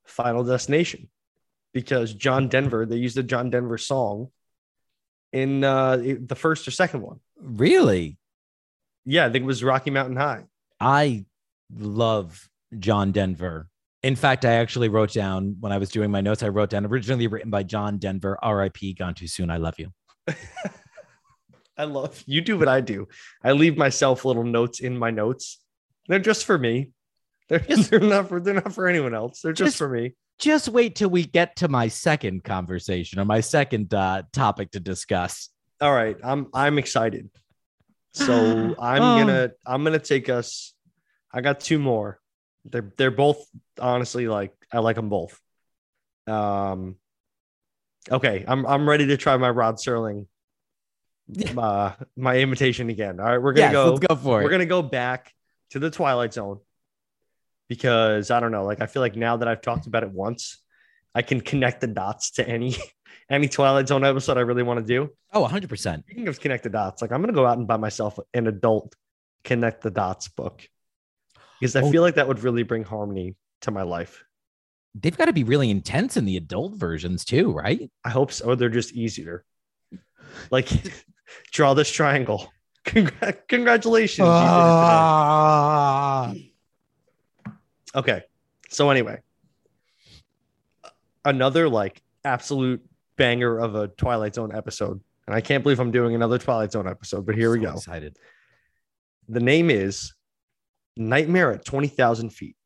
Final 0.06 0.42
Destination 0.42 1.10
because 1.74 2.14
John 2.14 2.48
Denver, 2.48 2.86
they 2.86 2.96
used 2.96 3.18
a 3.18 3.22
John 3.22 3.50
Denver 3.50 3.76
song 3.76 4.28
in 5.32 5.64
uh, 5.64 5.96
the 5.96 6.34
first 6.34 6.66
or 6.66 6.70
second 6.70 7.02
one. 7.02 7.20
Really? 7.38 8.16
Yeah, 9.04 9.26
I 9.26 9.30
think 9.30 9.42
it 9.42 9.46
was 9.46 9.62
Rocky 9.62 9.90
Mountain 9.90 10.16
High. 10.16 10.44
I 10.80 11.24
love 11.76 12.48
John 12.78 13.12
Denver. 13.12 13.68
In 14.02 14.14
fact, 14.14 14.44
I 14.44 14.54
actually 14.54 14.88
wrote 14.88 15.12
down 15.12 15.56
when 15.60 15.72
I 15.72 15.78
was 15.78 15.90
doing 15.90 16.10
my 16.10 16.20
notes, 16.20 16.42
I 16.42 16.48
wrote 16.48 16.70
down 16.70 16.86
originally 16.86 17.26
written 17.26 17.50
by 17.50 17.64
John 17.64 17.98
Denver, 17.98 18.38
RIP, 18.46 18.96
gone 18.96 19.14
too 19.14 19.26
soon. 19.26 19.50
I 19.50 19.56
love 19.56 19.74
you. 19.78 19.92
I 21.76 21.84
love 21.84 22.22
you 22.26 22.40
do 22.40 22.58
what 22.58 22.68
I 22.68 22.80
do. 22.80 23.06
I 23.42 23.52
leave 23.52 23.76
myself 23.76 24.24
little 24.24 24.44
notes 24.44 24.80
in 24.80 24.96
my 24.98 25.10
notes. 25.10 25.58
They're 26.08 26.18
just 26.18 26.44
for 26.44 26.58
me. 26.58 26.90
They're, 27.48 27.60
Just- 27.60 27.90
they're 27.90 28.00
not 28.00 28.28
for 28.28 28.40
they're 28.40 28.54
not 28.54 28.72
for 28.72 28.88
anyone 28.88 29.14
else. 29.14 29.40
They're 29.40 29.52
just, 29.52 29.68
Just- 29.70 29.78
for 29.78 29.88
me. 29.88 30.14
Just 30.38 30.68
wait 30.68 30.94
till 30.94 31.10
we 31.10 31.24
get 31.24 31.56
to 31.56 31.66
my 31.68 31.88
second 31.88 32.44
conversation 32.44 33.18
or 33.18 33.24
my 33.24 33.40
second 33.40 33.92
uh, 33.92 34.22
topic 34.32 34.70
to 34.70 34.78
discuss. 34.80 35.48
All 35.80 35.92
right, 35.92 36.16
I'm 36.22 36.46
I'm 36.54 36.78
excited. 36.78 37.28
So 38.12 38.76
I'm 38.80 39.02
Oh. 39.02 39.18
gonna 39.18 39.50
I'm 39.66 39.82
gonna 39.82 39.98
take 39.98 40.28
us. 40.28 40.74
I 41.32 41.40
got 41.40 41.58
two 41.60 41.78
more. 41.80 42.20
They're 42.64 42.92
they're 42.96 43.10
both 43.10 43.44
honestly 43.80 44.28
like 44.28 44.52
I 44.72 44.78
like 44.80 44.96
them 44.96 45.08
both. 45.08 45.40
Um. 46.26 46.96
Okay, 48.10 48.44
I'm 48.46 48.66
I'm 48.66 48.88
ready 48.88 49.06
to 49.06 49.16
try 49.16 49.36
my 49.36 49.50
Rod 49.50 49.76
Serling. 49.76 50.26
Uh, 51.58 51.92
my 52.16 52.38
invitation 52.38 52.88
again. 52.88 53.20
All 53.20 53.26
right, 53.26 53.36
we're 53.36 53.52
gonna 53.52 53.66
Yes, 53.66 53.72
go. 53.72 53.90
let's 53.92 54.06
go 54.06 54.16
for 54.16 54.40
it. 54.40 54.44
we're 54.44 54.50
gonna 54.50 54.64
go 54.64 54.80
back 54.80 55.34
to 55.70 55.78
the 55.78 55.90
Twilight 55.90 56.32
Zone 56.32 56.60
because 57.68 58.30
I 58.30 58.40
don't 58.40 58.50
know. 58.52 58.64
Like 58.64 58.80
I 58.80 58.86
feel 58.86 59.02
like 59.02 59.14
now 59.16 59.36
that 59.36 59.46
I've 59.48 59.60
talked 59.60 59.86
about 59.86 60.02
it 60.02 60.10
once, 60.10 60.56
I 61.14 61.20
can 61.22 61.40
connect 61.42 61.80
the 61.82 61.86
dots 61.86 62.30
to 62.32 62.48
any 62.48 62.76
any 63.30 63.48
Twilight 63.48 63.88
Zone 63.88 64.04
episode 64.04 64.38
I 64.38 64.40
really 64.42 64.62
want 64.62 64.80
to 64.80 64.86
do. 64.86 65.10
Oh, 65.32 65.44
100%. 65.46 66.02
Speaking 66.04 66.28
of 66.28 66.40
connect 66.40 66.62
the 66.64 66.70
dots, 66.70 67.02
like 67.02 67.12
I'm 67.12 67.20
gonna 67.20 67.34
go 67.34 67.44
out 67.46 67.58
and 67.58 67.66
buy 67.66 67.76
myself 67.76 68.18
an 68.32 68.46
adult 68.46 68.94
connect 69.44 69.82
the 69.82 69.90
dots 69.90 70.28
book 70.28 70.66
because 71.60 71.76
I 71.76 71.82
Oh. 71.82 71.90
feel 71.90 72.02
like 72.02 72.14
that 72.16 72.28
would 72.28 72.40
really 72.42 72.62
bring 72.62 72.84
harmony 72.84 73.36
to 73.62 73.70
my 73.70 73.82
life. 73.82 74.24
They've 74.94 75.16
got 75.16 75.26
to 75.26 75.32
be 75.32 75.44
really 75.44 75.70
intense 75.70 76.16
in 76.16 76.24
the 76.24 76.36
adult 76.36 76.74
versions 76.74 77.24
too, 77.24 77.52
right? 77.52 77.90
I 78.04 78.10
hope 78.10 78.32
so. 78.32 78.54
They're 78.54 78.68
just 78.68 78.92
easier. 78.92 79.44
Like 80.50 80.68
draw 81.52 81.74
this 81.74 81.90
triangle. 81.90 82.50
Congra- 82.86 83.36
congratulations. 83.48 84.26
you 84.26 84.32
did 84.32 84.38
it 84.38 84.40
today. 84.40 84.46
Ah. 84.46 86.34
Okay. 87.94 88.22
So 88.70 88.90
anyway, 88.90 89.20
another 91.24 91.68
like 91.68 92.02
absolute 92.24 92.82
banger 93.16 93.58
of 93.58 93.74
a 93.74 93.88
Twilight 93.88 94.34
Zone 94.34 94.54
episode. 94.54 95.00
And 95.26 95.34
I 95.36 95.40
can't 95.40 95.62
believe 95.62 95.80
I'm 95.80 95.90
doing 95.90 96.14
another 96.14 96.38
Twilight 96.38 96.72
Zone 96.72 96.88
episode, 96.88 97.26
but 97.26 97.34
here 97.34 97.50
we 97.50 97.58
So 97.58 97.64
go. 97.70 97.72
Excited. 97.76 98.16
The 99.28 99.40
name 99.40 99.68
is 99.70 100.14
Nightmare 100.98 101.52
at 101.52 101.64
20,000 101.64 102.30
Feet. 102.30 102.56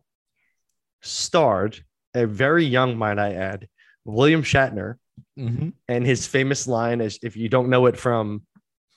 Starred 1.02 1.78
a 2.14 2.26
very 2.26 2.64
young, 2.64 2.96
might 2.96 3.18
I 3.18 3.34
add, 3.34 3.68
William 4.04 4.42
Shatner. 4.42 4.96
Mhm. 5.38 5.72
And 5.88 6.06
his 6.06 6.26
famous 6.26 6.66
line 6.66 7.00
is 7.00 7.18
if 7.22 7.36
you 7.36 7.48
don't 7.48 7.68
know 7.70 7.86
it 7.86 7.96
from 7.96 8.46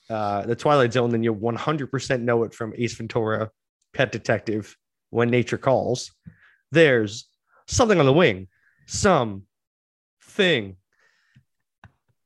uh, 0.08 0.42
the 0.46 0.54
Twilight 0.54 0.92
Zone, 0.92 1.10
then 1.10 1.22
you'll 1.24 1.34
100% 1.36 2.22
know 2.22 2.44
it 2.44 2.54
from 2.54 2.72
Ace 2.76 2.94
Ventura, 2.94 3.50
Pet 3.92 4.12
Detective, 4.12 4.76
When 5.10 5.30
Nature 5.30 5.58
Calls. 5.58 6.12
There's 6.70 7.28
something 7.66 7.98
on 7.98 8.06
the 8.06 8.12
wing, 8.12 8.46
some 8.86 9.46
thing. 10.22 10.76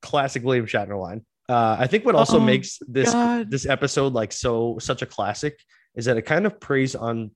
Classic 0.02 0.42
William 0.44 0.66
Shatner 0.66 1.00
line. 1.00 1.24
Uh, 1.48 1.76
I 1.78 1.86
think 1.86 2.04
what 2.04 2.14
also 2.14 2.36
Oh, 2.36 2.40
makes 2.40 2.78
this 2.86 3.12
God. 3.12 3.50
this 3.50 3.66
episode 3.66 4.12
like 4.12 4.32
so 4.32 4.76
such 4.78 5.02
a 5.02 5.06
classic 5.06 5.58
is 5.94 6.04
that 6.06 6.16
it 6.16 6.22
kind 6.22 6.46
of 6.46 6.60
preys 6.60 6.94
on, 6.94 7.30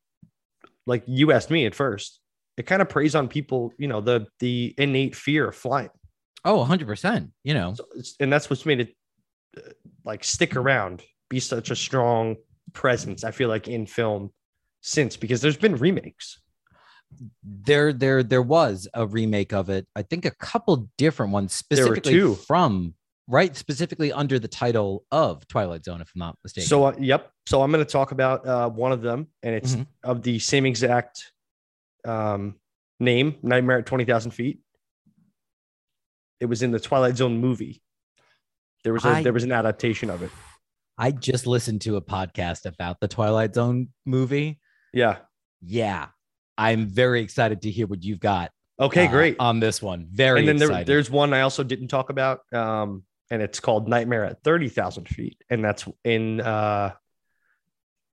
like 0.87 1.03
you 1.07 1.33
asked 1.33 1.51
me 1.51 1.67
at 1.67 1.75
first, 1.75 2.21
it 2.57 2.67
kind 2.67 2.81
of 2.83 2.89
preys 2.89 3.15
on 3.15 3.29
people, 3.29 3.73
you 3.79 3.89
know, 3.89 4.01
the 4.01 4.27
the 4.41 4.75
innate 4.79 5.17
fear 5.17 5.49
of 5.49 5.57
flying. 5.57 5.91
Oh, 6.45 6.65
100%. 6.65 7.31
You 7.43 7.55
know, 7.55 7.75
So 7.75 7.87
and 8.21 8.33
that's 8.33 8.51
what's 8.51 8.67
made 8.67 8.81
it 8.81 8.95
uh, 9.57 9.71
like 10.05 10.23
stick 10.25 10.57
around, 10.57 11.03
be 11.31 11.41
such 11.41 11.71
a 11.71 11.77
strong 11.77 12.37
presence. 12.73 13.25
I 13.25 13.31
feel 13.31 13.49
like 13.49 13.67
in 13.69 13.87
film 13.87 14.31
since 14.83 15.17
because 15.17 15.41
there's 15.41 15.57
been 15.57 15.77
remakes. 15.77 16.39
there 17.43 17.93
there 17.93 18.23
there 18.23 18.43
was 18.43 18.89
a 18.95 19.07
remake 19.07 19.53
of 19.53 19.71
it 19.71 19.87
i 19.95 20.03
think 20.03 20.25
a 20.25 20.31
couple 20.33 20.89
different 20.99 21.33
ones 21.33 21.53
specifically 21.55 22.35
from 22.35 22.93
right 23.29 23.55
specifically 23.57 24.13
under 24.13 24.39
the 24.39 24.49
title 24.49 25.05
of 25.13 25.47
twilight 25.47 25.85
zone 25.85 26.01
if 26.01 26.11
i'm 26.15 26.19
not 26.19 26.37
mistaken 26.43 26.69
So 26.69 26.85
uh, 26.87 26.95
yep. 26.99 27.31
So 27.47 27.63
I'm 27.63 27.71
going 27.71 27.85
to 27.85 27.91
talk 27.91 28.13
about 28.13 28.47
uh, 28.47 28.69
one 28.71 28.93
of 28.93 29.03
them, 29.03 29.29
and 29.43 29.55
it's 29.55 29.75
Mhm. 29.77 29.87
of 30.03 30.23
the 30.23 30.39
same 30.39 30.65
exact 30.67 31.33
um, 32.07 32.57
name, 33.01 33.37
Nightmare 33.43 33.79
at 33.79 33.87
Twenty 33.87 34.05
Thousand 34.05 34.31
Feet. 34.33 34.61
It 36.41 36.47
was 36.47 36.63
in 36.63 36.71
the 36.71 36.81
Twilight 36.81 37.17
Zone 37.17 37.39
movie. 37.39 37.83
There 38.83 38.93
was 38.93 39.05
a, 39.05 39.09
I- 39.09 39.23
there 39.23 39.33
was 39.33 39.45
an 39.45 39.53
adaptation 39.53 40.11
of 40.11 40.23
it. 40.23 40.31
i 40.99 41.11
just 41.11 41.47
listened 41.47 41.81
to 41.81 41.97
a 41.97 42.01
podcast 42.03 42.67
about 42.67 43.01
the 43.01 43.09
twilight 43.09 43.53
zone 43.53 43.89
movie 44.07 44.61
Yeah. 44.93 45.17
yeah 45.61 46.09
i'm 46.57 46.87
very 46.87 47.21
excited 47.21 47.63
to 47.63 47.71
hear 47.71 47.89
what 47.89 48.05
you've 48.05 48.21
got 48.21 48.53
Okay. 48.79 49.07
uh, 49.07 49.11
great. 49.11 49.37
on 49.41 49.59
this 49.59 49.83
one 49.83 50.07
very 50.13 50.39
and 50.41 50.49
then 50.49 50.57
there, 50.59 50.85
there's 50.85 51.11
one 51.11 51.33
I 51.35 51.41
also 51.41 51.65
didn't 51.65 51.89
talk 51.89 52.11
about, 52.11 52.41
um, 52.53 53.03
and 53.31 53.43
it's 53.43 53.59
called 53.59 53.89
Nightmare 53.89 54.25
at 54.25 54.43
Thirty 54.45 54.69
Thousand 54.69 55.09
Feet, 55.09 55.43
and 55.51 55.65
that's 55.65 55.85
in 56.05 56.41
uh, 56.41 56.93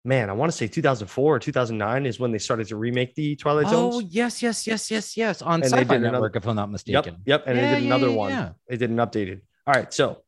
man, 0.03 0.29
I 0.29 0.33
want 0.33 0.51
to 0.51 0.57
say 0.57 0.67
2004 0.67 1.35
or 1.35 1.39
2009 1.39 2.05
is 2.05 2.19
when 2.19 2.31
they 2.31 2.37
started 2.39 2.67
to 2.69 2.75
remake 2.75 3.13
the 3.15 3.35
Twilight 3.35 3.67
Zone. 3.67 3.91
oh 3.93 3.99
yes 3.99 4.41
yes 4.41 4.65
yes 4.65 4.89
yes 4.89 5.15
yes 5.15 5.41
on 5.41 5.55
And 5.55 5.63
they 5.63 5.67
sci-fi 5.67 5.83
did 5.83 5.91
another- 5.97 6.11
network 6.13 6.35
if 6.35 6.47
i'm 6.47 6.55
not 6.55 6.71
mistaken 6.71 7.17
yep, 7.25 7.43
yep. 7.43 7.43
and 7.47 7.57
Yeah, 7.57 7.61
they 7.69 7.75
did 7.75 7.81
yeah, 7.83 7.87
another 7.95 8.09
yeah, 8.09 8.15
one. 8.15 8.29
yeah. 8.31 8.49
They 8.67 8.77
did 8.77 8.89
an 8.89 8.97
updated. 8.97 9.41
All 9.67 9.73
right, 9.73 9.93
so 9.93 10.23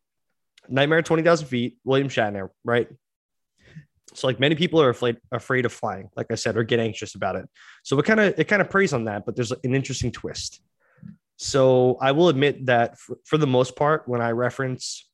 Nightmare 0.70 1.00
at 1.00 1.06
20,000 1.06 1.48
feet, 1.48 1.78
William 1.84 2.08
Shatner, 2.08 2.50
right? 2.64 2.88
So 4.14 4.28
like 4.28 4.40
many 4.40 4.54
people 4.56 4.80
are 4.80 4.90
afraid 4.90 5.18
afraid 5.32 5.66
of 5.66 5.74
flying, 5.74 6.10
like 6.16 6.28
I 6.32 6.36
said, 6.36 6.56
or 6.56 6.64
get 6.64 6.80
anxious 6.80 7.16
about 7.16 7.36
it. 7.36 7.50
So 7.82 7.98
it 7.98 8.06
kind 8.06 8.20
of 8.20 8.36
it 8.38 8.48
kind 8.48 8.62
of 8.62 8.70
preys 8.70 8.94
on 8.94 9.06
that, 9.06 9.26
but 9.26 9.36
there's 9.36 9.52
an 9.52 9.74
interesting 9.76 10.12
twist. 10.12 10.62
So 11.38 11.98
I 12.00 12.12
will 12.12 12.30
admit 12.30 12.68
that 12.68 13.00
for, 13.00 13.18
for 13.26 13.38
the 13.40 13.48
most 13.48 13.76
part, 13.76 14.08
when 14.08 14.22
I 14.22 14.32
reference 14.32 15.10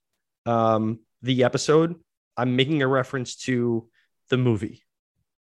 um, 0.45 0.99
the 1.21 1.45
episode, 1.45 1.95
I'm 2.35 2.57
making 2.57 2.81
a 2.81 2.87
reference 2.87 3.37
to 3.47 3.87
the 4.29 4.37
movie 4.37 4.81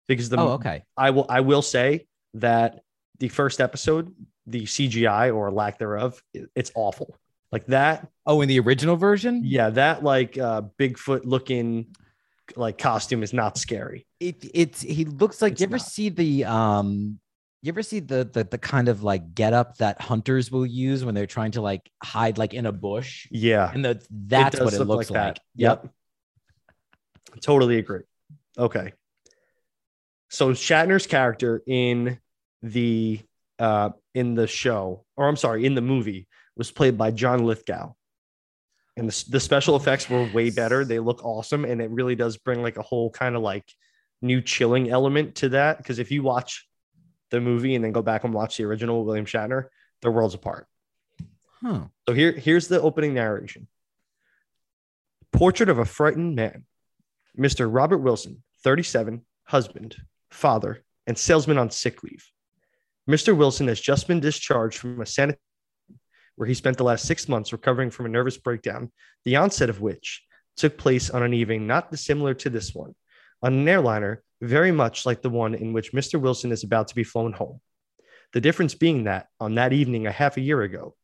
because 0.07 0.29
the 0.29 0.37
oh 0.39 0.49
okay 0.53 0.83
I 0.97 1.09
will 1.11 1.25
I 1.29 1.41
will 1.41 1.61
say 1.61 2.07
that 2.35 2.81
the 3.19 3.27
first 3.29 3.59
episode, 3.61 4.13
the 4.47 4.63
CGI 4.63 5.35
or 5.35 5.51
lack 5.51 5.77
thereof, 5.79 6.21
it's 6.55 6.71
awful. 6.75 7.17
Like 7.51 7.65
that, 7.67 8.08
oh 8.25 8.41
in 8.41 8.47
the 8.47 8.60
original 8.60 8.95
version 8.95 9.41
yeah, 9.43 9.69
that 9.71 10.04
like 10.04 10.37
uh 10.37 10.62
Bigfoot 10.79 11.21
looking 11.25 11.95
like 12.56 12.77
costume 12.77 13.21
is 13.23 13.33
not 13.33 13.58
scary. 13.58 14.08
it 14.19 14.43
it's 14.54 14.81
he 14.81 15.06
looks 15.06 15.41
like 15.41 15.54
It's 15.54 15.62
you 15.62 15.65
ever 15.67 15.77
not. 15.77 15.85
see 15.85 16.10
the 16.10 16.45
um 16.45 17.19
you 17.62 17.69
ever 17.71 17.83
see 17.83 17.99
the, 17.99 18.23
the 18.31 18.43
the 18.45 18.58
kind 18.58 18.87
of 18.87 19.04
like 19.04 19.35
get 19.35 19.54
up 19.54 19.77
that 19.77 19.99
hunters 20.01 20.49
will 20.49 20.65
use 20.65 21.04
when 21.04 21.13
they're 21.13 21.25
trying 21.27 21.51
to 21.51 21.62
like 21.62 21.89
hide 22.01 22.37
like 22.37 22.54
in 22.54 22.65
a 22.65 22.71
bush 22.71 23.27
Yeah, 23.31 23.69
and 23.73 23.83
the, 23.83 24.01
that's 24.10 24.56
does 24.58 24.63
what 24.65 24.73
it 24.73 24.79
look 24.79 24.87
looks 24.89 25.10
like, 25.12 25.35
that. 25.35 25.39
Yep. 25.56 25.89
Totally 27.41 27.77
agree. 27.77 28.01
Okay. 28.60 28.93
So 30.29 30.51
Shatner's 30.51 31.07
character 31.07 31.63
in 31.65 32.19
the 32.62 33.21
uh 33.57 33.91
in 34.13 34.35
the 34.35 34.47
show, 34.47 35.05
or 35.15 35.27
I'm 35.27 35.37
sorry, 35.37 35.65
in 35.65 35.75
the 35.75 35.81
movie, 35.81 36.27
was 36.55 36.71
played 36.71 36.97
by 36.97 37.12
John 37.12 37.45
Lithgow. 37.45 37.93
And 38.97 39.10
the, 39.10 39.25
the 39.29 39.39
special 39.39 39.77
effects 39.77 40.10
were 40.10 40.29
way 40.33 40.49
better. 40.49 40.83
They 40.83 40.99
look 40.99 41.23
awesome, 41.23 41.63
and 41.63 41.81
it 41.81 41.89
really 41.89 42.15
does 42.15 42.35
bring 42.37 42.62
like 42.62 42.77
a 42.77 42.81
whole 42.81 43.10
kind 43.10 43.35
of 43.35 43.41
like 43.41 43.63
new 44.21 44.41
chilling 44.41 44.89
element 44.89 45.35
to 45.35 45.49
that. 45.49 45.77
Because 45.77 45.99
if 45.99 46.12
you 46.12 46.21
watch 46.21 46.67
the 47.31 47.39
movie 47.39 47.75
and 47.75 47.83
then 47.83 47.93
go 47.93 48.01
back 48.01 48.25
and 48.25 48.33
watch 48.33 48.57
the 48.57 48.65
original 48.65 49.05
William 49.05 49.25
Shatner, 49.25 49.67
they're 50.01 50.12
worlds 50.12 50.35
apart. 50.35 50.67
Huh. 51.63 51.85
So 52.07 52.13
here, 52.13 52.33
here's 52.33 52.67
the 52.67 52.81
opening 52.81 53.13
narration. 53.13 53.67
Portrait 55.31 55.69
of 55.69 55.79
a 55.79 55.85
frightened 55.85 56.35
man. 56.35 56.65
Mr. 57.37 57.69
Robert 57.71 57.99
Wilson, 57.99 58.43
37, 58.63 59.25
husband, 59.45 59.95
father, 60.31 60.83
and 61.07 61.17
salesman 61.17 61.57
on 61.57 61.71
sick 61.71 62.03
leave. 62.03 62.25
Mr. 63.10 63.35
Wilson 63.35 63.67
has 63.67 63.79
just 63.79 64.07
been 64.07 64.19
discharged 64.19 64.77
from 64.77 65.01
a 65.01 65.05
sanitarium 65.05 65.39
where 66.35 66.47
he 66.47 66.53
spent 66.53 66.77
the 66.77 66.83
last 66.83 67.05
six 67.05 67.27
months 67.27 67.51
recovering 67.51 67.89
from 67.89 68.05
a 68.05 68.10
nervous 68.10 68.37
breakdown, 68.37 68.91
the 69.25 69.35
onset 69.35 69.69
of 69.69 69.81
which 69.81 70.23
took 70.55 70.77
place 70.77 71.10
on 71.10 71.23
an 71.23 71.33
evening 71.33 71.67
not 71.67 71.91
dissimilar 71.91 72.33
to 72.33 72.49
this 72.49 72.73
one, 72.73 72.93
on 73.41 73.53
an 73.53 73.67
airliner 73.67 74.23
very 74.41 74.71
much 74.71 75.05
like 75.05 75.21
the 75.21 75.29
one 75.29 75.53
in 75.53 75.73
which 75.73 75.91
Mr. 75.91 76.19
Wilson 76.19 76.51
is 76.51 76.63
about 76.63 76.87
to 76.87 76.95
be 76.95 77.03
flown 77.03 77.33
home. 77.33 77.60
The 78.33 78.41
difference 78.41 78.75
being 78.75 79.05
that 79.05 79.27
on 79.39 79.55
that 79.55 79.73
evening 79.73 80.05
a 80.05 80.12
half 80.12 80.37
a 80.37 80.41
year 80.41 80.62
ago, 80.62 80.95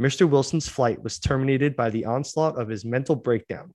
Mr. 0.00 0.28
Wilson's 0.28 0.68
flight 0.68 1.02
was 1.02 1.18
terminated 1.18 1.76
by 1.76 1.90
the 1.90 2.06
onslaught 2.06 2.60
of 2.60 2.68
his 2.68 2.84
mental 2.84 3.14
breakdown. 3.14 3.72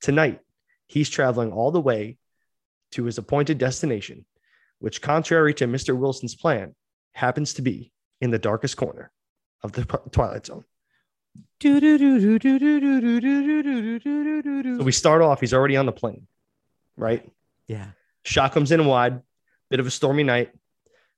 Tonight, 0.00 0.40
he's 0.86 1.10
traveling 1.10 1.52
all 1.52 1.70
the 1.70 1.80
way 1.80 2.16
to 2.92 3.04
his 3.04 3.18
appointed 3.18 3.58
destination, 3.58 4.24
which, 4.78 5.02
contrary 5.02 5.54
to 5.54 5.66
Mr. 5.66 5.96
Wilson's 5.96 6.34
plan, 6.34 6.74
happens 7.12 7.54
to 7.54 7.62
be 7.62 7.92
in 8.20 8.30
the 8.30 8.38
darkest 8.38 8.76
corner 8.76 9.10
of 9.62 9.72
the 9.72 9.84
Twilight 9.84 10.46
Zone. 10.46 10.64
So 14.78 14.84
we 14.84 14.92
start 14.92 15.22
off, 15.22 15.40
he's 15.40 15.54
already 15.54 15.76
on 15.76 15.86
the 15.86 15.92
plane, 15.92 16.26
right? 16.96 17.28
Yeah. 17.68 17.86
Shot 18.24 18.52
comes 18.52 18.72
in 18.72 18.84
wide, 18.86 19.22
bit 19.70 19.80
of 19.80 19.86
a 19.86 19.90
stormy 19.90 20.24
night. 20.24 20.52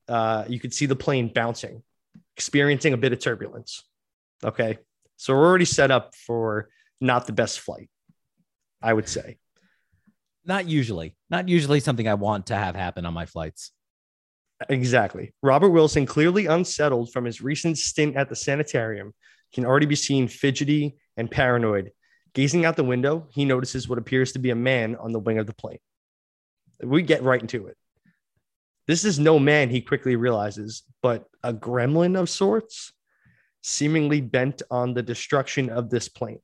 Uh, 0.08 0.44
you 0.48 0.60
could 0.60 0.74
see 0.74 0.86
the 0.86 0.96
plane 0.96 1.28
bouncing, 1.28 1.82
experiencing 2.36 2.92
a 2.92 2.96
bit 2.96 3.12
of 3.12 3.18
turbulence. 3.18 3.82
Okay. 4.42 4.78
So 5.16 5.34
we're 5.34 5.46
already 5.46 5.64
set 5.64 5.90
up 5.90 6.14
for 6.14 6.68
not 7.00 7.26
the 7.26 7.32
best 7.32 7.60
flight, 7.60 7.88
I 8.82 8.92
would 8.92 9.08
say. 9.08 9.38
Not 10.44 10.68
usually. 10.68 11.16
Not 11.30 11.48
usually 11.48 11.80
something 11.80 12.06
I 12.06 12.14
want 12.14 12.46
to 12.46 12.56
have 12.56 12.76
happen 12.76 13.06
on 13.06 13.14
my 13.14 13.26
flights. 13.26 13.72
Exactly. 14.68 15.32
Robert 15.42 15.70
Wilson, 15.70 16.06
clearly 16.06 16.46
unsettled 16.46 17.12
from 17.12 17.24
his 17.24 17.40
recent 17.40 17.78
stint 17.78 18.16
at 18.16 18.28
the 18.28 18.36
sanitarium, 18.36 19.12
can 19.52 19.64
already 19.64 19.86
be 19.86 19.96
seen 19.96 20.28
fidgety 20.28 20.96
and 21.16 21.30
paranoid. 21.30 21.90
Gazing 22.34 22.64
out 22.64 22.76
the 22.76 22.84
window, 22.84 23.28
he 23.32 23.44
notices 23.44 23.88
what 23.88 23.98
appears 23.98 24.32
to 24.32 24.38
be 24.38 24.50
a 24.50 24.56
man 24.56 24.96
on 24.96 25.12
the 25.12 25.20
wing 25.20 25.38
of 25.38 25.46
the 25.46 25.54
plane. 25.54 25.78
We 26.82 27.02
get 27.02 27.22
right 27.22 27.40
into 27.40 27.66
it. 27.68 27.76
This 28.86 29.04
is 29.04 29.18
no 29.18 29.38
man, 29.38 29.70
he 29.70 29.80
quickly 29.80 30.16
realizes, 30.16 30.82
but 31.00 31.24
a 31.42 31.54
gremlin 31.54 32.18
of 32.18 32.28
sorts, 32.28 32.92
seemingly 33.62 34.20
bent 34.20 34.62
on 34.70 34.92
the 34.92 35.02
destruction 35.02 35.70
of 35.70 35.88
this 35.88 36.08
plane. 36.08 36.40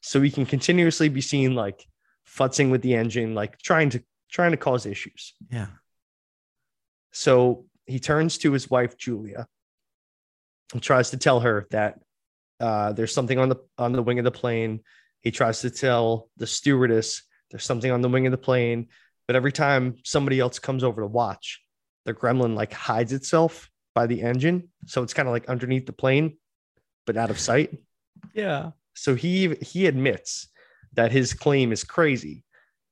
So 0.00 0.20
he 0.20 0.30
can 0.30 0.44
continuously 0.44 1.08
be 1.08 1.20
seen 1.20 1.54
like 1.54 1.86
futzing 2.28 2.70
with 2.70 2.82
the 2.82 2.94
engine, 2.94 3.34
like 3.34 3.58
trying 3.58 3.90
to 3.90 4.02
trying 4.30 4.50
to 4.50 4.56
cause 4.56 4.86
issues. 4.86 5.34
Yeah. 5.50 5.68
So 7.12 7.66
he 7.86 7.98
turns 7.98 8.38
to 8.38 8.52
his 8.52 8.68
wife 8.68 8.98
Julia 8.98 9.46
and 10.72 10.82
tries 10.82 11.10
to 11.10 11.16
tell 11.16 11.40
her 11.40 11.66
that 11.70 12.00
uh, 12.60 12.92
there's 12.92 13.14
something 13.14 13.38
on 13.38 13.48
the 13.48 13.56
on 13.78 13.92
the 13.92 14.02
wing 14.02 14.18
of 14.18 14.24
the 14.24 14.30
plane. 14.30 14.80
He 15.20 15.30
tries 15.30 15.60
to 15.60 15.70
tell 15.70 16.28
the 16.36 16.46
stewardess 16.46 17.22
there's 17.50 17.64
something 17.64 17.90
on 17.90 18.00
the 18.00 18.08
wing 18.08 18.26
of 18.26 18.32
the 18.32 18.38
plane, 18.38 18.88
but 19.26 19.36
every 19.36 19.52
time 19.52 19.96
somebody 20.04 20.40
else 20.40 20.58
comes 20.58 20.82
over 20.82 21.02
to 21.02 21.06
watch, 21.06 21.62
the 22.04 22.14
gremlin 22.14 22.54
like 22.54 22.72
hides 22.72 23.12
itself 23.12 23.70
by 23.94 24.06
the 24.06 24.22
engine, 24.22 24.68
so 24.86 25.02
it's 25.02 25.14
kind 25.14 25.28
of 25.28 25.32
like 25.32 25.48
underneath 25.48 25.86
the 25.86 25.92
plane, 25.92 26.36
but 27.06 27.16
out 27.16 27.30
of 27.30 27.38
sight. 27.38 27.78
Yeah. 28.34 28.72
So 28.94 29.14
he 29.14 29.54
he 29.62 29.86
admits 29.86 30.48
that 30.96 31.12
his 31.12 31.32
claim 31.32 31.72
is 31.72 31.84
crazy 31.84 32.42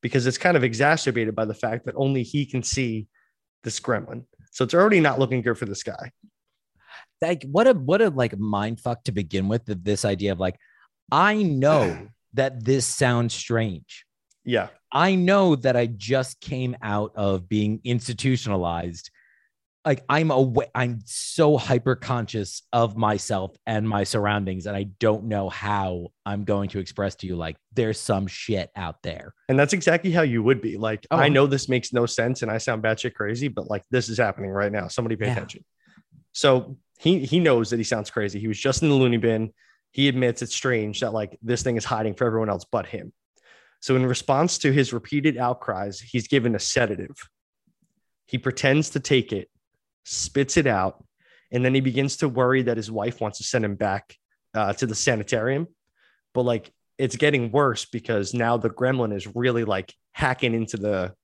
because 0.03 0.27
it's 0.27 0.39
kind 0.39 0.57
of 0.57 0.65
exacerbated 0.65 1.35
by 1.35 1.45
the 1.45 1.55
fact 1.55 1.87
that 1.87 1.95
only 1.97 2.23
he 2.23 2.47
can 2.47 2.63
see 2.63 3.07
this 3.63 3.81
gremlin. 3.81 4.25
So 4.53 4.65
it's 4.65 4.75
already 4.75 5.01
not 5.01 5.19
looking 5.19 5.43
good 5.43 5.59
for 5.59 5.65
this 5.65 5.83
guy. 5.83 6.13
Like 7.21 7.43
what 7.45 7.67
a 7.67 7.73
what 7.73 8.03
a 8.03 8.11
like 8.11 8.39
mind 8.39 8.81
fuck 8.81 9.03
to 9.05 9.13
begin 9.13 9.49
with. 9.49 9.63
This 9.65 10.05
idea 10.05 10.33
of 10.33 10.39
like, 10.39 10.57
I 11.11 11.43
know 11.43 12.09
that 12.35 12.65
this 12.65 12.87
sounds 12.87 13.35
strange. 13.35 14.05
Yeah. 14.45 14.69
I 14.93 15.15
know 15.15 15.57
that 15.57 15.77
I 15.77 15.87
just 15.87 16.41
came 16.41 16.77
out 16.83 17.13
of 17.17 17.49
being 17.49 17.81
institutionalized. 17.83 19.11
Like 19.85 20.03
I'm 20.09 20.31
away, 20.31 20.67
I'm 20.75 21.01
so 21.05 21.59
hyper 21.59 21.95
conscious 21.95 22.63
of 22.73 22.97
myself 22.97 23.55
and 23.67 23.87
my 23.87 24.05
surroundings, 24.05 24.65
and 24.67 24.75
I 24.75 24.85
don't 24.99 25.25
know 25.25 25.51
how 25.51 26.09
I'm 26.25 26.45
going 26.45 26.71
to 26.71 26.79
express 26.79 27.17
to 27.17 27.27
you 27.27 27.37
like 27.37 27.57
there's 27.75 28.01
some 28.01 28.27
shit 28.27 28.71
out 28.77 29.03
there. 29.03 29.35
And 29.51 29.59
that's 29.59 29.75
exactly 29.75 30.11
how 30.11 30.23
you 30.23 30.43
would 30.43 30.63
be. 30.63 30.79
Like, 30.79 31.07
Oh. 31.11 31.19
I 31.19 31.29
know 31.29 31.47
this 31.47 31.69
makes 31.69 31.93
no 31.93 32.07
sense 32.07 32.41
and 32.43 32.51
I 32.51 32.57
sound 32.59 32.83
batshit 32.83 33.13
crazy, 33.15 33.49
but 33.49 33.69
like 33.69 33.83
this 33.91 34.09
is 34.09 34.17
happening 34.17 34.51
right 34.51 34.73
now. 34.73 34.89
Somebody 34.89 35.17
pay 35.17 35.27
Yeah. 35.27 35.33
attention. 35.33 35.65
So 36.33 36.79
he 36.99 37.19
he 37.27 37.39
knows 37.39 37.69
that 37.71 37.77
he 37.79 37.85
sounds 37.85 38.11
crazy. 38.11 38.41
He 38.41 38.49
was 38.49 38.59
just 38.59 38.83
in 38.83 38.89
the 38.89 38.95
loony 38.95 39.19
bin. 39.19 39.53
He 39.93 40.09
admits 40.09 40.41
it's 40.41 40.55
strange 40.55 41.01
that 41.01 41.13
like 41.13 41.39
this 41.43 41.63
thing 41.63 41.77
is 41.77 41.85
hiding 41.85 42.15
for 42.15 42.27
everyone 42.27 42.49
else 42.49 42.65
but 42.65 42.87
him. 42.87 43.13
So 43.81 43.97
in 43.97 44.07
response 44.07 44.57
to 44.59 44.73
his 44.73 44.95
repeated 44.95 45.37
outcries, 45.37 46.01
he's 46.01 46.27
given 46.27 46.55
a 46.55 46.59
sedative. 46.59 47.17
He 48.27 48.39
pretends 48.39 48.91
to 48.91 49.01
take 49.01 49.31
it, 49.33 49.51
spits 50.05 50.57
it 50.57 50.67
out, 50.67 51.05
and 51.51 51.65
then 51.65 51.75
he 51.75 51.81
begins 51.81 52.19
to 52.19 52.29
worry 52.29 52.63
that 52.63 52.77
his 52.77 52.91
wife 52.91 53.21
wants 53.21 53.39
to 53.39 53.45
send 53.45 53.65
him 53.65 53.75
back 53.75 54.17
uh, 54.55 54.73
to 54.75 54.87
the 54.87 54.95
sanitarium. 54.95 55.67
But 56.33 56.43
like 56.43 56.73
it's 56.99 57.17
getting 57.17 57.51
worse 57.51 57.85
because 57.85 58.35
now 58.35 58.57
the 58.57 58.71
gremlin 58.71 59.15
is 59.15 59.35
really 59.35 59.65
like 59.65 59.93
hacking 60.13 60.55
into 60.55 60.77
the 60.77 61.15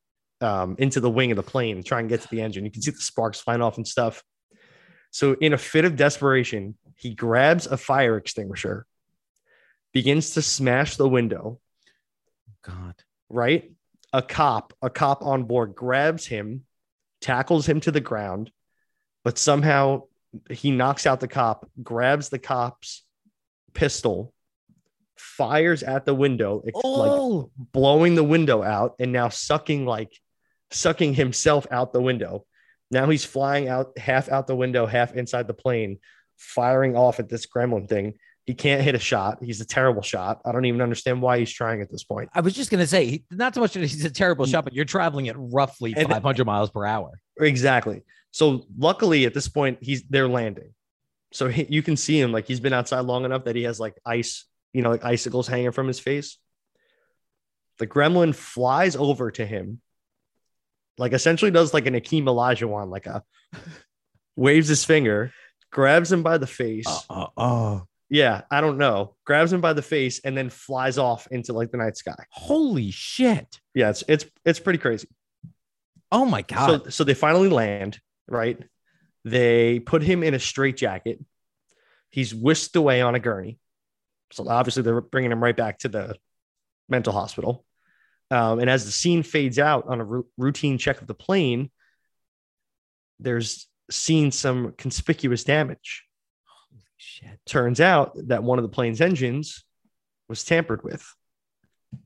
um, 0.41 0.75
into 0.79 1.01
the 1.01 1.11
wing 1.11 1.31
of 1.31 1.37
the 1.37 1.43
plane 1.43 1.77
and 1.77 1.85
trying 1.85 2.09
to 2.09 2.09
get 2.09 2.23
to 2.23 2.29
the 2.31 2.41
engine. 2.41 2.65
You 2.65 2.71
can 2.71 2.83
see 2.83 2.91
the 2.91 2.99
sparks 2.99 3.41
flying 3.41 3.61
off 3.61 3.77
and 3.77 3.87
stuff. 3.87 4.23
So 5.11 5.35
in 5.35 5.53
a 5.53 5.59
fit 5.59 5.85
of 5.85 5.97
desperation, 5.97 6.77
he 6.97 7.15
grabs 7.15 7.67
a 7.67 7.77
fire 7.77 8.17
extinguisher, 8.17 8.87
begins 9.93 10.31
to 10.31 10.43
smash 10.43 10.97
the 10.97 11.09
window. 11.09 11.61
God. 12.63 12.95
Right, 13.29 13.73
a 14.13 14.23
cop, 14.23 14.73
a 14.83 14.91
cop 14.91 15.23
on 15.23 15.45
board 15.45 15.75
grabs 15.75 16.27
him, 16.27 16.65
tackles 17.21 17.69
him 17.69 17.81
to 17.81 17.93
the 17.93 18.01
ground, 18.01 18.51
but 19.25 19.39
somehow 19.39 20.03
he 20.51 20.71
knocks 20.71 21.07
out 21.07 21.21
the 21.21 21.29
cop, 21.29 21.69
grabs 21.83 22.29
the 22.29 22.39
cop's 22.39 23.05
pistol, 23.75 24.33
fires 25.17 25.83
at 25.83 26.05
the 26.07 26.15
window, 26.15 26.63
ex- 26.67 26.75
like 26.75 26.83
Oh, 26.85 27.51
blowing 27.57 28.15
the 28.15 28.25
window 28.25 28.63
out 28.63 28.95
and 28.99 29.13
now 29.13 29.29
sucking 29.29 29.87
like 29.87 30.13
sucking 30.71 31.15
himself 31.15 31.67
out 31.71 31.93
the 31.93 32.01
window. 32.01 32.45
Now 32.91 33.09
he's 33.09 33.25
flying 33.25 33.69
out 33.69 33.97
half 33.99 34.29
out 34.29 34.47
the 34.47 34.57
window, 34.57 34.87
half 34.87 35.15
inside 35.15 35.47
the 35.47 35.55
plane, 35.55 35.99
firing 36.37 36.97
off 36.97 37.21
at 37.21 37.29
this 37.29 37.47
gremlin 37.47 37.89
thing. 37.89 38.15
He 38.47 38.55
can't 38.55 38.83
hit 38.83 38.95
a 38.97 38.99
shot. 38.99 39.39
He's 39.43 39.61
a 39.61 39.65
terrible 39.67 40.03
shot. 40.03 40.41
I 40.45 40.51
don't 40.51 40.65
even 40.65 40.81
understand 40.81 41.23
why 41.23 41.39
he's 41.39 41.53
trying 41.53 41.83
at 41.83 41.91
this 41.91 42.03
point. 42.03 42.31
I 42.35 42.41
was 42.41 42.55
just 42.55 42.71
gonna 42.71 42.87
say, 42.87 43.23
not 43.31 43.55
so 43.55 43.61
much 43.61 43.75
that 43.75 43.81
he's 43.81 44.05
a 44.05 44.11
terrible 44.11 44.47
shot, 44.47 44.65
but 44.65 44.73
you're 44.73 44.85
traveling 44.85 45.29
at 45.29 45.37
roughly 45.39 45.95
And- 45.97 46.09
500 46.09 46.45
miles 46.47 46.71
per 46.71 46.85
hour. 46.85 47.21
Exactly. 47.39 48.03
So 48.33 48.65
luckily 48.79 49.25
at 49.25 49.35
this 49.35 49.49
point 49.49 49.79
he's 49.81 50.03
they're 50.09 50.29
landing. 50.29 50.75
So 51.33 51.49
he, 51.49 51.67
you 51.69 51.83
can 51.83 51.97
see 51.97 52.19
him 52.21 52.33
like 52.33 52.47
he's 52.47 52.61
been 52.61 52.73
outside 52.73 53.01
long 53.01 53.25
enough 53.25 53.45
that 53.45 53.57
he 53.57 53.63
has 53.65 53.79
like 53.79 53.97
ice, 54.05 54.47
you 54.73 54.83
know, 54.83 54.91
like 54.91 55.05
icicles 55.05 55.47
hanging 55.47 55.73
from 55.73 55.87
his 55.87 56.01
face. 56.01 56.39
The 57.79 57.87
gremlin 57.87 58.35
flies 58.35 58.95
over 58.97 59.31
to 59.31 59.47
him, 59.47 59.81
like 60.99 61.13
essentially 61.13 61.51
does 61.51 61.73
like 61.73 61.87
an 61.87 61.95
Akeem 61.95 62.25
Olajuwon, 62.25 62.91
like 62.91 63.07
a 63.07 63.23
waves 64.37 64.69
his 64.69 64.85
finger, 64.85 65.33
grabs 65.71 66.13
him 66.13 66.23
by 66.23 66.37
the 66.39 66.47
face. 66.47 66.87
Uh, 67.09 67.27
oh, 67.37 67.87
Yeah, 68.11 68.43
I 68.51 68.61
don't 68.61 68.77
know. 68.77 69.15
Grabs 69.25 69.53
him 69.53 69.61
by 69.61 69.73
the 69.73 69.83
face 69.83 70.21
and 70.25 70.37
then 70.37 70.51
flies 70.51 70.99
off 70.99 71.27
into 71.31 71.53
like 71.53 71.71
the 71.71 71.79
night 71.79 71.97
sky. 71.97 72.25
holy 72.31 72.91
shit! 72.91 73.61
Yeah, 73.75 73.91
it's 73.91 74.05
it's 74.09 74.27
it's 74.45 74.61
pretty 74.61 74.79
crazy. 74.79 75.09
Oh 76.13 76.27
my 76.27 76.43
god! 76.43 76.85
So, 76.85 76.91
so 76.91 77.05
they 77.05 77.15
finally 77.15 77.49
land, 77.49 77.99
right? 78.31 78.59
They 79.25 79.81
put 79.81 80.03
him 80.03 80.23
in 80.23 80.35
a 80.35 80.39
straitjacket. 80.39 81.23
He's 82.11 82.35
whisked 82.35 82.77
away 82.77 83.03
on 83.03 83.15
a 83.15 83.21
gurney. 83.21 83.59
So 84.33 84.49
obviously 84.49 84.83
they're 84.83 85.01
bringing 85.01 85.33
him 85.33 85.43
right 85.43 85.57
back 85.57 85.79
to 85.81 85.89
the 85.89 86.17
mental 86.89 87.13
hospital. 87.13 87.65
Um, 88.31 88.61
and 88.61 88.71
as 88.71 88.85
the 88.85 88.93
scene 88.93 89.23
fades 89.23 89.59
out 89.59 89.87
on 89.89 90.01
a 90.01 90.23
routine 90.37 90.79
check 90.79 91.01
of 91.01 91.07
the 91.07 91.15
plane, 91.15 91.71
there's 93.19 93.69
seen 93.91 94.31
some 94.31 94.73
conspicuous 94.79 95.45
damage. 95.45 96.05
holy 96.47 96.85
shit! 96.97 97.41
Turns 97.45 97.81
out 97.81 98.13
that 98.29 98.45
one 98.45 98.59
of 98.59 98.63
the 98.63 98.69
plane's 98.69 99.01
engines 99.01 99.65
was 100.29 100.45
tampered 100.45 100.85
with, 100.85 101.05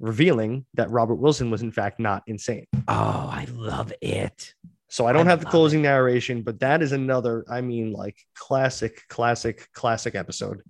revealing 0.01 0.65
that 0.75 0.91
Robert 0.91 1.17
Wilson 1.17 1.51
was 1.51 1.61
in 1.61 1.73
fact 1.73 2.01
not 2.01 2.23
insane. 2.27 2.67
Oh, 2.89 3.29
I 3.31 3.47
love 3.53 3.93
it. 4.01 4.55
So 4.95 5.07
I 5.07 5.13
don't 5.13 5.27
I 5.27 5.31
have 5.31 5.41
the 5.41 5.47
closing 5.47 5.83
narration, 5.83 6.43
but 6.43 6.61
that 6.61 6.81
is 6.81 6.93
another, 6.93 7.45
I 7.51 7.63
mean, 7.63 7.93
like 7.93 8.17
classic, 8.37 9.03
classic, 9.09 9.67
classic 9.73 10.15
episode. 10.15 10.63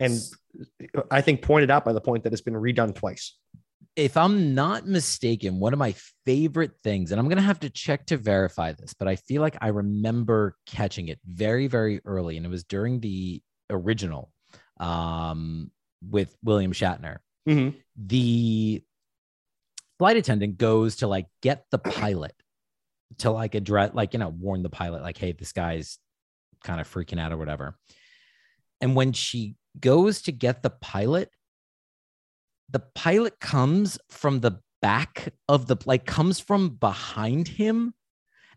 and 0.00 0.18
I 1.10 1.20
think 1.20 1.42
pointed 1.42 1.70
out 1.70 1.84
by 1.84 1.92
the 1.92 2.00
point 2.00 2.24
that 2.24 2.32
it's 2.32 2.40
been 2.40 2.54
redone 2.54 2.94
twice. 2.94 3.36
if 3.94 4.16
I'm 4.16 4.54
not 4.54 4.86
mistaken, 4.86 5.60
one 5.60 5.74
of 5.74 5.78
my 5.78 5.94
favorite 6.24 6.80
things, 6.82 7.12
and 7.12 7.20
I'm 7.20 7.28
gonna 7.28 7.42
have 7.42 7.60
to 7.60 7.68
check 7.68 8.06
to 8.06 8.16
verify 8.16 8.72
this, 8.72 8.94
but 8.94 9.06
I 9.06 9.16
feel 9.16 9.42
like 9.42 9.58
I 9.60 9.68
remember 9.68 10.56
catching 10.64 11.08
it 11.08 11.18
very, 11.26 11.66
very 11.66 12.00
early, 12.06 12.38
and 12.38 12.46
it 12.46 12.48
was 12.48 12.64
during 12.64 13.00
the 13.00 13.42
original 13.68 14.32
um, 14.80 15.70
with 16.00 16.34
William 16.42 16.72
Shatner. 16.72 17.18
Mhm. 17.46 17.74
The 17.96 18.82
flight 19.98 20.16
attendant 20.16 20.56
goes 20.56 20.96
to 20.96 21.06
like 21.06 21.26
get 21.42 21.66
the 21.70 21.78
pilot 21.78 22.32
to 23.18 23.30
like 23.30 23.54
address, 23.54 23.92
like 23.94 24.12
you 24.12 24.18
know, 24.18 24.28
warn 24.28 24.62
the 24.62 24.70
pilot, 24.70 25.02
like, 25.02 25.18
hey, 25.18 25.32
this 25.32 25.52
guy's 25.52 25.98
kind 26.62 26.80
of 26.80 26.92
freaking 26.92 27.20
out 27.20 27.32
or 27.32 27.36
whatever. 27.36 27.76
And 28.80 28.94
when 28.94 29.12
she 29.12 29.56
goes 29.80 30.22
to 30.22 30.32
get 30.32 30.62
the 30.62 30.70
pilot, 30.70 31.30
the 32.70 32.80
pilot 32.94 33.40
comes 33.40 33.98
from 34.10 34.40
the 34.40 34.60
back 34.80 35.32
of 35.48 35.66
the 35.66 35.76
like 35.86 36.06
comes 36.06 36.38
from 36.38 36.68
behind 36.68 37.48
him 37.48 37.92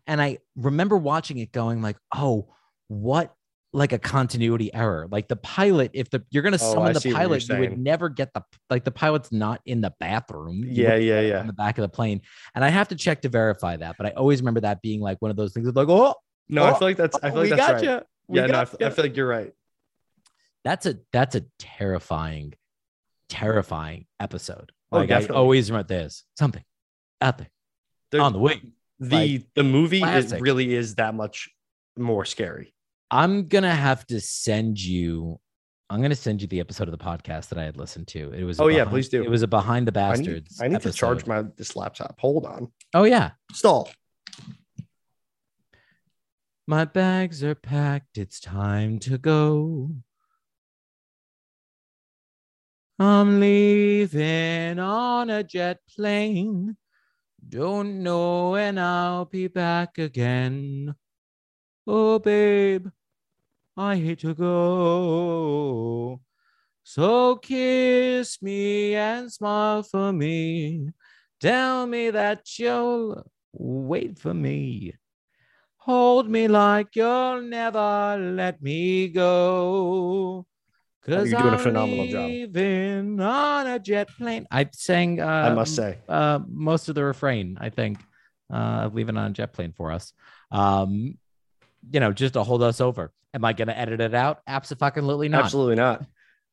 and 0.06 0.22
i 0.22 0.38
remember 0.54 0.96
watching 0.96 1.38
it 1.38 1.50
going 1.50 1.82
like 1.82 1.96
oh 2.14 2.46
what 2.86 3.34
like 3.74 3.92
a 3.92 3.98
continuity 3.98 4.72
error 4.74 5.08
like 5.10 5.28
the 5.28 5.36
pilot 5.36 5.90
if 5.94 6.10
the 6.10 6.22
you're 6.30 6.42
going 6.42 6.56
to 6.56 6.62
Oh, 6.62 6.70
I 6.70 6.74
summon 6.74 6.92
the 6.92 7.00
see 7.00 7.08
what 7.08 7.18
you're 7.20 7.28
pilot 7.28 7.48
you 7.48 7.58
would 7.70 7.78
never 7.78 8.08
get 8.10 8.32
the 8.34 8.42
like 8.68 8.84
the 8.84 8.90
pilot's 8.90 9.32
not 9.32 9.60
in 9.64 9.80
the 9.80 9.94
bathroom 9.98 10.62
Yeah, 10.66 10.96
yeah, 10.96 11.20
yeah. 11.20 11.40
In 11.40 11.46
the 11.46 11.52
back 11.54 11.78
of 11.78 11.82
the 11.82 11.88
plane 11.88 12.20
and 12.54 12.62
i 12.64 12.68
have 12.68 12.88
to 12.88 12.94
check 12.96 13.22
to 13.22 13.28
verify 13.30 13.76
that 13.76 13.96
but 13.96 14.06
i 14.06 14.10
always 14.10 14.40
remember 14.42 14.60
that 14.60 14.82
being 14.82 15.00
like 15.00 15.22
one 15.22 15.30
of 15.30 15.36
those 15.38 15.54
things 15.54 15.66
like 15.74 15.88
oh 15.88 16.14
No, 16.48 16.64
I 16.64 16.72
Oh, 16.72 16.74
feel 16.74 16.88
like 16.88 16.96
that's 16.98 17.16
I 17.22 17.30
feel 17.30 17.40
like 17.40 17.50
that's 17.50 17.60
gotcha. 17.82 17.94
right. 17.94 18.02
We 18.28 18.38
Yeah, 18.40 18.46
no, 18.46 18.58
I, 18.58 18.62
f- 18.62 18.76
I 18.82 18.90
feel 18.90 19.04
like 19.06 19.16
you're 19.16 19.26
right. 19.28 19.52
that's 20.64 20.84
a 20.86 20.98
that's 21.12 21.34
a 21.34 21.42
terrifying 21.58 22.52
terrifying 23.28 24.06
episode 24.20 24.70
Oh, 24.90 24.98
like 24.98 25.10
i 25.10 25.24
always 25.28 25.70
remember 25.70 25.88
this 25.88 26.24
something 26.38 26.62
out 27.22 27.38
there 27.38 27.50
There- 28.10 28.20
on 28.20 28.34
the 28.34 28.38
wing. 28.38 28.72
the 29.00 29.16
like, 29.16 29.46
the 29.54 29.62
movie 29.62 30.02
it 30.02 30.40
really 30.40 30.74
is 30.74 30.96
that 30.96 31.14
much 31.14 31.48
more 31.96 32.24
scary. 32.26 32.74
I'm 33.12 33.46
gonna 33.46 33.74
have 33.74 34.04
to 34.06 34.20
send 34.20 34.80
you 34.80 35.38
i'm 35.90 36.00
gonna 36.02 36.14
send 36.14 36.40
you 36.42 36.48
the 36.48 36.58
episode 36.60 36.88
of 36.88 36.92
the 36.98 37.04
podcast 37.04 37.48
that 37.50 37.58
i 37.58 37.62
had 37.64 37.76
listened 37.76 38.08
to 38.08 38.32
it 38.32 38.42
was 38.42 38.58
Oh, 38.58 38.68
yeah, 38.68 38.84
please 38.86 39.08
do. 39.08 39.22
it 39.22 39.30
was 39.30 39.42
a 39.42 39.46
behind 39.46 39.86
the 39.86 39.92
I 40.00 40.14
need, 40.16 40.18
bastards 40.24 40.60
I 40.62 40.68
need 40.68 40.80
to 40.82 40.92
charge 40.92 41.26
my 41.26 41.42
this 41.56 41.76
laptop. 41.76 42.18
Hold 42.18 42.46
on. 42.46 42.72
oh 42.94 43.04
yeah 43.04 43.32
Stall. 43.52 43.90
my 46.66 46.84
bags 46.84 47.44
are 47.44 47.54
packed 47.54 48.16
it's 48.18 48.40
time 48.40 48.98
to 49.00 49.18
go 49.18 49.90
i'm 52.98 53.40
leaving 53.40 54.78
on 54.78 55.28
a 55.30 55.42
jet 55.42 55.78
plane 55.94 56.76
don't 57.48 58.02
know 58.02 58.50
when 58.52 58.78
i'll 58.78 59.24
be 59.24 59.48
back 59.48 59.98
again 59.98 60.94
oh 61.86 62.18
babe 62.20 62.86
i 63.76 63.96
hate 63.96 64.18
to 64.20 64.34
go 64.34 66.20
so 66.82 67.36
kiss 67.36 68.42
me 68.42 68.94
and 68.94 69.32
smile 69.32 69.82
for 69.82 70.12
me 70.12 70.88
tell 71.40 71.86
me 71.86 72.10
that 72.10 72.40
you'll 72.58 73.24
wait 73.52 74.18
for 74.18 74.34
me 74.34 74.94
Hold 75.84 76.30
me 76.30 76.46
like 76.46 76.94
you'll 76.94 77.42
never 77.42 78.16
let 78.16 78.62
me 78.62 79.08
go. 79.08 80.46
Cause 81.04 81.26
you're 81.28 81.40
doing 81.40 81.54
a 81.54 81.56
I'm 81.56 81.58
phenomenal 81.58 82.06
job. 82.06 82.28
leaving 82.28 83.18
on 83.20 83.66
a 83.66 83.80
jet 83.80 84.08
plane. 84.16 84.46
I 84.52 84.68
sang 84.72 85.20
uh, 85.20 85.26
I 85.26 85.52
must 85.52 85.74
say. 85.74 85.98
uh, 86.08 86.38
most 86.48 86.88
of 86.88 86.94
the 86.94 87.02
refrain, 87.02 87.58
I 87.60 87.70
think, 87.70 87.98
uh, 88.48 88.90
leaving 88.92 89.16
on 89.16 89.32
a 89.32 89.34
jet 89.34 89.52
plane 89.52 89.72
for 89.76 89.90
us. 89.90 90.12
Um, 90.52 91.18
you 91.90 92.00
know, 92.00 92.12
just 92.12 92.34
to 92.34 92.42
hold 92.42 92.62
us 92.62 92.80
over. 92.80 93.12
Am 93.34 93.44
I 93.44 93.52
going 93.52 93.68
to 93.68 93.78
edit 93.78 94.00
it 94.00 94.14
out? 94.14 94.40
Absolutely 94.46 95.28
not. 95.28 95.44
Absolutely 95.44 95.76
not. 95.76 96.04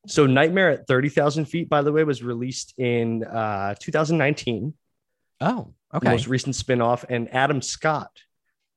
So 0.06 0.26
Nightmare 0.26 0.70
at 0.70 0.86
30,000 0.86 1.44
feet, 1.44 1.68
by 1.68 1.82
the 1.82 1.92
way, 1.92 2.04
was 2.04 2.22
released 2.22 2.74
in 2.78 3.24
uh, 3.24 3.74
2019. 3.78 4.72
Oh, 5.42 5.74
the 5.90 5.96
okay. 5.98 6.10
Most 6.10 6.26
recent 6.26 6.54
spin-off, 6.54 7.04
and 7.08 7.32
Adam 7.34 7.60
Scott 7.60 8.10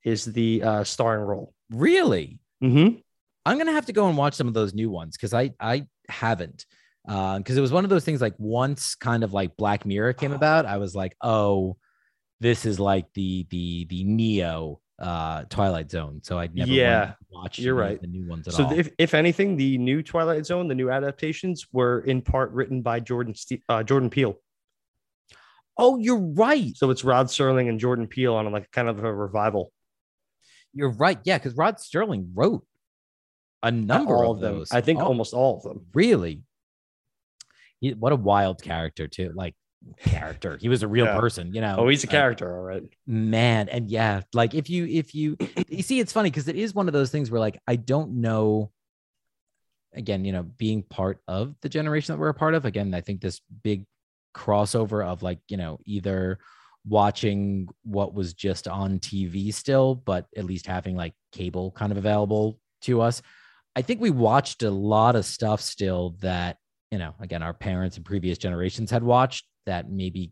is 0.03 0.25
the 0.25 0.63
uh, 0.63 0.83
starring 0.83 1.25
role. 1.25 1.53
Really? 1.69 2.39
Mm-hmm. 2.63 2.97
I'm 3.45 3.57
gonna 3.57 3.73
have 3.73 3.87
to 3.87 3.93
go 3.93 4.07
and 4.07 4.17
watch 4.17 4.35
some 4.35 4.47
of 4.47 4.53
those 4.53 4.73
new 4.73 4.89
ones 4.89 5.17
because 5.17 5.33
I 5.33 5.51
I 5.59 5.87
haven't 6.07 6.65
because 7.05 7.57
it 7.57 7.61
was 7.61 7.71
one 7.71 7.83
of 7.83 7.89
those 7.89 8.05
things 8.05 8.21
like 8.21 8.35
once 8.37 8.95
kind 8.95 9.23
of 9.23 9.33
like 9.33 9.57
Black 9.57 9.85
Mirror 9.85 10.13
came 10.13 10.31
about, 10.33 10.65
I 10.65 10.77
was 10.77 10.95
like, 10.95 11.15
oh, 11.21 11.77
this 12.39 12.65
is 12.65 12.79
like 12.79 13.05
the 13.13 13.45
the 13.49 13.85
the 13.89 14.03
Neo 14.03 14.79
uh 15.03 15.43
Twilight 15.49 15.91
Zone. 15.91 16.21
So 16.23 16.39
I'd 16.39 16.55
never 16.55 16.71
Yeah, 16.71 17.13
watch 17.29 17.59
you're 17.59 17.75
right. 17.75 17.99
the 18.01 18.07
new 18.07 18.25
ones 18.27 18.47
at 18.47 18.53
So 18.53 18.63
all. 18.65 18.73
if, 18.73 18.89
if 18.97 19.13
anything, 19.13 19.57
the 19.57 19.77
new 19.77 20.01
Twilight 20.01 20.45
Zone, 20.45 20.67
the 20.69 20.75
new 20.75 20.89
adaptations 20.89 21.67
were 21.73 21.99
in 21.99 22.21
part 22.21 22.51
written 22.51 22.81
by 22.81 22.99
Jordan 23.01 23.35
Ste- 23.35 23.61
uh, 23.69 23.83
Jordan 23.83 24.09
Peele. 24.09 24.35
oh, 25.77 25.97
you're 25.97 26.19
right. 26.19 26.75
So 26.77 26.89
it's 26.91 27.03
Rod 27.03 27.27
Serling 27.27 27.67
and 27.67 27.79
Jordan 27.79 28.07
Peele 28.07 28.35
on 28.35 28.49
like 28.51 28.71
kind 28.71 28.87
of 28.87 29.03
a 29.03 29.13
revival. 29.13 29.71
You're 30.73 30.91
right. 30.93 31.19
Yeah, 31.23 31.37
because 31.37 31.55
Rod 31.55 31.79
Sterling 31.79 32.31
wrote 32.33 32.65
a 33.61 33.71
number 33.71 34.23
of, 34.23 34.31
of 34.37 34.39
them. 34.39 34.55
those. 34.59 34.71
I 34.71 34.81
think 34.81 34.99
Oh, 34.99 35.05
almost 35.05 35.33
all 35.33 35.57
of 35.57 35.63
them. 35.63 35.85
really. 35.93 36.43
He, 37.79 37.91
what 37.93 38.13
a 38.13 38.15
wild 38.15 38.61
character 38.61 39.07
too. 39.07 39.31
Like 39.35 39.55
character. 40.01 40.57
He 40.59 40.69
was 40.69 40.83
a 40.83 40.87
real 40.87 41.05
Yeah. 41.05 41.19
person, 41.19 41.53
you 41.53 41.61
know. 41.61 41.75
Oh, 41.77 41.87
he's 41.87 42.03
a 42.03 42.07
Uh, 42.07 42.11
character, 42.11 42.55
all 42.57 42.63
right. 42.63 42.83
man 43.05 43.69
and 43.69 43.89
yeah 43.89 44.21
like 44.33 44.53
if 44.53 44.69
you 44.69 44.85
if 44.85 45.13
you 45.13 45.37
you 45.67 45.83
see 45.83 45.99
it's 45.99 46.11
funny 46.13 46.29
because 46.29 46.47
it 46.47 46.55
is 46.55 46.73
one 46.73 46.87
of 46.87 46.93
those 46.93 47.11
things 47.11 47.29
where 47.29 47.39
like 47.39 47.59
i 47.67 47.75
don't 47.75 48.11
know 48.11 48.71
again 49.93 50.25
you 50.25 50.31
know 50.31 50.43
being 50.43 50.83
part 50.83 51.19
of 51.27 51.53
the 51.61 51.69
generation 51.69 52.13
that 52.13 52.19
we're 52.19 52.29
a 52.29 52.33
part 52.33 52.55
of 52.55 52.65
again 52.65 52.93
i 52.93 53.01
think 53.01 53.21
this 53.21 53.41
big 53.63 53.85
crossover 54.35 55.05
of 55.05 55.21
like 55.21 55.39
you 55.49 55.57
know 55.57 55.77
either 55.85 56.39
watching 56.87 57.67
what 57.83 58.13
was 58.13 58.33
just 58.33 58.67
on 58.67 58.99
tv 58.99 59.53
still 59.53 59.95
but 59.95 60.25
at 60.35 60.45
least 60.45 60.65
having 60.65 60.95
like 60.95 61.13
cable 61.31 61.71
kind 61.71 61.91
of 61.91 61.97
available 61.97 62.59
to 62.81 62.99
us 63.01 63.21
i 63.75 63.81
think 63.81 64.01
we 64.01 64.09
watched 64.09 64.63
a 64.63 64.71
lot 64.71 65.15
of 65.15 65.23
stuff 65.25 65.61
still 65.61 66.15
that 66.21 66.57
you 66.91 66.97
know 66.97 67.13
again 67.19 67.43
our 67.43 67.53
parents 67.53 67.95
and 67.97 68.05
previous 68.05 68.37
generations 68.37 68.89
had 68.91 69.03
watched 69.03 69.45
that 69.65 69.89
maybe 69.89 70.31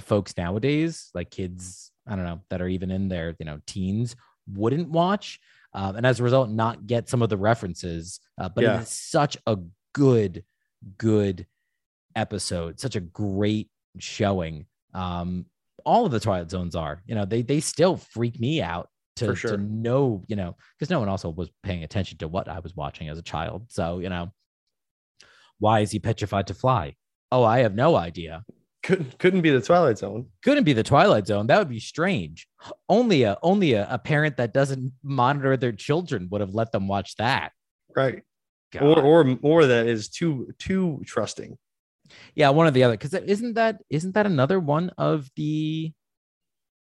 folks 0.00 0.36
nowadays, 0.36 1.10
like 1.14 1.30
kids, 1.30 1.90
I 2.06 2.16
don't 2.16 2.24
know, 2.24 2.40
that 2.50 2.60
are 2.60 2.68
even 2.68 2.90
in 2.90 3.08
their, 3.08 3.34
you 3.38 3.46
know, 3.46 3.60
teens 3.66 4.16
wouldn't 4.48 4.88
watch. 4.88 5.40
Um, 5.74 5.96
and 5.96 6.06
as 6.06 6.20
a 6.20 6.22
result, 6.22 6.50
not 6.50 6.86
get 6.86 7.08
some 7.08 7.22
of 7.22 7.28
the 7.28 7.36
references. 7.36 8.20
Uh, 8.38 8.48
but 8.48 8.64
Yeah. 8.64 8.78
it 8.78 8.82
is 8.82 8.88
such 8.88 9.36
a 9.46 9.58
good, 9.94 10.44
good 10.98 11.46
episode, 12.14 12.80
such 12.80 12.96
a 12.96 13.00
great 13.00 13.70
showing. 13.98 14.66
Um, 14.94 15.46
all 15.84 16.04
of 16.06 16.12
the 16.12 16.20
Twilight 16.20 16.50
Zones 16.50 16.76
are, 16.76 17.02
you 17.06 17.14
know, 17.14 17.24
they 17.24 17.42
they 17.42 17.60
still 17.60 17.96
freak 17.96 18.38
me 18.38 18.62
out 18.62 18.88
to, 19.16 19.34
sure. 19.34 19.52
to 19.52 19.56
know, 19.58 20.24
you 20.26 20.36
know, 20.36 20.56
because 20.78 20.90
no 20.90 21.00
one 21.00 21.08
also 21.08 21.28
was 21.30 21.50
paying 21.62 21.84
attention 21.84 22.18
to 22.18 22.28
what 22.28 22.48
I 22.48 22.60
was 22.60 22.76
watching 22.76 23.08
as 23.08 23.18
a 23.18 23.22
child. 23.22 23.66
So, 23.68 23.98
you 23.98 24.08
know, 24.08 24.32
why 25.58 25.80
is 25.80 25.90
he 25.90 25.98
petrified 25.98 26.48
to 26.48 26.54
fly? 26.54 26.94
Oh, 27.32 27.42
I 27.42 27.60
have 27.60 27.74
no 27.74 27.96
idea 27.96 28.44
Couldn't 28.82 29.18
couldn't 29.18 29.40
be 29.42 29.50
the 29.50 29.60
Twilight 29.60 29.98
Zone. 29.98 30.26
couldn't 30.44 30.64
be 30.64 30.72
the 30.74 30.82
twilight 30.82 31.26
zone 31.26 31.46
that 31.48 31.58
would 31.58 31.68
be 31.68 31.80
strange 31.80 32.46
only 32.88 33.22
a 33.24 33.36
only 33.42 33.72
a, 33.74 33.86
a 33.90 33.98
parent 33.98 34.36
that 34.36 34.52
doesn't 34.52 34.92
monitor 35.02 35.56
their 35.56 35.72
children 35.72 36.28
would 36.30 36.40
have 36.40 36.54
let 36.54 36.70
them 36.72 36.86
watch 36.88 37.16
that 37.16 37.52
Right. 37.96 38.22
God. 38.72 38.82
Or 38.82 39.00
or 39.02 39.38
or 39.42 39.66
that 39.66 39.86
is 39.86 40.08
too 40.08 40.48
too 40.58 41.02
trusting. 41.06 41.56
yeah 42.34 42.50
one 42.50 42.66
or 42.66 42.70
the 42.70 42.84
other 42.84 42.94
because 42.98 43.14
isn't 43.14 43.54
that 43.54 43.74
isn't 43.88 44.14
that 44.14 44.26
another 44.26 44.58
one 44.60 44.90
of 44.98 45.30
the 45.36 45.92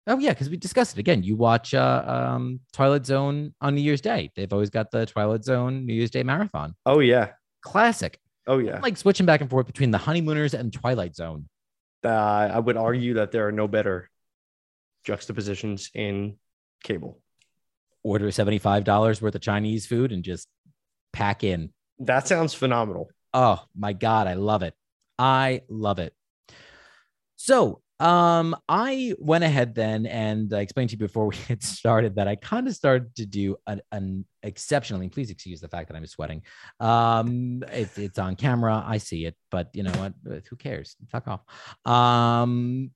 oh 0.08 0.20
yeah 0.20 0.34
because 0.34 0.50
we 0.50 0.58
discussed 0.58 0.96
it 0.98 1.00
again 1.00 1.24
you 1.24 1.36
watch 1.36 1.74
uh 1.74 2.04
um 2.08 2.60
twilight 2.74 3.06
zone 3.06 3.54
on 3.62 3.74
new 3.76 3.82
year's 3.82 4.02
day 4.02 4.30
they've 4.36 4.54
always 4.54 4.70
got 4.70 4.92
the 4.92 5.06
twilight 5.06 5.44
zone 5.44 5.86
new 5.86 5.94
year's 5.94 6.12
day 6.12 6.24
marathon 6.24 6.76
Oh 6.86 7.00
yeah. 7.00 7.28
classic 7.64 8.20
Oh 8.48 8.60
yeah. 8.60 8.80
like 8.82 8.98
switching 8.98 9.26
back 9.26 9.42
and 9.42 9.50
forth 9.50 9.66
between 9.68 9.92
the 9.92 9.98
honeymooners 9.98 10.54
and 10.54 10.72
twilight 10.72 11.16
zone 11.16 11.50
Uh, 12.04 12.10
I 12.54 12.60
would 12.60 12.78
argue 12.78 13.16
that 13.16 13.32
there 13.32 13.48
are 13.48 13.52
no 13.52 13.68
better 13.68 14.10
juxtapositions 15.04 15.90
in 15.94 16.38
cable. 16.84 17.20
order 18.04 18.28
$75 18.28 19.22
worth 19.22 19.36
of 19.36 19.42
chinese 19.42 19.86
food 19.88 20.12
and 20.12 20.24
just 20.24 20.48
pack 21.14 21.44
in 21.44 21.72
That 22.00 22.28
sounds 22.28 22.54
phenomenal. 22.54 23.10
Oh 23.34 23.60
my 23.76 23.94
God, 23.94 24.28
I 24.28 24.34
love 24.36 24.64
it. 24.64 24.74
I 25.20 25.62
love 25.70 26.00
it. 26.00 26.14
So 27.36 27.82
Um, 28.00 28.56
I 28.68 29.14
went 29.20 29.44
ahead 29.46 29.74
then 29.74 30.06
and 30.06 30.54
I 30.54 30.60
explained 30.60 30.90
to 30.90 30.96
you 30.96 31.00
before 31.00 31.28
we 31.34 31.38
had 31.48 31.64
started 31.64 32.16
that 32.16 32.28
I 32.28 32.36
kind 32.36 32.68
of 32.68 32.76
started 32.76 33.16
to 33.16 33.26
do 33.26 33.56
an, 33.66 33.82
an 33.92 34.26
exceptionally. 34.46 35.10
Please 35.10 35.30
excuse 35.30 35.60
the 35.60 35.68
fact 35.68 35.90
that 35.90 35.98
I'm 35.98 36.06
sweating. 36.06 36.44
Um, 36.80 37.64
it, 37.72 37.90
it's 37.98 38.20
on 38.20 38.36
camera. 38.36 38.84
I 38.86 38.98
see 38.98 39.26
it, 39.26 39.36
but 39.52 39.70
you 39.74 39.84
know 39.84 39.92
what? 39.92 40.14
Who 40.50 40.56
cares? 40.56 40.96
Fuck 41.10 41.28
off. 41.28 41.42
Um, 41.92 42.92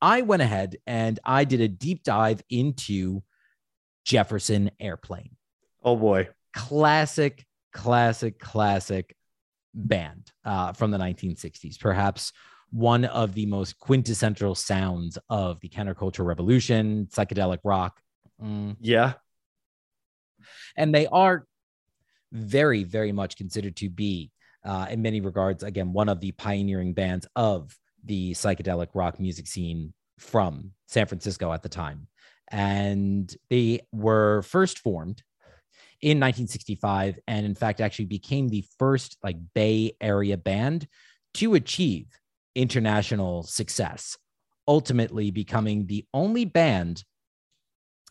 I 0.00 0.20
went 0.20 0.42
ahead 0.42 0.76
and 0.86 1.18
I 1.24 1.44
did 1.44 1.60
a 1.60 1.68
deep 1.68 2.04
dive 2.04 2.42
into 2.50 3.22
Jefferson 4.04 4.70
Airplane. 4.78 5.30
Oh 5.82 5.96
boy. 5.96 6.28
Classic, 6.52 7.44
classic, 7.72 8.38
classic 8.38 9.16
band 9.74 10.30
uh, 10.44 10.72
from 10.72 10.90
the 10.90 10.98
1960s. 10.98 11.80
Perhaps 11.80 12.32
one 12.70 13.04
of 13.04 13.34
the 13.34 13.46
most 13.46 13.78
quintessential 13.78 14.54
sounds 14.54 15.16
of 15.28 15.60
the 15.60 15.68
counterculture 15.68 16.24
revolution, 16.24 17.06
psychedelic 17.06 17.58
rock. 17.64 18.00
Mm. 18.42 18.76
Yeah. 18.80 19.14
And 20.76 20.94
they 20.94 21.06
are 21.06 21.46
very, 22.32 22.84
very 22.84 23.12
much 23.12 23.36
considered 23.36 23.76
to 23.76 23.88
be, 23.88 24.30
uh, 24.64 24.86
in 24.90 25.02
many 25.02 25.20
regards, 25.20 25.62
again, 25.62 25.92
one 25.92 26.08
of 26.08 26.20
the 26.20 26.32
pioneering 26.32 26.92
bands 26.92 27.26
of 27.36 27.76
the 28.04 28.32
psychedelic 28.32 28.88
rock 28.94 29.20
music 29.20 29.46
scene 29.46 29.92
from 30.18 30.72
San 30.86 31.06
Francisco 31.06 31.52
at 31.52 31.62
the 31.62 31.68
time. 31.68 32.08
And 32.50 33.34
they 33.50 33.80
were 33.92 34.42
first 34.42 34.78
formed 34.78 35.22
in 36.00 36.18
1965 36.18 37.18
and 37.26 37.46
in 37.46 37.54
fact 37.54 37.80
actually 37.80 38.04
became 38.04 38.48
the 38.48 38.64
first 38.78 39.16
like 39.22 39.36
Bay 39.54 39.92
Area 40.00 40.36
band 40.36 40.86
to 41.34 41.54
achieve 41.54 42.06
international 42.54 43.42
success, 43.42 44.18
ultimately 44.68 45.30
becoming 45.30 45.86
the 45.86 46.04
only 46.12 46.44
band 46.44 47.04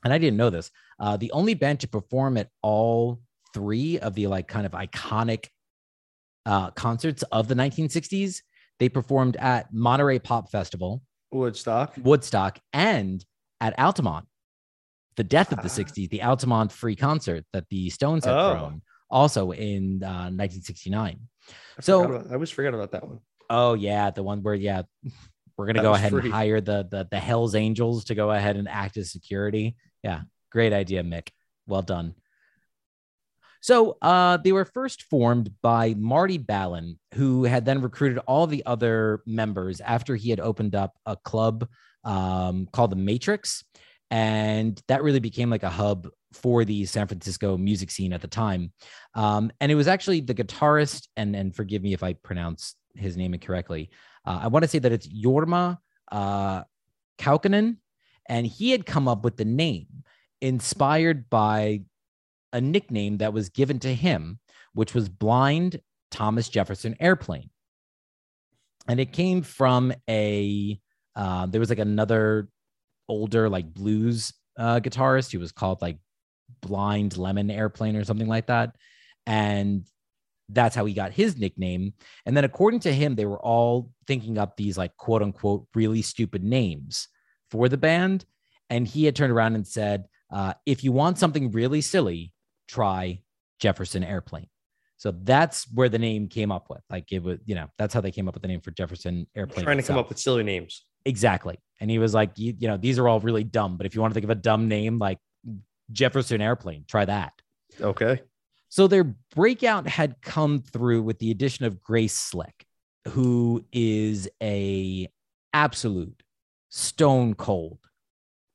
and 0.03 0.13
I 0.13 0.17
didn't 0.17 0.37
know 0.37 0.49
this, 0.49 0.71
uh, 0.99 1.17
the 1.17 1.31
only 1.31 1.53
band 1.53 1.81
to 1.81 1.87
perform 1.87 2.37
at 2.37 2.49
all 2.61 3.19
three 3.53 3.99
of 3.99 4.15
the 4.15 4.27
like 4.27 4.47
kind 4.47 4.65
of 4.65 4.71
iconic 4.71 5.47
uh, 6.45 6.71
concerts 6.71 7.23
of 7.31 7.47
the 7.47 7.55
1960s. 7.55 8.41
They 8.79 8.89
performed 8.89 9.37
at 9.37 9.73
Monterey 9.73 10.19
Pop 10.19 10.51
Festival, 10.51 11.01
Woodstock, 11.31 11.93
Woodstock, 11.97 12.59
and 12.73 13.23
at 13.61 13.77
Altamont. 13.79 14.25
The 15.15 15.23
death 15.23 15.51
of 15.51 15.61
the 15.61 15.69
60s, 15.69 16.05
ah. 16.05 16.07
the 16.09 16.23
Altamont 16.23 16.71
free 16.71 16.95
concert 16.95 17.45
that 17.53 17.65
the 17.69 17.91
Stones 17.91 18.25
had 18.25 18.33
oh. 18.33 18.51
thrown, 18.51 18.81
also 19.11 19.51
in 19.51 20.01
uh, 20.03 20.33
1969. 20.33 21.19
I 21.77 21.81
so 21.81 22.03
about, 22.03 22.31
I 22.31 22.37
was 22.37 22.49
forgetting 22.49 22.79
about 22.79 22.91
that 22.91 23.07
one. 23.07 23.19
Oh 23.49 23.75
yeah, 23.75 24.09
the 24.09 24.23
one 24.23 24.41
where 24.41 24.55
yeah, 24.55 24.81
we're 25.55 25.67
gonna 25.67 25.79
that 25.79 25.83
go 25.83 25.93
ahead 25.93 26.11
free. 26.11 26.21
and 26.21 26.33
hire 26.33 26.61
the, 26.61 26.87
the 26.89 27.07
the 27.11 27.19
Hell's 27.19 27.53
Angels 27.53 28.05
to 28.05 28.15
go 28.15 28.31
ahead 28.31 28.57
and 28.57 28.67
act 28.67 28.97
as 28.97 29.11
security. 29.11 29.75
Yeah, 30.03 30.21
great 30.51 30.73
idea, 30.73 31.03
Mick. 31.03 31.29
Well 31.65 31.81
done. 31.81 32.15
So 33.61 33.97
uh, 34.01 34.37
they 34.37 34.51
were 34.51 34.65
first 34.65 35.03
formed 35.03 35.49
by 35.61 35.95
Marty 35.97 36.37
Balin, 36.37 36.99
who 37.13 37.45
had 37.45 37.63
then 37.63 37.81
recruited 37.81 38.17
all 38.27 38.45
the 38.45 38.65
other 38.65 39.23
members 39.25 39.79
after 39.79 40.17
he 40.17 40.29
had 40.29 40.41
opened 40.41 40.75
up 40.75 40.97
a 41.05 41.15
club 41.15 41.69
um, 42.03 42.67
called 42.73 42.91
the 42.91 42.97
Matrix. 42.97 43.63
And 44.11 44.79
that 44.89 45.01
really 45.01 45.21
became 45.21 45.49
like 45.49 45.63
a 45.63 45.69
hub 45.69 46.09
for 46.33 46.65
the 46.65 46.85
San 46.85 47.07
Francisco 47.07 47.55
music 47.55 47.89
scene 47.89 48.11
at 48.11 48.21
the 48.21 48.27
time. 48.27 48.73
Um, 49.15 49.49
and 49.61 49.71
it 49.71 49.75
was 49.75 49.87
actually 49.87 50.19
the 50.19 50.35
guitarist, 50.35 51.07
and, 51.15 51.33
and 51.33 51.55
forgive 51.55 51.81
me 51.81 51.93
if 51.93 52.03
I 52.03 52.13
pronounce 52.13 52.75
his 52.95 53.15
name 53.15 53.33
incorrectly. 53.33 53.91
Uh, 54.25 54.41
I 54.43 54.47
want 54.47 54.63
to 54.63 54.69
say 54.69 54.79
that 54.79 54.91
it's 54.91 55.07
Jorma 55.07 55.77
uh, 56.11 56.63
Kaukonen, 57.17 57.77
and 58.27 58.45
he 58.45 58.71
had 58.71 58.85
come 58.85 59.07
up 59.07 59.23
with 59.23 59.37
the 59.37 59.45
name 59.45 59.87
inspired 60.41 61.29
by 61.29 61.81
a 62.51 62.61
nickname 62.61 63.17
that 63.17 63.33
was 63.33 63.49
given 63.49 63.79
to 63.79 63.93
him, 63.93 64.39
which 64.73 64.93
was 64.93 65.09
Blind 65.09 65.79
Thomas 66.11 66.49
Jefferson 66.49 66.95
Airplane. 66.99 67.49
And 68.87 68.99
it 68.99 69.13
came 69.13 69.41
from 69.41 69.93
a, 70.09 70.79
uh, 71.15 71.45
there 71.47 71.59
was 71.59 71.69
like 71.69 71.79
another 71.79 72.49
older, 73.07 73.49
like 73.49 73.73
blues 73.73 74.33
uh, 74.57 74.79
guitarist 74.79 75.31
who 75.31 75.39
was 75.39 75.51
called 75.51 75.81
like 75.81 75.97
Blind 76.61 77.17
Lemon 77.17 77.49
Airplane 77.49 77.95
or 77.95 78.03
something 78.03 78.27
like 78.27 78.47
that. 78.47 78.75
And 79.25 79.85
that's 80.49 80.75
how 80.75 80.85
he 80.85 80.93
got 80.93 81.13
his 81.13 81.37
nickname. 81.37 81.93
And 82.25 82.35
then, 82.35 82.43
according 82.43 82.81
to 82.81 82.93
him, 82.93 83.15
they 83.15 83.25
were 83.25 83.39
all 83.39 83.91
thinking 84.05 84.37
up 84.37 84.57
these 84.57 84.77
like 84.77 84.95
quote 84.97 85.21
unquote 85.21 85.67
really 85.73 86.01
stupid 86.01 86.43
names 86.43 87.07
for 87.53 87.69
the 87.69 87.77
band. 87.77 88.25
And 88.71 88.87
he 88.87 89.05
had 89.05 89.15
turned 89.15 89.31
around 89.31 89.53
and 89.53 89.67
said, 89.67 90.05
uh, 90.31 90.53
if 90.65 90.83
you 90.83 90.91
want 90.91 91.19
something 91.19 91.51
really 91.51 91.81
silly, 91.81 92.33
try 92.67 93.21
Jefferson 93.59 94.03
Airplane. 94.03 94.47
So 94.97 95.11
that's 95.11 95.71
where 95.71 95.87
the 95.87 95.99
name 95.99 96.29
came 96.29 96.51
up 96.51 96.71
with. 96.71 96.81
Like 96.89 97.11
it 97.11 97.21
was, 97.21 97.37
you 97.45 97.53
know, 97.53 97.67
that's 97.77 97.93
how 97.93 98.01
they 98.01 98.09
came 98.09 98.27
up 98.27 98.33
with 98.33 98.41
the 98.41 98.47
name 98.47 98.61
for 98.61 98.71
Jefferson 98.71 99.27
Airplane. 99.35 99.65
Trying 99.65 99.77
to 99.77 99.83
come 99.83 99.99
up 99.99 100.09
with 100.09 100.17
silly 100.17 100.41
names. 100.43 100.83
Exactly. 101.05 101.59
And 101.79 101.91
he 101.91 101.99
was 101.99 102.15
like, 102.15 102.31
you, 102.37 102.55
you 102.57 102.67
know, 102.67 102.77
these 102.77 102.97
are 102.97 103.07
all 103.07 103.19
really 103.19 103.43
dumb, 103.43 103.77
but 103.77 103.85
if 103.85 103.93
you 103.93 104.01
want 104.01 104.11
to 104.11 104.15
think 104.15 104.23
of 104.23 104.31
a 104.31 104.35
dumb 104.35 104.67
name 104.67 104.97
like 104.97 105.19
Jefferson 105.91 106.41
Airplane, 106.41 106.85
try 106.87 107.05
that. 107.05 107.33
Okay. 107.79 108.21
So 108.69 108.87
their 108.87 109.03
breakout 109.35 109.87
had 109.87 110.19
come 110.23 110.63
through 110.63 111.03
with 111.03 111.19
the 111.19 111.29
addition 111.29 111.65
of 111.65 111.79
Grace 111.79 112.17
Slick, 112.17 112.65
who 113.09 113.63
is 113.71 114.27
a 114.41 115.07
absolute 115.53 116.23
stone 116.73 117.35
cold 117.35 117.77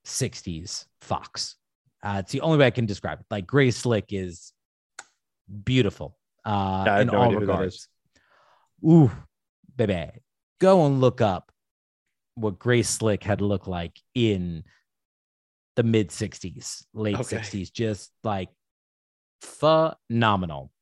60s 0.04 0.86
fox. 1.00 1.54
Uh, 2.02 2.16
it's 2.18 2.32
the 2.32 2.40
only 2.40 2.58
way 2.58 2.66
I 2.66 2.70
can 2.70 2.84
describe 2.84 3.20
it. 3.20 3.26
Like 3.30 3.46
Grace 3.46 3.76
Slick 3.76 4.06
is 4.10 4.52
beautiful 5.64 6.18
uh, 6.44 6.82
yeah, 6.84 7.00
in 7.00 7.10
all 7.10 7.32
regards. 7.32 7.88
Ooh, 8.84 9.10
baby, 9.76 10.10
go 10.60 10.84
and 10.86 11.00
look 11.00 11.20
up 11.20 11.52
what 12.34 12.58
Grace 12.58 12.88
Slick 12.88 13.22
had 13.22 13.40
looked 13.40 13.68
like 13.68 13.96
in 14.16 14.64
the 15.76 15.84
mid 15.84 16.08
60s, 16.08 16.84
late 16.92 17.20
okay. 17.20 17.36
60s, 17.36 17.72
just 17.72 18.10
like 18.24 18.48
phenomenal. 19.42 20.72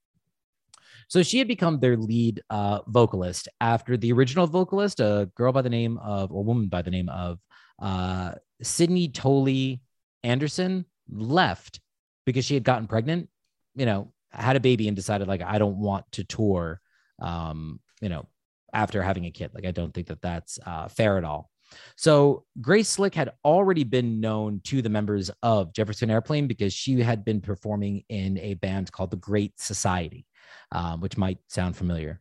So 1.09 1.23
she 1.23 1.39
had 1.39 1.49
become 1.49 1.79
their 1.79 1.97
lead 1.97 2.43
uh, 2.51 2.81
vocalist 2.89 3.49
after 3.61 3.97
the 3.97 4.13
original 4.13 4.47
vocalist, 4.47 5.01
a 5.01 5.31
girl 5.37 5.53
by 5.53 5.63
the 5.63 5.71
name 5.71 5.99
of, 5.99 6.33
or 6.33 6.43
woman 6.43 6.69
by 6.69 6.83
the 6.83 6.91
name 6.91 7.09
of 7.09 7.39
uh, 7.81 8.33
Signe 8.63 9.13
Toly 9.13 9.81
Anderson, 10.25 10.85
left 11.09 11.81
because 12.25 12.45
she 12.45 12.55
had 12.55 12.65
gotten 12.65 12.89
pregnant, 12.89 13.29
you 13.75 13.87
know, 13.87 14.13
had 14.33 14.57
a 14.57 14.61
baby 14.61 14.89
and 14.89 14.97
decided 14.97 15.29
like 15.29 15.43
I 15.43 15.59
don't 15.59 15.79
want 15.79 16.05
to 16.13 16.25
tour, 16.25 16.81
um, 17.23 17.81
you 18.01 18.09
know, 18.09 18.27
after 18.73 19.03
having 19.03 19.27
a 19.27 19.31
kid. 19.31 19.53
Like 19.55 19.65
I 19.65 19.71
don't 19.71 19.95
think 19.95 20.09
that 20.09 20.21
that's 20.21 20.59
uh, 20.67 20.89
fair 20.89 21.19
at 21.19 21.25
all. 21.25 21.51
So 21.97 22.45
Grace 22.61 22.89
Slick 22.89 23.15
had 23.15 23.33
already 23.45 23.85
been 23.85 24.21
known 24.21 24.61
to 24.65 24.83
the 24.83 24.89
members 24.89 25.31
of 25.43 25.73
Jefferson 25.73 26.11
Airplane 26.11 26.47
because 26.47 26.73
she 26.73 27.01
had 27.01 27.25
been 27.25 27.41
performing 27.41 28.05
in 28.09 28.39
a 28.39 28.55
band 28.55 28.93
called 28.93 29.11
the 29.11 29.17
Great 29.17 29.59
Society, 29.59 30.27
um, 30.73 31.01
which 31.01 31.17
might 31.17 31.39
sound 31.49 31.77
familiar. 31.77 32.21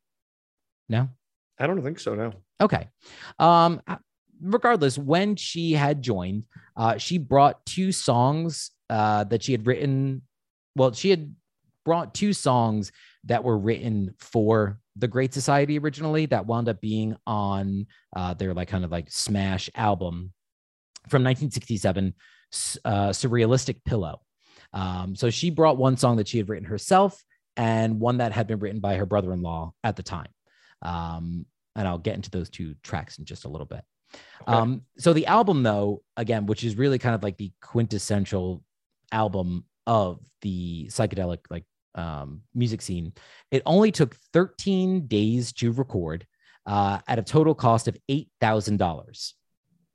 No, 0.90 1.10
I 1.60 1.68
don't 1.68 1.82
think 1.82 2.00
so. 2.00 2.16
No. 2.16 2.34
Okay. 2.62 2.88
Um, 3.40 3.82
regardless, 4.42 4.98
when 4.98 5.36
she 5.36 5.74
had 5.74 6.02
joined, 6.02 6.44
uh, 6.76 6.98
she 6.98 7.18
brought 7.18 7.66
two 7.66 7.92
songs 7.92 8.72
uh, 8.90 9.24
that 9.26 9.44
she 9.44 9.52
had 9.52 9.66
written. 9.66 10.22
Well, 10.76 10.94
she 10.94 11.10
had 11.10 11.34
brought 11.86 12.14
two 12.14 12.34
songs 12.34 12.92
that 13.26 13.44
were 13.44 13.58
written 13.58 14.14
for 14.20 14.80
the 14.96 15.08
Great 15.08 15.34
Society 15.34 15.78
originally 15.78 16.26
that 16.28 16.46
wound 16.46 16.70
up 16.70 16.82
being 16.82 17.16
on 17.28 17.86
uh, 18.16 18.34
their 18.34 18.54
like 18.54 18.68
kind 18.68 18.86
of 18.86 18.92
like 18.92 19.12
smash 19.12 19.70
album 19.76 20.34
from 21.10 21.24
1967, 21.24 22.14
uh, 22.84 23.10
Surrealistic 23.10 23.84
Pillow. 23.86 24.22
Um, 24.74 25.16
so 25.16 25.30
she 25.30 25.50
brought 25.50 25.78
one 25.78 25.98
song 25.98 26.18
that 26.18 26.28
she 26.28 26.38
had 26.38 26.50
written 26.50 26.68
herself 26.68 27.24
and 27.58 28.00
one 28.00 28.18
that 28.18 28.32
had 28.32 28.48
been 28.48 28.60
written 28.60 28.80
by 28.80 28.96
her 28.96 29.06
brother-in-law 29.06 29.74
at 29.84 29.96
the 29.96 30.04
time. 30.04 30.30
Um, 30.82 31.46
and 31.76 31.88
I'll 31.88 31.98
get 31.98 32.16
into 32.16 32.30
those 32.30 32.50
two 32.50 32.76
tracks 32.84 33.18
in 33.18 33.26
just 33.26 33.46
a 33.46 33.50
little 33.50 33.66
bit. 33.66 33.84
Okay. 34.42 34.58
Um, 34.58 34.82
so 34.98 35.14
the 35.14 35.28
album, 35.28 35.64
though, 35.64 36.04
again, 36.16 36.46
which 36.46 36.64
is 36.64 36.78
really 36.78 37.00
kind 37.00 37.16
of 37.16 37.24
like 37.24 37.38
the 37.38 37.52
quintessential 37.62 38.64
album 39.12 39.66
of 39.88 40.20
the 40.42 40.88
psychedelic 40.88 41.40
like 41.50 41.66
um, 41.96 42.42
music 42.54 42.82
scene, 42.82 43.14
it 43.52 43.62
only 43.66 43.92
took 43.92 44.16
13 44.34 45.08
days 45.08 45.54
to 45.54 45.72
record 45.72 46.26
uh, 46.66 47.00
at 47.08 47.20
a 47.20 47.24
total 47.24 47.56
cost 47.56 47.88
of 47.88 47.98
eight 48.10 48.30
thousand 48.40 48.78
dollars. 48.78 49.36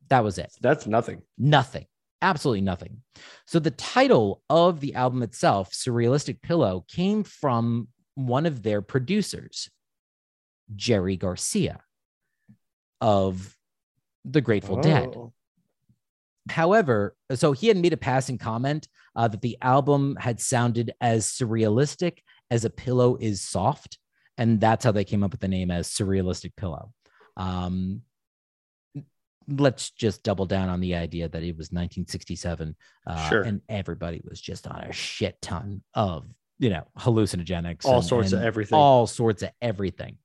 That 0.09 0.25
was 0.25 0.39
it. 0.39 0.53
That's 0.61 0.87
nothing. 0.87 1.23
Nothing. 1.39 1.87
Absolutely 2.23 2.61
nothing. 2.61 3.03
So 3.47 3.59
the 3.59 3.71
title 3.71 4.43
of 4.51 4.81
the 4.81 4.95
album 4.95 5.23
itself, 5.23 5.73
Surrealistic 5.73 6.43
Pillow, 6.43 6.85
came 6.89 7.25
from 7.25 7.89
one 8.15 8.47
of 8.47 8.63
their 8.63 8.83
producers, 8.83 9.71
Jerry 10.75 11.17
Garcia 11.17 11.81
of 13.01 13.57
the 14.25 14.41
Grateful 14.41 14.81
Dead. 14.81 15.15
Oh. 15.17 15.33
However, 16.49 17.15
so 17.35 17.53
he 17.53 17.69
had 17.69 17.77
made 17.77 17.93
a 17.93 17.99
passing 17.99 18.39
comment 18.39 18.89
uh, 19.17 19.29
that 19.29 19.41
the 19.41 19.57
album 19.63 20.17
had 20.21 20.41
sounded 20.41 20.93
as 21.01 21.27
surrealistic 21.27 22.19
as 22.51 22.65
a 22.65 22.71
pillow 22.71 23.17
is 23.17 23.41
soft, 23.41 23.99
and 24.37 24.61
that's 24.61 24.85
how 24.85 24.93
they 24.93 25.05
came 25.05 25.23
up 25.23 25.31
with 25.31 25.41
the 25.41 25.49
name 25.49 25.71
as 25.71 25.89
Surrealistic 25.89 26.57
Pillow. 26.57 26.93
Um, 27.37 28.03
let's 29.49 29.91
just 29.91 30.23
double 30.23 30.47
down 30.47 30.69
on 30.69 30.81
the 30.81 30.95
idea 30.95 31.29
that 31.29 31.43
it 31.43 31.57
was 31.57 31.73
1967, 31.73 32.77
uh, 33.07 33.29
Sure. 33.29 33.43
and 33.43 33.61
everybody 33.69 34.21
was 34.29 34.41
just 34.41 34.67
on 34.67 34.81
a 34.83 34.93
shit 34.93 35.41
ton 35.43 35.83
of 35.95 36.27
you 36.59 36.71
know 36.71 36.85
hallucinogenics, 36.99 37.85
All 37.85 37.97
and- 37.97 38.05
sorts 38.05 38.33
of 38.33 38.43
everything. 38.43 38.77
all 38.79 39.07
sorts 39.07 39.43
of 39.43 39.51
everything. 39.63 40.19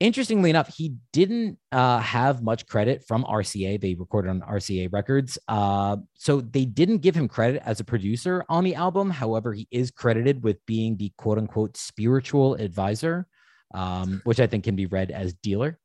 Interestingly 0.00 0.48
enough, 0.50 0.72
he 0.72 0.94
didn't 1.12 1.58
uh, 1.72 1.98
have 1.98 2.40
much 2.40 2.66
credit 2.68 3.04
from 3.08 3.24
RCA. 3.24 3.80
They 3.80 3.94
recorded 3.94 4.28
on 4.30 4.42
RCA 4.42 4.92
Records. 4.92 5.40
Uh, 5.48 5.96
so 6.14 6.40
they 6.40 6.64
didn't 6.66 6.98
give 6.98 7.16
him 7.16 7.26
credit 7.26 7.62
as 7.66 7.80
a 7.80 7.84
producer 7.84 8.44
on 8.48 8.62
the 8.62 8.76
album. 8.76 9.10
However, 9.10 9.52
he 9.52 9.66
is 9.72 9.90
credited 9.90 10.44
with 10.44 10.64
being 10.66 10.96
the 10.96 11.12
quote 11.18 11.38
unquote 11.38 11.76
spiritual 11.76 12.54
advisor, 12.54 13.26
um, 13.74 14.20
which 14.22 14.38
I 14.38 14.46
think 14.46 14.62
can 14.62 14.76
be 14.76 14.86
read 14.86 15.10
as 15.10 15.34
dealer, 15.34 15.80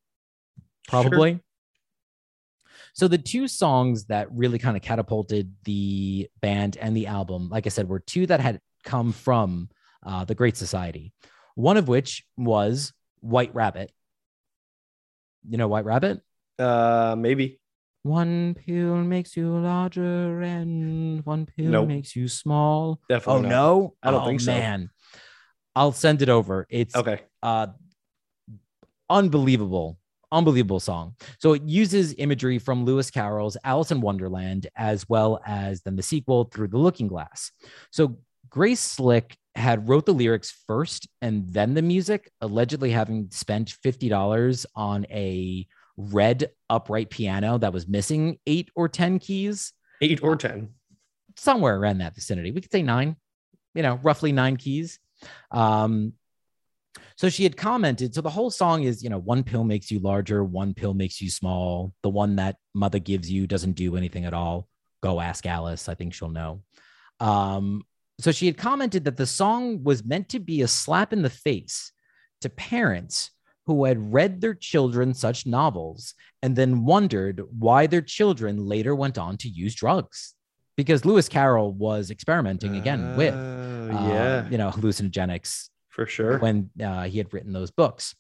probably. 0.88 1.40
So 2.94 3.08
the 3.08 3.18
two 3.18 3.48
songs 3.48 4.06
that 4.06 4.32
really 4.32 4.60
kind 4.60 4.78
of 4.78 4.84
catapulted 4.84 5.52
the 5.64 6.30
band 6.42 6.78
and 6.80 6.96
the 6.96 7.08
album, 7.08 7.50
like 7.50 7.66
I 7.66 7.70
said, 7.70 7.90
were 7.90 8.00
two 8.00 8.28
that 8.28 8.40
had 8.40 8.60
come 8.84 9.12
from 9.12 9.70
uh, 10.06 10.26
the 10.26 10.36
Great 10.36 10.58
Society. 10.58 11.12
One 11.56 11.78
of 11.78 11.88
which 11.88 12.24
was 12.38 12.94
White 13.22 13.54
Rabbit. 13.56 13.92
You 15.50 15.58
know 15.58 15.68
White 15.68 15.86
Rabbit? 15.86 16.22
Uh, 16.60 17.16
maybe. 17.18 17.60
One 18.04 18.54
pill 18.54 18.98
makes 18.98 19.36
you 19.38 19.50
larger, 19.58 20.42
and 20.42 21.26
one 21.26 21.46
pill 21.46 21.72
Nope. 21.72 21.88
makes 21.88 22.16
you 22.16 22.28
small. 22.28 23.00
Definitely. 23.10 23.40
Oh 23.40 23.42
not. 23.42 23.50
no, 23.50 23.96
I 24.04 24.12
don't 24.12 24.22
Oh, 24.24 24.26
think 24.26 24.42
so. 24.42 24.52
Man, 24.52 24.90
I'll 25.76 25.94
send 25.94 26.22
it 26.22 26.30
over. 26.30 26.68
It's 26.70 26.96
Okay. 26.96 27.22
uh 27.42 27.68
unbelievable 29.10 29.98
unbelievable 30.34 30.80
song 30.80 31.16
so 31.40 31.54
it 31.54 31.62
uses 31.64 32.14
imagery 32.18 32.60
from 32.60 32.84
lewis 32.84 33.10
carroll's 33.12 33.56
alice 33.64 33.92
in 33.92 34.02
wonderland 34.02 34.68
as 34.76 35.08
well 35.08 35.40
as 35.46 35.82
then 35.84 35.96
the 35.96 36.04
sequel 36.04 36.46
through 36.46 36.68
the 36.68 36.78
looking 36.78 37.08
glass 37.08 37.52
so 37.92 38.18
grace 38.50 38.80
slick 38.82 39.38
had 39.56 39.88
wrote 39.88 40.06
the 40.06 40.14
lyrics 40.14 40.52
first 40.68 41.08
and 41.22 41.48
then 41.54 41.76
the 41.76 41.82
music 41.82 42.32
allegedly 42.42 42.90
having 42.90 43.30
spent 43.32 43.76
$50 43.86 44.66
on 44.76 45.06
a 45.12 45.68
red 45.96 46.50
upright 46.72 47.12
piano 47.12 47.60
that 47.60 47.72
was 47.72 47.88
missing 47.88 48.40
eight 48.48 48.70
or 48.76 48.90
ten 48.90 49.20
keys 49.20 49.74
Eight 50.02 50.24
or 50.24 50.36
ten. 50.36 50.70
somewhere 51.38 51.78
around 51.80 52.00
that 52.00 52.16
vicinity. 52.16 52.52
We 52.52 52.62
could 52.62 52.72
say 52.72 52.82
nine, 52.82 53.16
you 53.76 53.84
know, 53.84 54.00
roughly 54.02 54.32
nine 54.32 54.58
keys. 54.58 55.00
Um, 55.52 56.14
so 57.16 57.30
she 57.30 57.44
had 57.44 57.58
commented. 57.58 58.14
So 58.14 58.22
the 58.22 58.30
whole 58.30 58.52
song 58.52 58.84
is, 58.84 59.04
you 59.04 59.10
know, 59.10 59.20
one 59.20 59.44
pill 59.44 59.64
makes 59.64 59.92
you 59.92 60.00
larger, 60.00 60.44
one 60.44 60.74
pill 60.74 60.94
makes 60.94 61.22
you 61.22 61.30
small. 61.30 61.94
The 62.04 62.10
one 62.10 62.36
that 62.38 62.58
mother 62.74 63.00
gives 63.00 63.30
you 63.30 63.48
doesn't 63.48 63.74
do 63.74 63.96
anything 63.96 64.26
at 64.26 64.34
all. 64.34 64.68
Go 65.02 65.20
ask 65.20 65.46
Alice. 65.46 65.90
I 65.90 65.96
think 65.96 66.14
she'll 66.14 66.30
know. 66.30 66.62
Um, 67.20 67.84
so 68.20 68.32
she 68.32 68.46
had 68.46 68.58
commented 68.58 69.06
that 69.06 69.18
the 69.18 69.26
song 69.26 69.84
was 69.84 70.04
meant 70.04 70.30
to 70.30 70.40
be 70.40 70.62
a 70.62 70.68
slap 70.68 71.14
in 71.14 71.22
the 71.22 71.30
face 71.30 71.92
to 72.42 72.50
parents 72.50 73.32
who 73.66 73.86
had 73.86 74.14
read 74.14 74.42
their 74.42 74.54
children 74.54 75.14
such 75.14 75.46
novels 75.46 76.14
and 76.42 76.56
then 76.56 76.86
wondered 76.86 77.42
why 77.58 77.88
their 77.88 78.02
children 78.02 78.66
later 78.68 78.94
went 78.94 79.18
on 79.18 79.38
to 79.38 79.48
use 79.48 79.74
drugs 79.74 80.36
because 80.76 81.06
Lewis 81.06 81.30
Carroll 81.30 81.72
was 81.72 82.12
experimenting 82.12 82.76
again 82.76 83.16
with 83.16 83.34
Oh, 83.34 83.90
uh, 83.90 84.08
yeah, 84.08 84.50
you 84.50 84.58
know 84.58 84.70
hallucinogenics 84.70 85.70
for 85.94 86.06
sure. 86.06 86.40
when 86.40 86.70
uh, 86.84 87.04
he 87.04 87.18
had 87.18 87.34
written 87.34 87.54
those 87.54 87.72
books. 87.72 88.16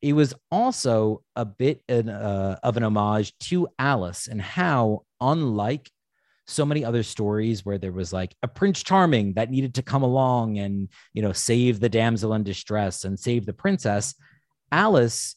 It 0.00 0.12
was 0.12 0.32
also 0.52 1.22
a 1.34 1.44
bit 1.44 1.82
an, 1.88 2.08
uh, 2.08 2.58
of 2.62 2.76
an 2.76 2.84
homage 2.84 3.36
to 3.40 3.66
Alice 3.78 4.28
and 4.28 4.40
how, 4.40 5.02
unlike 5.20 5.90
so 6.46 6.64
many 6.64 6.84
other 6.84 7.02
stories 7.02 7.64
where 7.64 7.78
there 7.78 7.92
was 7.92 8.12
like 8.12 8.34
a 8.42 8.48
Prince 8.48 8.82
Charming 8.82 9.34
that 9.34 9.50
needed 9.50 9.74
to 9.74 9.82
come 9.82 10.02
along 10.02 10.58
and 10.58 10.88
you 11.12 11.22
know 11.22 11.32
save 11.32 11.80
the 11.80 11.88
damsel 11.88 12.32
in 12.34 12.44
distress 12.44 13.04
and 13.04 13.18
save 13.18 13.44
the 13.44 13.52
princess, 13.52 14.14
Alice 14.70 15.34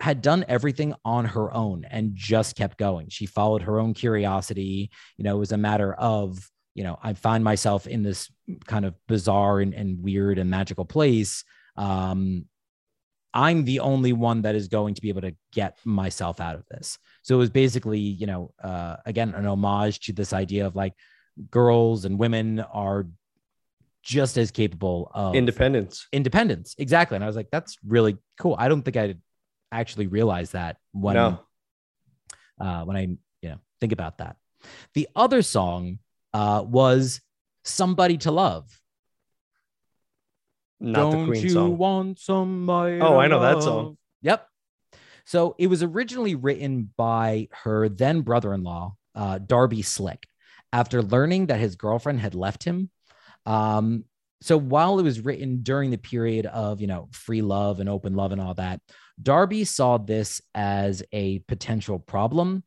had 0.00 0.22
done 0.22 0.44
everything 0.48 0.94
on 1.04 1.24
her 1.24 1.52
own 1.52 1.84
and 1.90 2.12
just 2.14 2.56
kept 2.56 2.78
going. 2.78 3.08
She 3.08 3.26
followed 3.26 3.62
her 3.62 3.80
own 3.80 3.94
curiosity. 3.94 4.90
You 5.16 5.24
know, 5.24 5.36
it 5.36 5.40
was 5.40 5.52
a 5.52 5.56
matter 5.56 5.94
of, 5.94 6.38
you 6.74 6.82
know, 6.84 6.98
I 7.02 7.12
find 7.14 7.44
myself 7.44 7.86
in 7.86 8.02
this 8.02 8.30
kind 8.66 8.84
of 8.84 8.94
bizarre 9.06 9.60
and, 9.60 9.72
and 9.74 10.02
weird 10.02 10.38
and 10.38 10.50
magical 10.50 10.84
place. 10.84 11.44
Um, 11.76 12.46
I'm 13.32 13.64
the 13.64 13.80
only 13.80 14.12
one 14.12 14.42
that 14.42 14.54
is 14.54 14.68
going 14.68 14.94
to 14.94 15.00
be 15.02 15.08
able 15.08 15.22
to 15.22 15.34
get 15.52 15.78
myself 15.84 16.40
out 16.40 16.54
of 16.54 16.64
this. 16.70 16.98
So 17.22 17.34
it 17.34 17.38
was 17.38 17.50
basically, 17.50 17.98
you 17.98 18.26
know, 18.26 18.52
uh, 18.62 18.96
again, 19.06 19.34
an 19.34 19.46
homage 19.46 20.00
to 20.06 20.12
this 20.12 20.32
idea 20.32 20.66
of 20.66 20.76
like 20.76 20.94
girls 21.50 22.04
and 22.04 22.18
women 22.18 22.60
are 22.60 23.06
just 24.02 24.36
as 24.36 24.50
capable 24.50 25.10
of 25.14 25.34
Independence. 25.34 26.06
independence. 26.12 26.74
Exactly. 26.78 27.16
And 27.16 27.24
I 27.24 27.26
was 27.26 27.36
like, 27.36 27.48
that's 27.50 27.76
really 27.86 28.18
cool. 28.38 28.54
I 28.58 28.68
don't 28.68 28.82
think 28.82 28.96
I 28.96 29.14
actually 29.72 30.06
realized 30.06 30.52
that 30.52 30.76
when 30.92 31.14
No. 31.14 31.40
uh, 32.60 32.84
when 32.84 32.96
I 32.96 33.00
you 33.42 33.48
know 33.48 33.58
think 33.80 33.92
about 33.92 34.18
that. 34.18 34.36
The 34.94 35.08
other 35.16 35.42
song 35.42 35.98
uh, 36.34 36.62
was 36.66 37.22
"Somebody 37.64 38.18
to 38.18 38.30
Love." 38.30 38.68
Not 40.80 41.12
Don't 41.12 41.26
the 41.26 41.32
Queen 41.32 41.42
you 41.42 41.50
song. 41.50 41.78
want 41.78 42.18
somebody? 42.18 43.00
Oh, 43.00 43.16
I 43.16 43.28
know 43.28 43.40
that 43.40 43.62
song. 43.62 43.96
Yep. 44.20 44.46
So 45.24 45.54
it 45.58 45.68
was 45.68 45.82
originally 45.82 46.34
written 46.34 46.90
by 46.98 47.48
her 47.62 47.88
then 47.88 48.20
brother-in-law, 48.20 48.94
uh, 49.14 49.38
Darby 49.38 49.80
Slick, 49.80 50.26
after 50.72 51.02
learning 51.02 51.46
that 51.46 51.60
his 51.60 51.76
girlfriend 51.76 52.20
had 52.20 52.34
left 52.34 52.64
him. 52.64 52.90
Um, 53.46 54.04
so 54.42 54.58
while 54.58 54.98
it 54.98 55.04
was 55.04 55.24
written 55.24 55.62
during 55.62 55.90
the 55.90 55.96
period 55.96 56.44
of 56.44 56.82
you 56.82 56.86
know 56.86 57.08
free 57.12 57.40
love 57.40 57.80
and 57.80 57.88
open 57.88 58.14
love 58.14 58.32
and 58.32 58.40
all 58.40 58.54
that, 58.54 58.80
Darby 59.22 59.64
saw 59.64 59.96
this 59.96 60.42
as 60.54 61.02
a 61.12 61.38
potential 61.40 61.98
problem. 61.98 62.62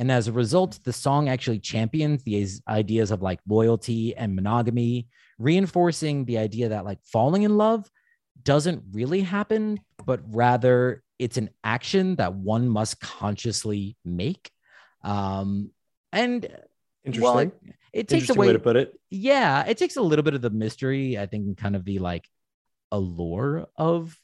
And 0.00 0.10
as 0.10 0.28
a 0.28 0.32
result, 0.32 0.80
the 0.82 0.94
song 0.94 1.28
actually 1.28 1.58
champions 1.58 2.24
these 2.24 2.62
ideas 2.66 3.10
of 3.10 3.20
like 3.20 3.38
loyalty 3.46 4.16
and 4.16 4.34
monogamy, 4.34 5.08
reinforcing 5.38 6.24
the 6.24 6.38
idea 6.38 6.70
that 6.70 6.86
like 6.86 7.00
falling 7.04 7.42
in 7.42 7.58
love 7.58 7.86
doesn't 8.42 8.82
really 8.92 9.20
happen, 9.20 9.78
but 10.06 10.22
rather 10.34 11.02
it's 11.18 11.36
an 11.36 11.50
action 11.62 12.16
that 12.16 12.32
one 12.32 12.66
must 12.66 12.98
consciously 12.98 13.98
make. 14.02 14.50
Um, 15.04 15.70
and 16.14 16.48
Interesting. 17.04 17.22
well, 17.22 17.38
it, 17.38 17.52
it 17.92 18.08
takes 18.08 18.22
Interesting 18.22 18.36
away 18.38 18.46
way 18.46 18.52
to 18.54 18.58
put 18.58 18.76
it. 18.76 18.98
yeah, 19.10 19.66
it 19.66 19.76
takes 19.76 19.96
a 19.96 20.02
little 20.02 20.22
bit 20.22 20.32
of 20.32 20.40
the 20.40 20.48
mystery, 20.48 21.18
I 21.18 21.26
think, 21.26 21.44
and 21.46 21.56
kind 21.58 21.76
of 21.76 21.84
the 21.84 21.98
like 21.98 22.26
allure 22.90 23.66
of 23.76 24.18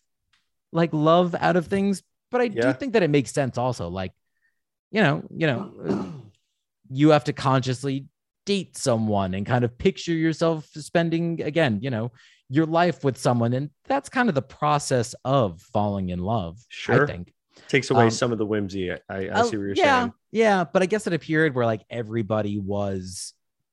like 0.73 0.95
love 0.95 1.35
out 1.39 1.57
of 1.57 1.67
things. 1.67 2.03
But 2.31 2.41
I 2.41 2.49
do 2.49 2.73
think 2.73 2.95
that 2.95 3.03
it 3.03 3.11
makes 3.11 3.31
sense 3.31 3.59
also. 3.59 3.89
Like, 3.89 4.13
you 4.91 5.03
know, 5.03 5.23
you 5.35 5.47
know, 5.47 6.13
you 6.91 7.11
have 7.11 7.25
to 7.25 7.33
consciously 7.33 8.07
date 8.45 8.77
someone 8.77 9.35
and 9.35 9.45
kind 9.45 9.65
of 9.65 9.77
picture 9.77 10.15
yourself 10.15 10.67
spending 10.75 11.43
again, 11.43 11.81
you 11.83 11.91
know, 11.91 12.13
your 12.49 12.67
life 12.67 13.03
with 13.03 13.19
someone. 13.19 13.53
And 13.53 13.71
that's 13.87 14.09
kind 14.09 14.29
of 14.29 14.35
the 14.37 14.43
process 14.43 15.15
of 15.25 15.61
falling 15.61 16.11
in 16.11 16.21
love, 16.21 16.59
Sure. 16.69 17.03
I 17.03 17.07
think. 17.07 17.33
Takes 17.69 17.91
away 17.91 18.05
Um, 18.05 18.11
some 18.11 18.33
of 18.33 18.39
the 18.39 18.47
whimsy. 18.47 18.93
I, 18.93 18.99
I 19.09 19.29
Oh, 19.33 19.43
see 19.43 19.57
what 19.57 19.65
you're 19.65 19.75
yeah, 19.75 20.01
saying. 20.03 20.13
Yeah, 20.31 20.65
but 20.65 20.83
I 20.83 20.87
guess 20.87 21.07
at 21.07 21.13
a 21.13 21.19
period 21.19 21.55
where 21.55 21.67
like 21.67 21.83
everybody 21.91 22.59
was, 22.59 23.33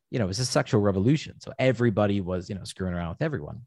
you 0.09 0.17
know, 0.19 0.25
it 0.25 0.29
was 0.29 0.39
a 0.39 0.45
sexual 0.45 0.81
revolution. 0.81 1.39
So 1.39 1.53
everybody 1.59 2.21
was, 2.21 2.49
you 2.49 2.55
know, 2.55 2.63
screwing 2.63 2.93
around 2.95 3.09
with 3.09 3.21
everyone. 3.21 3.61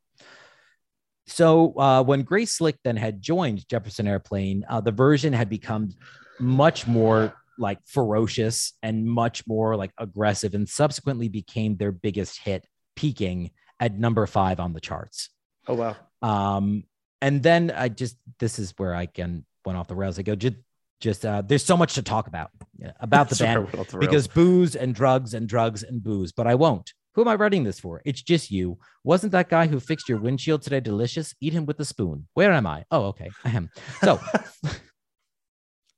So 1.29 1.79
uh, 1.79 2.03
when 2.03 2.23
Grace 2.23 2.53
Slick 2.53 2.79
then 2.83 2.97
had 2.97 3.21
joined 3.21 3.69
Jefferson 3.69 4.07
Airplane, 4.07 4.65
uh, 4.69 4.81
the 4.81 4.93
version 4.93 5.33
had 5.33 5.49
become 5.49 5.91
much 6.39 6.87
more 6.87 7.35
like 7.59 7.79
ferocious 7.87 8.75
and 8.83 9.07
much 9.07 9.47
more 9.47 9.77
like 9.77 9.93
aggressive, 9.99 10.55
and 10.55 10.69
subsequently 10.69 11.29
became 11.29 11.77
their 11.77 11.93
biggest 11.93 12.39
hit, 12.39 12.67
peaking 12.95 13.51
at 13.81 13.99
number 13.99 14.27
five 14.27 14.61
on 14.61 14.73
the 14.73 14.81
charts. 14.81 15.31
Oh 15.67 15.75
wow. 15.75 15.97
Um, 16.23 16.85
and 17.21 17.43
then 17.43 17.73
I 17.75 17.89
just 17.89 18.17
this 18.39 18.59
is 18.59 18.75
where 18.77 18.95
I 18.95 19.07
can 19.07 19.45
went 19.65 19.79
off 19.79 19.89
the 19.89 19.95
rails. 19.95 20.19
I 20.19 20.23
go 20.23 20.35
just 20.35 20.57
just 21.01 21.27
uh, 21.27 21.43
there's 21.43 21.65
so 21.65 21.77
much 21.77 21.95
to 21.95 22.03
talk 22.03 22.27
about 22.27 22.51
yeah, 22.79 22.93
about 23.01 23.29
the 23.29 23.37
band 23.37 23.69
the 23.69 23.99
because 23.99 24.27
booze 24.27 24.77
and 24.77 24.95
drugs 24.95 25.35
and 25.35 25.49
drugs 25.49 25.83
and 25.83 26.03
booze, 26.03 26.33
but 26.33 26.47
I 26.47 26.55
won't. 26.55 26.93
Who 27.15 27.23
am 27.23 27.29
I 27.29 27.35
writing 27.35 27.65
this 27.65 27.81
for? 27.81 28.03
It's 28.05 28.21
just 28.21 28.51
you. 28.51 28.79
Wasn't 29.03 29.33
that 29.33 29.49
guy 29.49 29.67
who 29.67 29.81
fixed 29.81 30.07
your 30.07 30.19
windshield 30.19 30.61
today 30.61 30.81
delicious? 30.81 31.35
Eat 31.41 31.55
him 31.55 31.65
with 31.65 31.81
a 31.81 31.85
spoon. 31.85 32.29
Where 32.35 32.53
am 32.53 32.67
I? 32.67 32.85
Oh, 32.91 33.05
okay. 33.07 33.31
I 33.43 33.51
am. 33.51 33.71
So 34.03 34.21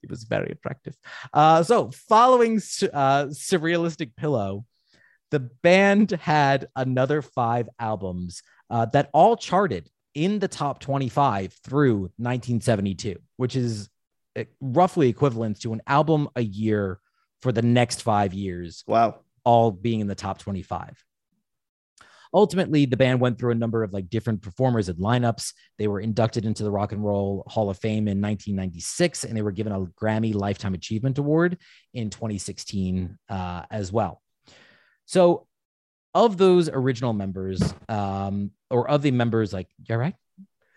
was 0.08 0.24
very 0.24 0.50
attractive. 0.50 0.96
Uh, 1.32 1.62
so 1.62 1.90
following 1.90 2.56
uh, 2.56 3.26
Surrealistic 3.26 4.16
Pillow, 4.16 4.64
the 5.30 5.40
band 5.40 6.12
had 6.12 6.68
another 6.74 7.22
five 7.22 7.68
albums 7.78 8.42
uh, 8.70 8.86
that 8.86 9.10
all 9.12 9.36
charted 9.36 9.88
in 10.14 10.38
the 10.38 10.48
top 10.48 10.80
25 10.80 11.52
through 11.64 12.00
1972, 12.16 13.16
which 13.36 13.54
is 13.56 13.88
uh, 14.36 14.44
roughly 14.60 15.08
equivalent 15.08 15.60
to 15.60 15.72
an 15.72 15.82
album 15.86 16.28
a 16.36 16.42
year 16.42 16.98
for 17.42 17.52
the 17.52 17.62
next 17.62 18.02
five 18.02 18.34
years. 18.34 18.84
Wow. 18.86 19.20
All 19.44 19.70
being 19.70 20.00
in 20.00 20.06
the 20.06 20.14
top 20.14 20.38
25 20.38 21.04
ultimately 22.32 22.86
the 22.86 22.96
band 22.96 23.20
went 23.20 23.38
through 23.38 23.52
a 23.52 23.56
number 23.56 23.82
of 23.82 23.92
like 23.92 24.08
different 24.08 24.42
performers 24.42 24.88
and 24.88 24.98
lineups. 24.98 25.52
They 25.78 25.88
were 25.88 26.00
inducted 26.00 26.44
into 26.44 26.62
the 26.62 26.70
rock 26.70 26.92
and 26.92 27.04
roll 27.04 27.44
hall 27.48 27.70
of 27.70 27.78
fame 27.78 28.08
in 28.08 28.20
1996 28.20 29.24
and 29.24 29.36
they 29.36 29.42
were 29.42 29.52
given 29.52 29.72
a 29.72 29.80
grammy 30.00 30.34
lifetime 30.34 30.74
achievement 30.74 31.18
award 31.18 31.58
in 31.94 32.10
2016 32.10 33.18
uh, 33.28 33.62
as 33.70 33.92
well. 33.92 34.22
So 35.06 35.46
of 36.14 36.36
those 36.36 36.68
original 36.68 37.12
members 37.12 37.62
um, 37.88 38.50
or 38.70 38.88
of 38.88 39.02
the 39.02 39.10
members 39.10 39.52
like 39.52 39.68
you're 39.88 39.98
right? 39.98 40.14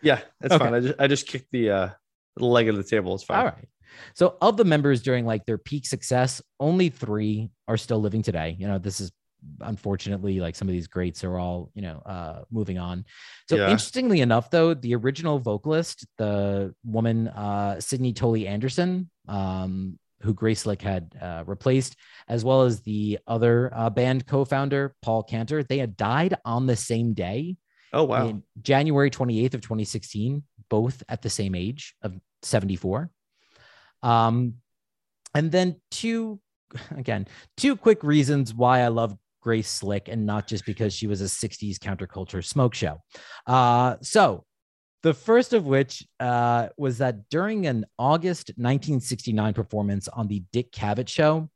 Yeah 0.02 0.22
that's 0.40 0.54
okay. 0.54 0.64
fine. 0.64 0.74
I 0.74 0.80
just 0.80 1.00
i 1.00 1.08
just 1.08 1.28
kicked 1.28 1.52
the 1.52 1.70
uh 1.70 1.90
the 2.38 2.46
leg 2.46 2.70
of 2.70 2.76
the 2.76 2.84
table. 2.84 3.14
It's 3.14 3.24
fine. 3.24 3.40
All 3.40 3.46
right. 3.46 3.68
So 4.14 4.38
of 4.42 4.58
the 4.58 4.64
members 4.64 5.02
during 5.02 5.26
like 5.26 5.46
their 5.46 5.58
peak 5.58 5.86
success 5.86 6.42
only 6.60 6.90
three 6.90 7.50
are 7.68 7.78
still 7.78 8.00
living 8.00 8.22
today. 8.22 8.56
You 8.58 8.68
know 8.68 8.78
this 8.78 9.00
is 9.02 9.12
unfortunately 9.62 10.40
like 10.40 10.56
some 10.56 10.68
of 10.68 10.74
these 10.74 10.88
greats 10.88 11.24
are 11.24 11.38
all 11.38 11.72
you 11.74 11.82
know 11.82 12.02
uh 12.06 12.42
moving 12.52 12.78
on. 12.78 13.06
So 13.50 13.56
yeah. 13.56 13.70
interestingly 13.70 14.22
enough 14.22 14.50
though 14.50 14.74
the 14.74 14.96
original 14.96 15.40
vocalist 15.40 16.06
the 16.18 16.74
woman 16.86 17.28
uh 17.30 17.80
signe 17.80 18.14
toly 18.14 18.48
anderson 18.48 19.10
um 19.28 19.98
who 20.22 20.34
grace 20.34 20.62
slick 20.62 20.82
had 20.82 21.16
uh, 21.22 21.44
replaced 21.46 21.96
as 22.28 22.46
well 22.46 22.62
as 22.64 22.82
the 22.82 23.20
other 23.28 23.72
uh, 23.74 23.90
band 23.90 24.26
co-founder 24.28 24.96
paul 25.02 25.24
kantner 25.24 25.68
they 25.68 25.78
had 25.78 25.98
died 25.98 26.36
on 26.46 26.68
the 26.68 26.76
same 26.76 27.14
day 27.14 27.58
oh 27.94 28.04
wow. 28.04 28.42
january 28.62 29.10
28th 29.10 29.56
of 29.56 29.62
2016 29.62 30.44
both 30.70 31.04
at 31.10 31.22
the 31.22 31.30
same 31.30 31.56
age 31.56 31.96
of 32.02 32.16
74 32.44 33.10
um 34.04 34.56
and 35.34 35.52
then 35.52 35.76
two 35.90 36.40
again 36.96 37.28
two 37.58 37.76
quick 37.76 38.04
reasons 38.04 38.54
why 38.54 38.82
i 38.82 38.88
love 38.88 39.16
Grace 39.42 39.70
Slick 39.70 40.08
and 40.08 40.26
not 40.26 40.48
just 40.48 40.66
because 40.66 40.94
she 40.94 41.08
was 41.08 41.22
a 41.22 41.26
60s 41.26 41.78
counterculture 41.78 42.44
smoke 42.44 42.74
show. 42.74 43.02
Uh, 43.46 43.96
so, 44.02 44.46
the 45.04 45.14
first 45.14 45.54
of 45.54 45.66
which 45.66 46.08
uh, 46.20 46.70
was 46.78 47.00
that 47.00 47.28
during 47.30 47.66
an 47.66 47.86
August 47.98 48.50
1969 48.50 49.54
performance 49.54 50.08
on 50.08 50.28
the 50.28 50.44
Dick 50.54 50.72
Cavett 50.72 51.08
show, 51.08 51.50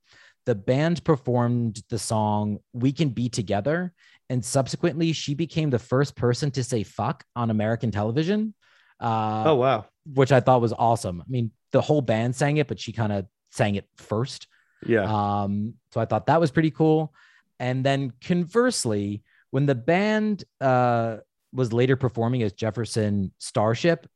the 0.45 0.55
band 0.55 1.03
performed 1.03 1.83
the 1.89 1.99
song 1.99 2.59
We 2.73 2.91
Can 2.91 3.09
Be 3.09 3.29
Together. 3.29 3.93
And 4.29 4.43
subsequently, 4.43 5.13
she 5.13 5.35
became 5.35 5.69
the 5.69 5.79
first 5.79 6.15
person 6.15 6.49
to 6.51 6.63
say 6.63 6.81
fuck 6.81 7.23
on 7.35 7.51
American 7.51 7.91
television. 7.91 8.55
Uh, 8.99 9.43
oh, 9.45 9.55
wow. 9.55 9.85
Which 10.11 10.31
I 10.31 10.39
thought 10.39 10.61
was 10.61 10.73
awesome. 10.73 11.21
I 11.21 11.25
mean, 11.29 11.51
the 11.71 11.81
whole 11.81 12.01
band 12.01 12.35
sang 12.35 12.57
it, 12.57 12.67
but 12.67 12.79
she 12.79 12.93
kind 12.93 13.11
of 13.11 13.27
sang 13.51 13.75
it 13.75 13.87
first. 13.97 14.47
Yeah. 14.85 15.03
Um, 15.03 15.75
so 15.93 16.01
I 16.01 16.05
thought 16.05 16.27
that 16.27 16.39
was 16.39 16.51
pretty 16.51 16.71
cool. 16.71 17.13
And 17.59 17.85
then 17.85 18.13
conversely, 18.21 19.23
when 19.51 19.65
the 19.65 19.75
band 19.75 20.43
uh, 20.59 21.17
was 21.53 21.71
later 21.71 21.95
performing 21.95 22.43
as 22.43 22.53
Jefferson 22.53 23.31
Starship 23.37 24.07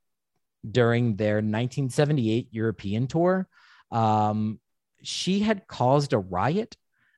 during 0.69 1.15
their 1.15 1.35
1978 1.35 2.49
European 2.51 3.07
tour, 3.07 3.47
um, 3.91 4.59
she 5.01 5.39
had 5.39 5.67
caused 5.67 6.13
a 6.13 6.19
riot 6.19 6.75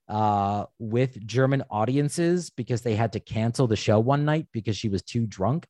uh, 0.08 0.66
with 0.78 1.26
German 1.26 1.64
audiences 1.70 2.50
because 2.50 2.82
they 2.82 2.96
had 2.96 3.14
to 3.14 3.20
cancel 3.20 3.68
the 3.68 3.76
show 3.76 4.00
one 4.00 4.26
night 4.26 4.48
because 4.52 4.78
she 4.78 4.90
was 4.90 5.02
too 5.02 5.26
drunk. 5.26 5.66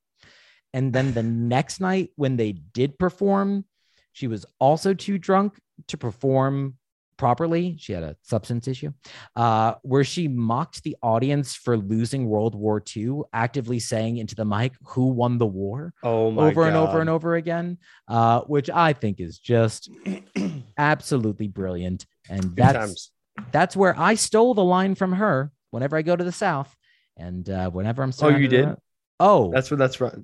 And 0.73 0.91
then 0.91 1.13
the 1.13 1.23
next 1.53 1.79
night, 1.79 2.09
when 2.15 2.37
they 2.37 2.51
did 2.51 2.99
perform, 2.99 3.65
she 4.13 4.27
was 4.27 4.45
also 4.59 4.93
too 4.93 5.17
drunk 5.17 5.57
to 5.87 5.97
perform 5.97 6.77
properly. 7.21 7.75
She 7.77 7.93
had 7.93 8.01
a 8.01 8.15
substance 8.23 8.67
issue 8.67 8.91
uh, 9.35 9.75
where 9.83 10.03
she 10.03 10.27
mocked 10.27 10.81
the 10.81 10.97
audience 11.03 11.53
for 11.53 11.77
losing 11.77 12.27
World 12.27 12.55
War 12.55 12.81
II, 12.97 13.21
actively 13.31 13.77
saying 13.77 14.17
into 14.17 14.33
the 14.33 14.43
mic, 14.43 14.73
Who 14.87 15.05
won 15.09 15.37
the 15.37 15.45
war? 15.45 15.93
Oh, 16.01 16.35
over 16.39 16.63
God. 16.63 16.67
and 16.69 16.75
over 16.77 16.99
and 16.99 17.11
over 17.11 17.35
again, 17.35 17.77
uh, 18.07 18.41
which 18.41 18.71
I 18.71 18.93
think 18.93 19.19
is 19.19 19.37
just 19.37 19.91
absolutely 20.79 21.47
brilliant. 21.47 22.07
And 22.27 22.55
that's, 22.55 23.11
that's 23.51 23.75
where 23.75 23.97
I 23.99 24.15
stole 24.15 24.55
the 24.55 24.63
line 24.63 24.95
from 24.95 25.13
her 25.13 25.51
whenever 25.69 25.95
I 25.97 26.01
go 26.01 26.15
to 26.15 26.23
the 26.23 26.31
South. 26.31 26.75
And 27.17 27.47
uh, 27.47 27.69
whenever 27.69 28.01
I'm 28.01 28.13
Oh, 28.19 28.29
you 28.29 28.47
did? 28.47 28.65
Around, 28.65 28.77
oh, 29.19 29.51
that's 29.51 29.69
what 29.69 29.77
that's 29.77 30.01
right. 30.01 30.15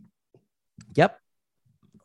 Yep. 0.95 1.16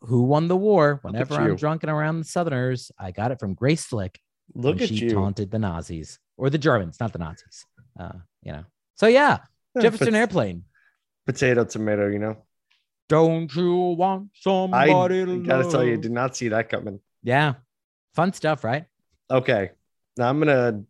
Who 0.01 0.21
won 0.23 0.47
the 0.47 0.55
war? 0.57 0.99
Whenever 1.01 1.33
I'm 1.33 1.55
drunk 1.55 1.81
and 1.81 1.89
around 1.91 2.19
the 2.19 2.25
Southerners, 2.25 2.91
I 2.99 3.09
got 3.09 3.31
it 3.31 3.39
from 3.39 3.55
Grace 3.55 3.85
Slick. 3.87 4.19
Look 4.53 4.81
at 4.81 4.89
she 4.89 4.95
you. 4.95 5.11
taunted 5.11 5.51
the 5.51 5.59
Nazis 5.59 6.19
or 6.37 6.49
the 6.49 6.57
Germans, 6.57 6.99
not 6.99 7.13
the 7.13 7.19
Nazis. 7.19 7.65
Uh, 7.99 8.13
you 8.41 8.51
know. 8.51 8.63
So 8.95 9.07
yeah, 9.07 9.39
Jefferson 9.79 10.13
Pot- 10.13 10.15
Airplane. 10.15 10.63
Potato, 11.25 11.63
tomato. 11.65 12.07
You 12.07 12.19
know. 12.19 12.37
Don't 13.09 13.53
you 13.55 13.75
want 13.75 14.29
somebody 14.33 14.91
I 14.91 15.25
to 15.25 15.43
gotta 15.43 15.69
tell 15.69 15.83
you, 15.83 15.97
did 15.97 16.11
not 16.11 16.35
see 16.35 16.49
that 16.49 16.69
coming. 16.69 16.99
Yeah, 17.21 17.53
fun 18.15 18.33
stuff, 18.33 18.63
right? 18.63 18.85
Okay, 19.29 19.71
now 20.17 20.29
I'm 20.29 20.39
gonna 20.39 20.83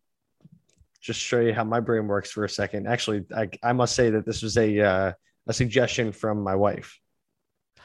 just 1.01 1.19
show 1.19 1.39
you 1.39 1.53
how 1.53 1.63
my 1.63 1.79
brain 1.79 2.07
works 2.07 2.31
for 2.31 2.45
a 2.45 2.49
second. 2.49 2.87
Actually, 2.87 3.25
I, 3.35 3.49
I 3.61 3.73
must 3.73 3.95
say 3.95 4.09
that 4.11 4.25
this 4.25 4.41
was 4.41 4.57
a 4.57 4.79
uh, 4.79 5.11
a 5.47 5.53
suggestion 5.53 6.11
from 6.11 6.41
my 6.43 6.55
wife. 6.55 6.99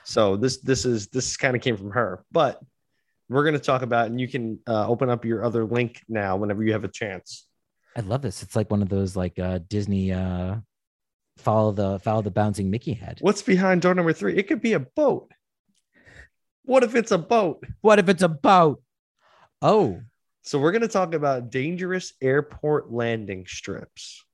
So 0.04 0.36
this 0.36 0.58
this 0.58 0.84
is 0.84 1.08
this 1.08 1.36
kind 1.36 1.56
of 1.56 1.62
came 1.62 1.76
from 1.76 1.90
her, 1.90 2.24
but 2.30 2.60
we're 3.28 3.44
going 3.44 3.54
to 3.54 3.60
talk 3.60 3.82
about, 3.82 4.06
and 4.06 4.20
you 4.20 4.28
can 4.28 4.58
uh, 4.66 4.86
open 4.88 5.10
up 5.10 5.24
your 5.24 5.44
other 5.44 5.64
link 5.64 6.02
now 6.08 6.36
whenever 6.36 6.62
you 6.62 6.72
have 6.72 6.84
a 6.84 6.88
chance. 6.88 7.46
I 7.96 8.00
love 8.00 8.22
this. 8.22 8.42
It's 8.42 8.56
like 8.56 8.70
one 8.70 8.82
of 8.82 8.88
those 8.88 9.16
like 9.16 9.38
uh, 9.38 9.60
Disney 9.68 10.12
uh, 10.12 10.56
follow 11.36 11.72
the 11.72 11.98
follow 11.98 12.22
the 12.22 12.30
bouncing 12.30 12.70
Mickey 12.70 12.92
head. 12.92 13.18
What's 13.20 13.42
behind 13.42 13.82
door 13.82 13.94
number 13.94 14.12
three? 14.12 14.36
It 14.36 14.48
could 14.48 14.62
be 14.62 14.74
a 14.74 14.80
boat. 14.80 15.30
What 16.64 16.84
if 16.84 16.94
it's 16.94 17.10
a 17.10 17.18
boat? 17.18 17.64
What 17.80 17.98
if 17.98 18.08
it's 18.08 18.22
a 18.22 18.28
boat? 18.28 18.82
Oh, 19.62 20.00
so 20.42 20.58
we're 20.58 20.72
going 20.72 20.82
to 20.82 20.88
talk 20.88 21.12
about 21.12 21.50
dangerous 21.50 22.14
airport 22.22 22.90
landing 22.90 23.46
strips. 23.46 24.24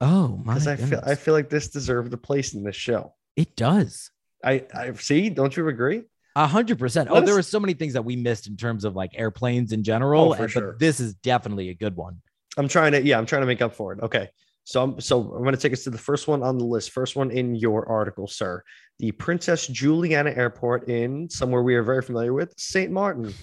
Oh 0.00 0.40
my! 0.44 0.54
Because 0.54 0.68
I 0.68 0.76
feel 0.76 1.02
I 1.04 1.14
feel 1.16 1.34
like 1.34 1.48
this 1.48 1.68
deserved 1.68 2.12
a 2.12 2.16
place 2.16 2.54
in 2.54 2.62
this 2.62 2.76
show. 2.76 3.14
It 3.34 3.56
does. 3.56 4.12
I 4.44 4.64
I 4.72 4.92
see. 4.92 5.28
Don't 5.30 5.56
you 5.56 5.66
agree? 5.66 6.04
A 6.38 6.46
hundred 6.46 6.78
percent. 6.78 7.08
Oh, 7.10 7.20
there 7.20 7.34
were 7.34 7.42
so 7.42 7.58
many 7.58 7.74
things 7.74 7.94
that 7.94 8.04
we 8.04 8.14
missed 8.14 8.46
in 8.46 8.56
terms 8.56 8.84
of 8.84 8.94
like 8.94 9.10
airplanes 9.16 9.72
in 9.72 9.82
general. 9.82 10.30
Oh, 10.30 10.34
for 10.34 10.44
and, 10.44 10.52
sure. 10.52 10.70
But 10.70 10.78
this 10.78 11.00
is 11.00 11.14
definitely 11.14 11.70
a 11.70 11.74
good 11.74 11.96
one. 11.96 12.20
I'm 12.56 12.68
trying 12.68 12.92
to, 12.92 13.02
yeah, 13.02 13.18
I'm 13.18 13.26
trying 13.26 13.42
to 13.42 13.46
make 13.46 13.60
up 13.60 13.74
for 13.74 13.92
it. 13.92 14.00
Okay. 14.00 14.28
So 14.62 14.80
I'm 14.84 15.00
so 15.00 15.20
I'm 15.20 15.42
going 15.42 15.56
to 15.56 15.60
take 15.60 15.72
us 15.72 15.82
to 15.84 15.90
the 15.90 15.98
first 15.98 16.28
one 16.28 16.44
on 16.44 16.56
the 16.56 16.64
list. 16.64 16.92
First 16.92 17.16
one 17.16 17.32
in 17.32 17.56
your 17.56 17.88
article, 17.88 18.28
sir. 18.28 18.62
The 19.00 19.10
Princess 19.10 19.66
Juliana 19.66 20.30
Airport 20.30 20.88
in 20.88 21.28
somewhere 21.28 21.64
we 21.64 21.74
are 21.74 21.82
very 21.82 22.02
familiar 22.02 22.32
with, 22.32 22.54
St. 22.56 22.92
Martin. 22.92 23.34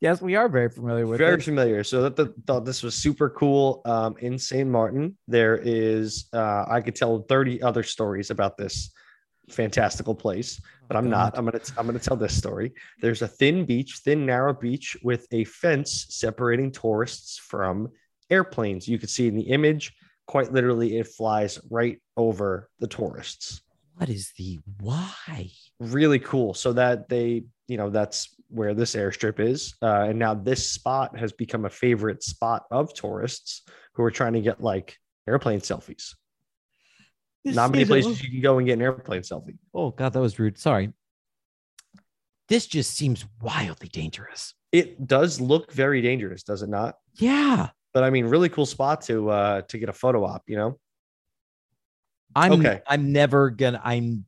Yes, 0.00 0.22
we 0.22 0.36
are 0.36 0.48
very 0.48 0.68
familiar 0.68 1.08
with. 1.08 1.18
Very 1.18 1.38
it. 1.38 1.42
familiar. 1.42 1.82
So 1.82 2.02
that 2.02 2.14
the, 2.14 2.34
thought 2.46 2.64
this 2.64 2.84
was 2.84 2.94
super 2.94 3.30
cool. 3.30 3.82
Um, 3.84 4.14
in 4.20 4.38
St. 4.38 4.68
Martin, 4.68 5.16
there 5.26 5.56
is 5.56 6.26
uh, 6.32 6.66
I 6.70 6.82
could 6.82 6.94
tell 6.94 7.22
30 7.28 7.62
other 7.62 7.82
stories 7.82 8.30
about 8.30 8.56
this 8.56 8.92
fantastical 9.50 10.14
place, 10.14 10.60
but 10.88 10.96
I'm 10.96 11.08
not. 11.10 11.36
I'm 11.36 11.44
gonna 11.44 11.60
I'm 11.76 11.86
gonna 11.86 11.98
tell 11.98 12.16
this 12.16 12.36
story. 12.36 12.72
There's 13.00 13.22
a 13.22 13.28
thin 13.28 13.64
beach, 13.64 14.00
thin 14.04 14.26
narrow 14.26 14.54
beach 14.54 14.96
with 15.02 15.26
a 15.32 15.44
fence 15.44 16.06
separating 16.10 16.70
tourists 16.72 17.38
from 17.38 17.88
airplanes. 18.30 18.88
You 18.88 18.98
can 18.98 19.08
see 19.08 19.28
in 19.28 19.34
the 19.34 19.42
image, 19.42 19.94
quite 20.26 20.52
literally, 20.52 20.98
it 20.98 21.08
flies 21.08 21.58
right 21.70 22.00
over 22.16 22.68
the 22.80 22.86
tourists. 22.86 23.62
What 23.96 24.08
is 24.08 24.32
the 24.36 24.60
why? 24.80 25.50
Really 25.78 26.18
cool. 26.18 26.54
So 26.54 26.72
that 26.72 27.08
they, 27.08 27.44
you 27.68 27.76
know, 27.76 27.90
that's 27.90 28.34
where 28.48 28.74
this 28.74 28.94
airstrip 28.94 29.40
is, 29.40 29.74
uh, 29.82 30.06
and 30.08 30.18
now 30.18 30.34
this 30.34 30.70
spot 30.70 31.16
has 31.18 31.32
become 31.32 31.64
a 31.64 31.70
favorite 31.70 32.22
spot 32.22 32.64
of 32.70 32.92
tourists 32.94 33.62
who 33.94 34.02
are 34.02 34.10
trying 34.10 34.34
to 34.34 34.40
get 34.40 34.60
like 34.60 34.98
airplane 35.28 35.60
selfies. 35.60 36.14
This 37.44 37.54
Not 37.56 37.72
many 37.72 37.84
places 37.84 38.22
you 38.22 38.30
can 38.30 38.40
go 38.40 38.58
and 38.58 38.66
get 38.66 38.74
an 38.74 38.82
airplane 38.82 39.20
selfie. 39.22 39.58
Oh 39.74 39.90
God, 39.90 40.12
that 40.14 40.20
was 40.20 40.38
rude. 40.38 40.58
Sorry. 40.58 40.92
This 42.48 42.66
just 42.66 42.94
seems 42.96 43.24
wildly 43.40 43.88
dangerous. 43.88 44.54
It 44.72 45.06
does 45.06 45.40
look 45.40 45.72
very 45.72 46.00
dangerous, 46.02 46.42
does 46.42 46.62
it 46.62 46.68
not? 46.68 46.96
Yeah. 47.14 47.68
But 47.92 48.02
I 48.04 48.10
mean, 48.10 48.26
really 48.26 48.48
cool 48.48 48.66
spot 48.66 49.02
to 49.02 49.30
uh 49.30 49.62
to 49.62 49.78
get 49.78 49.88
a 49.88 49.92
photo 49.92 50.24
op, 50.24 50.42
you 50.46 50.56
know? 50.56 50.78
I'm 52.34 52.52
okay. 52.52 52.80
I'm 52.86 53.12
never 53.12 53.50
gonna 53.50 53.80
I'm 53.84 54.24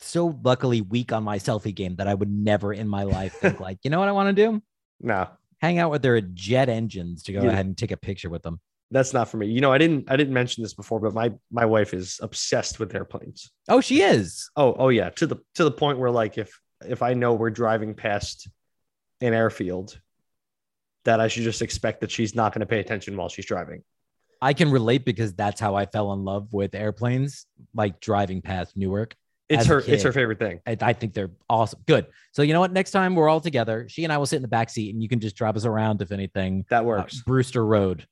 so 0.00 0.38
luckily 0.44 0.80
weak 0.82 1.12
on 1.12 1.24
my 1.24 1.38
selfie 1.38 1.74
game 1.74 1.96
that 1.96 2.06
I 2.08 2.14
would 2.14 2.30
never 2.30 2.72
in 2.72 2.86
my 2.88 3.02
life 3.04 3.32
think 3.34 3.60
like, 3.66 3.78
you 3.82 3.90
know 3.90 3.98
what 3.98 4.08
I 4.08 4.12
want 4.12 4.34
to 4.36 4.44
do? 4.44 4.62
No. 5.00 5.26
hang 5.60 5.78
out 5.78 5.90
with 5.90 6.02
their 6.02 6.20
jet 6.20 6.68
engines 6.68 7.22
to 7.24 7.32
go 7.32 7.42
Yeah. 7.42 7.50
ahead 7.50 7.66
and 7.66 7.76
take 7.78 7.92
a 7.92 7.96
picture 7.96 8.28
with 8.30 8.42
them. 8.42 8.60
That's 8.92 9.12
not 9.14 9.28
for 9.28 9.38
me. 9.38 9.46
You 9.46 9.60
know, 9.60 9.72
I 9.72 9.78
didn't 9.78 10.10
I 10.10 10.16
didn't 10.16 10.34
mention 10.34 10.62
this 10.62 10.74
before, 10.74 11.00
but 11.00 11.14
my 11.14 11.32
my 11.50 11.64
wife 11.64 11.94
is 11.94 12.20
obsessed 12.22 12.78
with 12.78 12.94
airplanes. 12.94 13.50
Oh, 13.68 13.80
she 13.80 14.02
is. 14.02 14.50
Oh, 14.54 14.74
oh 14.78 14.88
yeah, 14.90 15.10
to 15.10 15.26
the 15.26 15.36
to 15.54 15.64
the 15.64 15.70
point 15.70 15.98
where 15.98 16.10
like 16.10 16.38
if 16.38 16.60
if 16.86 17.02
I 17.02 17.14
know 17.14 17.32
we're 17.32 17.50
driving 17.50 17.94
past 17.94 18.48
an 19.20 19.32
airfield, 19.34 19.98
that 21.04 21.20
I 21.20 21.28
should 21.28 21.44
just 21.44 21.62
expect 21.62 22.02
that 22.02 22.10
she's 22.10 22.34
not 22.34 22.52
going 22.52 22.60
to 22.60 22.66
pay 22.66 22.80
attention 22.80 23.16
while 23.16 23.28
she's 23.28 23.46
driving. 23.46 23.82
I 24.40 24.52
can 24.52 24.70
relate 24.70 25.04
because 25.04 25.32
that's 25.34 25.60
how 25.60 25.74
I 25.76 25.86
fell 25.86 26.12
in 26.12 26.24
love 26.24 26.52
with 26.52 26.74
airplanes, 26.74 27.46
like 27.74 28.00
driving 28.00 28.42
past 28.42 28.76
Newark. 28.76 29.14
It's 29.48 29.66
her 29.66 29.80
it's 29.86 30.02
her 30.02 30.12
favorite 30.12 30.38
thing. 30.38 30.60
I, 30.66 30.76
I 30.80 30.92
think 30.94 31.14
they're 31.14 31.30
awesome. 31.48 31.80
Good. 31.86 32.06
So 32.32 32.42
you 32.42 32.52
know 32.52 32.60
what? 32.60 32.72
Next 32.72 32.90
time 32.90 33.14
we're 33.14 33.28
all 33.28 33.40
together, 33.40 33.86
she 33.88 34.04
and 34.04 34.12
I 34.12 34.18
will 34.18 34.26
sit 34.26 34.36
in 34.36 34.42
the 34.42 34.48
back 34.48 34.70
seat, 34.70 34.92
and 34.92 35.02
you 35.02 35.08
can 35.08 35.20
just 35.20 35.36
drive 35.36 35.56
us 35.56 35.64
around 35.64 36.00
if 36.02 36.10
anything. 36.10 36.64
That 36.70 36.82
Uh, 36.82 36.84
works. 36.84 37.22
Brewster 37.22 37.64
Road. 37.64 38.06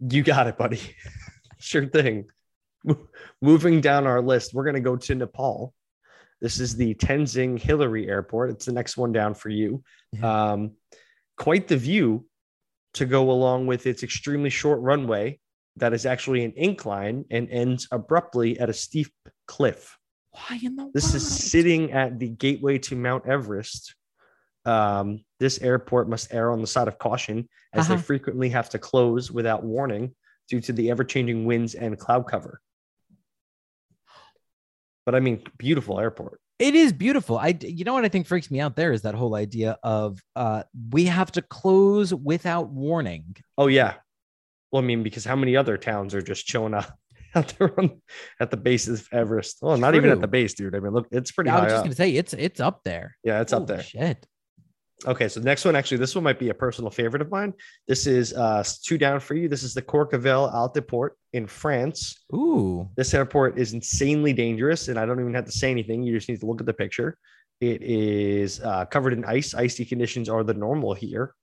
You 0.00 0.22
got 0.22 0.46
it, 0.46 0.56
buddy. 0.56 0.80
sure 1.58 1.86
thing. 1.86 2.26
Moving 3.42 3.80
down 3.80 4.06
our 4.06 4.22
list, 4.22 4.54
we're 4.54 4.64
going 4.64 4.74
to 4.74 4.80
go 4.80 4.96
to 4.96 5.14
Nepal. 5.14 5.74
This 6.40 6.58
is 6.58 6.74
the 6.76 6.94
Tenzing 6.94 7.58
Hillary 7.58 8.08
Airport. 8.08 8.50
It's 8.50 8.64
the 8.64 8.72
next 8.72 8.96
one 8.96 9.12
down 9.12 9.34
for 9.34 9.50
you. 9.50 9.82
Yeah. 10.12 10.52
Um, 10.52 10.72
quite 11.36 11.68
the 11.68 11.76
view 11.76 12.26
to 12.94 13.04
go 13.04 13.30
along 13.30 13.66
with 13.66 13.86
its 13.86 14.02
extremely 14.02 14.50
short 14.50 14.80
runway 14.80 15.38
that 15.76 15.92
is 15.92 16.06
actually 16.06 16.44
an 16.44 16.52
incline 16.56 17.24
and 17.30 17.48
ends 17.50 17.86
abruptly 17.92 18.58
at 18.58 18.70
a 18.70 18.72
steep 18.72 19.08
cliff. 19.46 19.96
Why 20.32 20.58
in 20.62 20.76
the 20.76 20.90
This 20.94 21.04
world? 21.06 21.16
is 21.16 21.28
sitting 21.50 21.92
at 21.92 22.18
the 22.18 22.28
gateway 22.28 22.78
to 22.78 22.96
Mount 22.96 23.26
Everest. 23.26 23.94
Um, 24.64 25.24
this 25.38 25.58
airport 25.60 26.08
must 26.08 26.32
err 26.34 26.50
on 26.52 26.60
the 26.60 26.66
side 26.66 26.88
of 26.88 26.98
caution 26.98 27.48
as 27.72 27.88
they 27.88 27.94
Uh-huh. 27.94 28.02
frequently 28.02 28.50
have 28.50 28.68
to 28.70 28.78
close 28.78 29.30
without 29.30 29.62
warning 29.64 30.14
due 30.48 30.60
to 30.60 30.72
the 30.72 30.90
ever 30.90 31.04
changing 31.04 31.46
winds 31.46 31.74
and 31.74 31.98
cloud 31.98 32.26
cover. 32.28 32.60
But 35.06 35.14
I 35.14 35.20
mean, 35.20 35.42
beautiful 35.58 35.98
airport. 35.98 36.40
It 36.58 36.74
is 36.74 36.92
beautiful. 36.92 37.38
I, 37.38 37.56
you 37.60 37.84
know 37.84 37.94
what 37.94 38.04
I 38.04 38.08
think 38.08 38.26
freaks 38.26 38.50
me 38.50 38.60
out 38.60 38.76
there 38.76 38.92
is 38.92 39.02
that 39.02 39.14
whole 39.14 39.34
idea 39.34 39.78
of 39.82 40.20
uh, 40.36 40.64
we 40.90 41.06
have 41.06 41.32
to 41.32 41.42
close 41.42 42.12
without 42.12 42.68
warning. 42.68 43.34
Oh, 43.56 43.66
yeah. 43.68 43.94
Well, 44.70 44.82
I 44.82 44.84
mean, 44.86 45.02
because 45.02 45.24
how 45.24 45.36
many 45.36 45.56
other 45.56 45.78
towns 45.78 46.14
are 46.14 46.20
just 46.20 46.46
chilling 46.46 46.74
out, 46.74 46.90
out 47.34 47.54
there 47.58 47.72
on, 47.80 48.02
at 48.40 48.50
the 48.50 48.58
base 48.58 48.88
of 48.88 49.08
Everest? 49.10 49.58
Oh, 49.62 49.74
not 49.76 49.94
even 49.94 50.10
at 50.10 50.20
the 50.20 50.28
base, 50.28 50.52
dude. 50.52 50.76
I 50.76 50.80
mean, 50.80 50.92
look, 50.92 51.08
it's 51.10 51.32
pretty 51.32 51.48
I 51.48 51.54
was 51.64 51.72
just 51.72 51.76
up. 51.76 51.84
gonna 51.86 51.94
say 51.94 52.14
it's 52.14 52.34
it's 52.34 52.60
up 52.60 52.82
there. 52.84 53.16
Yeah, 53.24 53.40
it's 53.40 53.54
up 53.54 53.66
there. 53.66 53.82
Shit. 53.82 54.26
Okay, 55.06 55.28
so 55.28 55.40
the 55.40 55.46
next 55.46 55.64
one, 55.64 55.74
actually, 55.74 55.96
this 55.96 56.14
one 56.14 56.24
might 56.24 56.38
be 56.38 56.50
a 56.50 56.54
personal 56.54 56.90
favorite 56.90 57.22
of 57.22 57.30
mine. 57.30 57.54
This 57.88 58.06
is 58.06 58.34
uh 58.34 58.62
two 58.82 58.98
down 58.98 59.20
for 59.20 59.34
you. 59.34 59.48
This 59.48 59.62
is 59.62 59.72
the 59.72 59.80
Courchevel 59.80 60.52
Altiport 60.52 61.10
in 61.32 61.46
France. 61.46 62.22
Ooh. 62.34 62.88
This 62.96 63.14
airport 63.14 63.58
is 63.58 63.72
insanely 63.72 64.34
dangerous, 64.34 64.88
and 64.88 64.98
I 64.98 65.06
don't 65.06 65.20
even 65.20 65.32
have 65.34 65.46
to 65.46 65.52
say 65.52 65.70
anything. 65.70 66.02
You 66.02 66.14
just 66.14 66.28
need 66.28 66.40
to 66.40 66.46
look 66.46 66.60
at 66.60 66.66
the 66.66 66.74
picture. 66.74 67.16
It 67.60 67.82
is 67.82 68.60
uh, 68.60 68.84
covered 68.86 69.14
in 69.14 69.24
ice. 69.24 69.54
Icy 69.54 69.86
conditions 69.86 70.28
are 70.28 70.44
the 70.44 70.54
normal 70.54 70.92
here, 70.92 71.34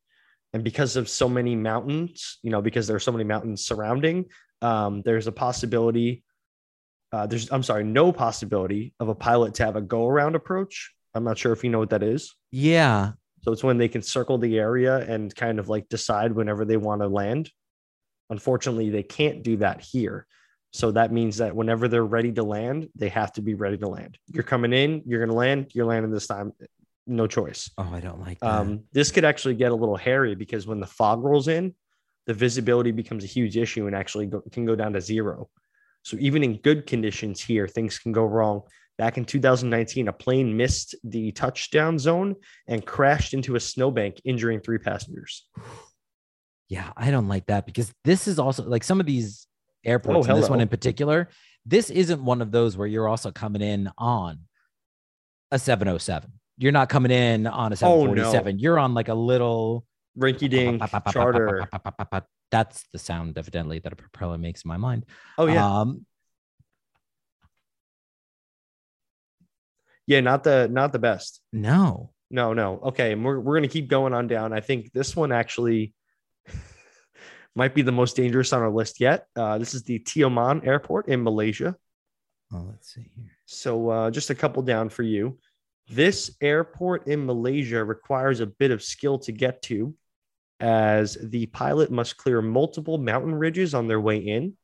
and 0.54 0.64
because 0.64 0.96
of 0.96 1.10
so 1.10 1.28
many 1.28 1.56
mountains, 1.56 2.38
you 2.44 2.52
know, 2.52 2.62
because 2.62 2.86
there 2.86 2.96
are 2.96 3.00
so 3.00 3.12
many 3.12 3.24
mountains 3.24 3.66
surrounding, 3.66 4.26
um, 4.62 5.02
there's 5.04 5.28
a 5.28 5.32
possibility. 5.32 6.24
Uh, 7.12 7.26
there's, 7.26 7.52
I'm 7.52 7.64
sorry, 7.64 7.86
no 7.86 8.12
possibility 8.12 8.94
of 9.00 9.08
a 9.10 9.16
pilot 9.16 9.56
to 9.56 9.66
have 9.66 9.78
a 9.78 9.82
go 9.82 10.08
around 10.08 10.36
approach. 10.36 10.94
I'm 11.16 11.24
not 11.24 11.38
sure 11.38 11.54
if 11.54 11.64
you 11.64 11.70
know 11.70 11.80
what 11.80 11.92
that 11.92 12.04
is. 12.04 12.36
Yeah. 12.52 13.14
So 13.48 13.54
it's 13.54 13.64
when 13.64 13.78
they 13.78 13.88
can 13.88 14.02
circle 14.02 14.38
the 14.38 14.60
area 14.60 14.98
and 14.98 15.34
kind 15.34 15.58
of 15.58 15.70
like 15.70 15.88
decide 15.88 16.34
whenever 16.34 16.66
they 16.66 16.76
want 16.76 17.02
to 17.02 17.08
land. 17.08 17.50
Unfortunately, 18.30 18.90
they 18.90 19.04
can't 19.04 19.42
do 19.42 19.56
that 19.58 19.80
here. 19.80 20.28
So 20.74 20.92
that 20.92 21.14
means 21.14 21.38
that 21.38 21.56
whenever 21.56 21.88
they're 21.88 22.04
ready 22.04 22.34
to 22.34 22.44
land, 22.44 22.90
they 22.94 23.08
have 23.08 23.32
to 23.34 23.42
be 23.42 23.54
ready 23.54 23.78
to 23.78 23.88
land. 23.88 24.18
You're 24.34 24.44
coming 24.44 24.74
in, 24.74 25.02
you're 25.06 25.22
going 25.22 25.30
to 25.30 25.36
land, 25.36 25.72
you're 25.74 25.86
landing 25.86 26.12
this 26.12 26.28
time. 26.28 26.52
No 27.06 27.26
choice. 27.26 27.72
Oh, 27.78 27.90
I 27.90 28.02
don't 28.02 28.20
like 28.20 28.38
that. 28.42 28.50
Um, 28.50 28.84
this 28.92 29.12
could 29.12 29.24
actually 29.24 29.56
get 29.56 29.72
a 29.72 29.76
little 29.76 29.96
hairy 29.96 30.36
because 30.36 30.68
when 30.68 30.82
the 30.82 30.86
fog 30.86 31.24
rolls 31.24 31.48
in, 31.48 31.74
the 32.26 32.34
visibility 32.34 32.92
becomes 32.92 33.24
a 33.24 33.28
huge 33.28 33.56
issue 33.56 33.88
and 33.88 33.96
actually 33.96 34.26
go, 34.26 34.44
can 34.52 34.66
go 34.66 34.76
down 34.76 34.92
to 34.92 35.00
zero. 35.00 35.50
So 36.04 36.18
even 36.20 36.44
in 36.44 36.58
good 36.58 36.86
conditions 36.86 37.40
here, 37.40 37.66
things 37.66 37.98
can 37.98 38.12
go 38.12 38.26
wrong. 38.26 38.64
Back 38.98 39.18
in 39.18 39.26
2019, 39.26 40.08
a 40.08 40.14
plane 40.14 40.58
missed 40.58 40.96
the 41.04 41.32
touchdown 41.32 42.00
zone 42.00 42.36
and 42.68 42.84
crashed 42.86 43.34
into 43.34 43.56
a 43.56 43.60
snowbank, 43.60 44.20
injuring 44.26 44.60
three 44.60 44.80
passengers. 44.80 45.48
yeah, 46.68 46.92
I 46.98 47.12
don't 47.12 47.28
like 47.28 47.46
that 47.48 47.66
because 47.66 47.94
this 48.04 48.28
is 48.28 48.40
also 48.40 48.64
like 48.64 48.84
some 48.84 49.00
of 49.00 49.06
these 49.06 49.46
airports, 49.86 50.28
Oh, 50.28 50.32
and 50.34 50.42
this 50.42 50.50
one 50.50 50.62
in 50.62 50.68
particular. 50.68 51.30
This 51.66 51.90
isn't 51.90 52.24
one 52.24 52.42
of 52.42 52.52
those 52.52 52.76
where 52.76 52.88
you're 52.88 53.08
also 53.08 53.30
coming 53.32 53.62
in 53.62 53.90
on 53.98 54.40
a 55.52 55.60
707. 55.60 56.32
You're 56.58 56.72
not 56.72 56.90
coming 56.90 57.12
in 57.12 57.46
on 57.46 57.72
a 57.74 57.76
Oh, 57.84 58.06
no. 58.08 58.16
747. 58.16 58.60
You're 58.60 58.80
on 58.80 58.94
like 58.94 59.10
a 59.10 59.14
little 59.14 59.86
Rinky 60.18 60.50
dink 60.50 60.82
charter. 61.12 61.68
That's 62.52 62.86
the 62.94 62.98
sound, 63.00 63.38
evidently, 63.38 63.80
that 63.80 63.92
a 63.92 63.96
propeller 63.96 64.38
makes 64.38 64.64
in 64.64 64.70
my 64.70 64.78
mind. 64.78 65.06
Oh, 65.38 65.48
yeah. 65.48 65.66
Um, 65.82 66.06
Yeah, 70.08 70.22
not 70.22 70.44
the 70.44 70.68
not 70.72 70.92
the 70.94 71.00
best. 71.00 71.42
no. 71.52 72.12
No, 72.30 72.52
no. 72.52 72.80
Okay, 72.84 73.14
and 73.14 73.24
we're 73.24 73.40
we're 73.40 73.56
gonna 73.56 73.70
keep 73.70 73.88
going 73.88 74.14
on 74.14 74.28
down. 74.28 74.52
I 74.52 74.60
think 74.60 74.92
this 74.92 75.16
one 75.16 75.32
actually 75.32 75.94
might 77.56 77.74
be 77.74 77.84
the 77.84 77.92
most 77.92 78.18
dangerous 78.18 78.52
on 78.52 78.62
our 78.62 78.70
list 78.70 79.00
yet. 79.00 79.28
Uh, 79.34 79.58
this 79.58 79.74
is 79.74 79.84
the 79.84 80.00
Tioman 80.00 80.68
Airport 80.68 81.08
in 81.08 81.24
Malaysia. 81.24 81.76
Oh, 82.54 82.66
let's 82.70 82.94
see 82.94 83.10
here. 83.16 83.32
So 83.46 83.90
uh, 83.90 84.12
just 84.12 84.30
a 84.30 84.36
couple 84.36 84.62
down 84.64 84.90
for 84.90 85.04
you. 85.04 85.38
This 85.90 86.36
airport 86.42 87.08
in 87.08 87.26
Malaysia 87.26 87.82
requires 87.82 88.42
a 88.42 88.46
bit 88.46 88.72
of 88.72 88.84
skill 88.84 89.20
to 89.20 89.32
get 89.32 89.62
to, 89.64 89.96
as 90.60 91.18
the 91.22 91.46
pilot 91.46 91.92
must 91.92 92.18
clear 92.18 92.42
multiple 92.42 92.98
mountain 92.98 93.36
ridges 93.36 93.74
on 93.74 93.88
their 93.88 94.02
way 94.02 94.18
in, 94.18 94.58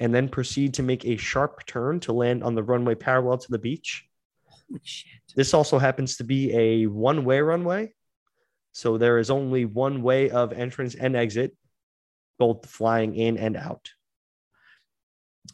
and 0.00 0.12
then 0.12 0.28
proceed 0.28 0.74
to 0.74 0.82
make 0.82 1.04
a 1.04 1.16
sharp 1.16 1.64
turn 1.66 2.00
to 2.00 2.12
land 2.12 2.42
on 2.42 2.56
the 2.56 2.64
runway 2.64 2.96
parallel 2.96 3.38
to 3.38 3.50
the 3.50 3.58
beach. 3.58 4.08
Shit. 4.82 5.20
This 5.34 5.54
also 5.54 5.78
happens 5.78 6.16
to 6.16 6.24
be 6.24 6.52
a 6.54 6.86
one 6.86 7.24
way 7.24 7.40
runway. 7.40 7.92
So 8.72 8.98
there 8.98 9.18
is 9.18 9.30
only 9.30 9.64
one 9.64 10.02
way 10.02 10.30
of 10.30 10.52
entrance 10.52 10.94
and 10.94 11.16
exit, 11.16 11.56
both 12.38 12.66
flying 12.66 13.14
in 13.14 13.38
and 13.38 13.56
out. 13.56 13.88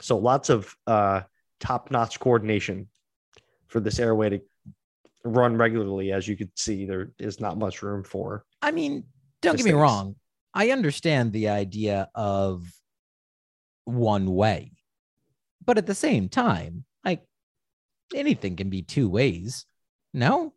So 0.01 0.19
lots 0.19 0.51
of 0.51 0.75
uh, 0.87 1.23
top 1.61 1.91
notch 1.91 2.19
coordination 2.19 2.89
for 3.69 3.81
this 3.81 3.99
airway 3.99 4.31
to 4.31 4.41
run 5.25 5.57
regularly. 5.57 6.13
As 6.13 6.27
you 6.27 6.37
could 6.37 6.51
see, 6.57 6.85
there 6.85 7.13
is 7.19 7.41
not 7.41 7.59
much 7.59 7.83
room 7.83 8.03
for. 8.03 8.45
I 8.61 8.71
mean, 8.73 9.05
don't 9.41 9.57
get 9.57 9.65
me 9.65 9.73
wrong. 9.73 10.17
I 10.55 10.71
understand 10.71 11.33
the 11.33 11.49
idea 11.49 12.11
of 12.15 12.67
one 13.85 14.35
way, 14.35 14.73
but 15.65 15.79
at 15.79 15.87
the 15.87 15.95
same 15.95 16.29
time, 16.29 16.85
anything 18.15 18.57
can 18.57 18.71
be 18.71 18.83
two 18.83 19.09
ways. 19.09 19.65
No, 20.15 20.53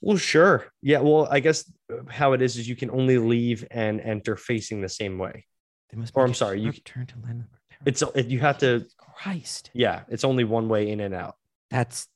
Well, 0.00 0.16
sure. 0.16 0.66
Yeah. 0.80 1.00
Well, 1.00 1.26
I 1.30 1.40
guess 1.40 1.70
how 2.08 2.32
it 2.32 2.40
is 2.42 2.56
is 2.56 2.68
you 2.68 2.76
can 2.76 2.90
only 2.90 3.18
leave 3.18 3.66
and 3.70 4.00
enter 4.00 4.36
facing 4.36 4.80
the 4.80 4.88
same 4.88 5.18
way. 5.18 5.44
they 5.90 5.98
must. 5.98 6.12
Or 6.16 6.24
I'm 6.24 6.34
sorry, 6.34 6.60
you- 6.60 6.72
turn 6.72 7.06
to 7.06 7.14
land. 7.24 7.44
It's 7.86 8.02
you 8.16 8.40
have 8.40 8.58
to. 8.58 8.86
Christ. 8.98 9.70
Yeah, 9.74 10.02
it's 10.08 10.24
only 10.24 10.44
one 10.44 10.68
way 10.68 10.90
in 10.90 11.00
and 11.00 11.14
out. 11.14 11.34
That's 11.70 12.06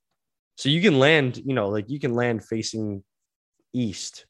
So 0.57 0.69
you 0.69 0.81
can 0.81 0.99
land, 0.99 1.37
you 1.39 1.53
know, 1.55 1.69
like 1.69 1.91
you 1.91 1.99
can 1.99 2.15
land 2.15 2.45
facing 2.45 3.03
east, 3.73 4.27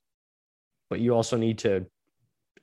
but 0.88 1.00
you 1.00 1.14
also 1.14 1.36
need 1.36 1.58
to 1.58 1.86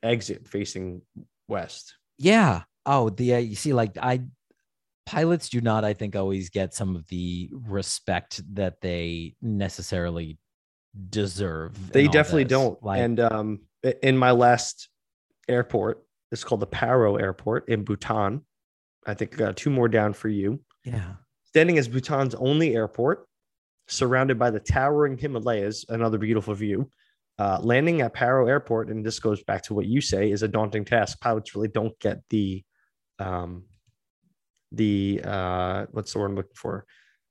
exit 0.03 0.47
facing 0.47 1.01
west. 1.47 1.95
yeah. 2.17 2.63
Oh, 2.86 3.09
the 3.09 3.36
uh, 3.36 3.38
you 3.38 3.55
see, 3.55 3.71
like 3.73 3.97
I 4.01 4.23
pilots 5.10 5.49
do 5.49 5.60
not, 5.60 5.84
I 5.84 5.93
think, 5.93 6.16
always 6.16 6.51
get 6.51 6.76
some 6.76 6.95
of 6.95 7.07
the 7.07 7.49
respect 7.51 8.41
that 8.53 8.80
they 8.80 9.36
necessarily 9.41 10.38
deserve. 11.10 11.91
They 11.91 12.07
definitely 12.07 12.43
this. 12.43 12.51
don't. 12.51 12.84
Like, 12.84 13.01
and 13.01 13.20
um, 13.20 13.62
in 14.03 14.16
my 14.16 14.30
last 14.30 14.88
airport, 15.47 16.03
it's 16.32 16.43
called 16.43 16.60
the 16.60 16.68
Paro 16.68 17.20
Airport 17.20 17.70
in 17.70 17.84
Bhutan. 17.84 18.41
I 19.07 19.16
think 19.16 19.36
got 19.36 19.57
two 19.57 19.72
more 19.72 19.88
down 19.88 20.14
for 20.14 20.30
you. 20.30 20.60
yeah. 20.84 21.14
Standing 21.45 21.80
as 21.80 21.88
Bhutan's 21.88 22.36
only 22.36 22.76
airport, 22.76 23.26
surrounded 23.88 24.38
by 24.38 24.51
the 24.51 24.60
towering 24.60 25.18
Himalayas, 25.18 25.86
another 25.89 26.20
beautiful 26.20 26.53
view. 26.53 26.91
Uh, 27.39 27.57
landing 27.64 28.01
at 28.01 28.14
Paro 28.14 28.47
Airport, 28.47 28.89
and 28.89 29.03
this 29.03 29.20
goes 29.20 29.43
back 29.43 29.64
to 29.64 29.74
what 29.74 29.88
you 29.88 30.01
say, 30.01 30.30
is 30.30 30.43
a 30.43 30.47
daunting 30.47 30.86
task. 30.86 31.20
Pilots 31.20 31.55
really 31.55 31.70
don't 31.70 31.97
get 31.99 32.20
the, 32.30 32.64
um, 33.18 33.64
the 34.72 35.22
uh, 35.24 35.86
what's 35.91 36.13
the 36.13 36.20
word 36.20 36.28
I'm 36.28 36.36
looking 36.36 36.51
for, 36.55 36.86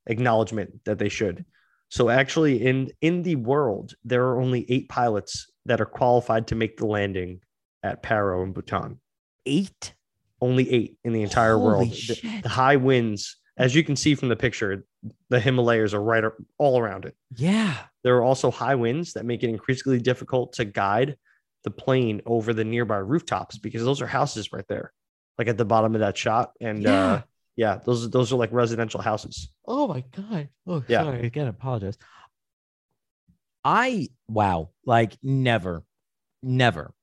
acknowledgement 0.07 0.84
that 0.84 0.99
they 0.99 1.09
should. 1.09 1.45
So 1.91 2.09
actually, 2.11 2.66
in 2.66 2.91
in 3.01 3.22
the 3.22 3.36
world, 3.36 3.95
there 4.05 4.26
are 4.26 4.41
only 4.41 4.66
eight 4.70 4.89
pilots 4.89 5.51
that 5.66 5.80
are 5.80 5.86
qualified 5.86 6.49
to 6.49 6.55
make 6.55 6.76
the 6.76 6.86
landing 6.86 7.41
at 7.82 8.03
Paro 8.03 8.43
in 8.45 8.53
Bhutan. 8.53 9.01
Eight. 9.47 9.95
Only 10.41 10.70
eight 10.70 10.97
in 11.05 11.12
the 11.12 11.22
entire 11.22 11.55
Holy 11.57 11.64
world. 11.64 11.91
The, 11.91 12.41
the 12.45 12.49
high 12.49 12.76
winds, 12.76 13.36
as 13.57 13.74
you 13.74 13.82
can 13.82 13.97
see 13.97 14.14
from 14.14 14.28
the 14.28 14.36
picture, 14.36 14.84
the 15.30 15.41
Himalayas 15.41 15.95
are 15.95 16.03
right 16.03 16.22
all 16.59 16.78
around 16.78 17.07
it. 17.07 17.16
Yeah. 17.34 17.76
There 18.05 18.16
are 18.16 18.22
also 18.22 18.51
high 18.51 18.76
winds 18.76 19.14
that 19.14 19.24
make 19.24 19.43
it 19.43 19.49
increasingly 19.49 19.99
difficult 20.01 20.53
to 20.55 20.64
guide 20.64 21.16
the 21.64 21.70
plane 21.72 22.22
over 22.24 22.53
the 22.53 22.64
nearby 22.64 22.99
rooftops 22.99 23.59
because 23.59 23.82
those 23.84 24.01
are 24.01 24.07
houses 24.07 24.53
right 24.53 24.66
there, 24.68 24.93
like 25.39 25.49
at 25.49 25.59
the 25.59 25.64
bottom 25.64 25.95
of 25.97 26.01
that 26.03 26.16
shot. 26.16 26.53
And 26.61 26.82
Yeah. 26.84 26.93
uh, 27.12 27.22
yeah, 27.59 27.80
those 27.84 28.09
those 28.09 28.32
are 28.32 28.36
like 28.36 28.52
residential 28.52 29.02
houses. 29.02 29.50
Oh 29.66 29.88
my 29.88 30.04
god. 30.16 30.48
Oh, 30.66 30.82
Yeah. 30.88 31.02
sorry. 31.02 31.26
Again, 31.26 31.48
apologize. 31.48 31.98
I 33.64 34.09
wow, 34.28 34.70
like 34.86 35.18
never, 35.22 35.82
never. 36.42 36.94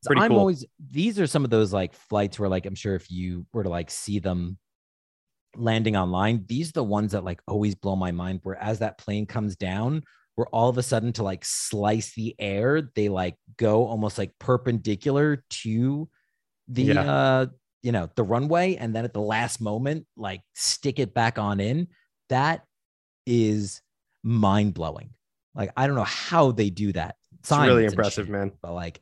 So 0.00 0.08
Pretty 0.08 0.22
I'm 0.22 0.30
cool. 0.30 0.38
always 0.40 0.64
these 0.90 1.20
are 1.20 1.26
some 1.26 1.44
of 1.44 1.50
those 1.50 1.72
like 1.72 1.94
flights 1.94 2.38
where 2.38 2.48
like 2.48 2.64
I'm 2.66 2.74
sure 2.74 2.94
if 2.94 3.10
you 3.10 3.46
were 3.52 3.62
to 3.62 3.68
like 3.68 3.90
see 3.90 4.18
them 4.18 4.56
landing 5.56 5.94
online, 5.94 6.44
these 6.48 6.70
are 6.70 6.72
the 6.72 6.82
ones 6.84 7.12
that 7.12 7.22
like 7.22 7.40
always 7.46 7.74
blow 7.74 7.94
my 7.94 8.12
mind. 8.12 8.40
Where 8.42 8.56
as 8.56 8.78
that 8.78 8.96
plane 8.98 9.26
comes 9.26 9.56
down, 9.56 10.02
where 10.36 10.46
all 10.48 10.70
of 10.70 10.78
a 10.78 10.82
sudden 10.82 11.12
to 11.14 11.22
like 11.22 11.44
slice 11.44 12.14
the 12.14 12.34
air, 12.38 12.88
they 12.96 13.10
like 13.10 13.36
go 13.58 13.86
almost 13.86 14.16
like 14.16 14.32
perpendicular 14.38 15.44
to 15.50 16.08
the 16.68 16.84
Yeah. 16.84 17.02
uh 17.02 17.46
you 17.82 17.92
know 17.92 18.08
the 18.14 18.22
runway 18.22 18.76
and 18.76 18.94
then 18.94 19.04
at 19.04 19.12
the 19.12 19.20
last 19.20 19.60
moment 19.60 20.06
like 20.16 20.40
stick 20.54 20.98
it 20.98 21.12
back 21.14 21.38
on 21.38 21.60
in 21.60 21.88
that 22.28 22.64
is 23.26 23.80
mind 24.22 24.72
blowing 24.74 25.10
like 25.54 25.70
i 25.76 25.86
don't 25.86 25.96
know 25.96 26.04
how 26.04 26.52
they 26.52 26.70
do 26.70 26.92
that 26.92 27.16
It's 27.40 27.50
really 27.50 27.82
Science 27.82 27.92
impressive, 27.92 28.26
shit, 28.26 28.32
man. 28.32 28.52
but 28.62 28.72
like 28.72 29.00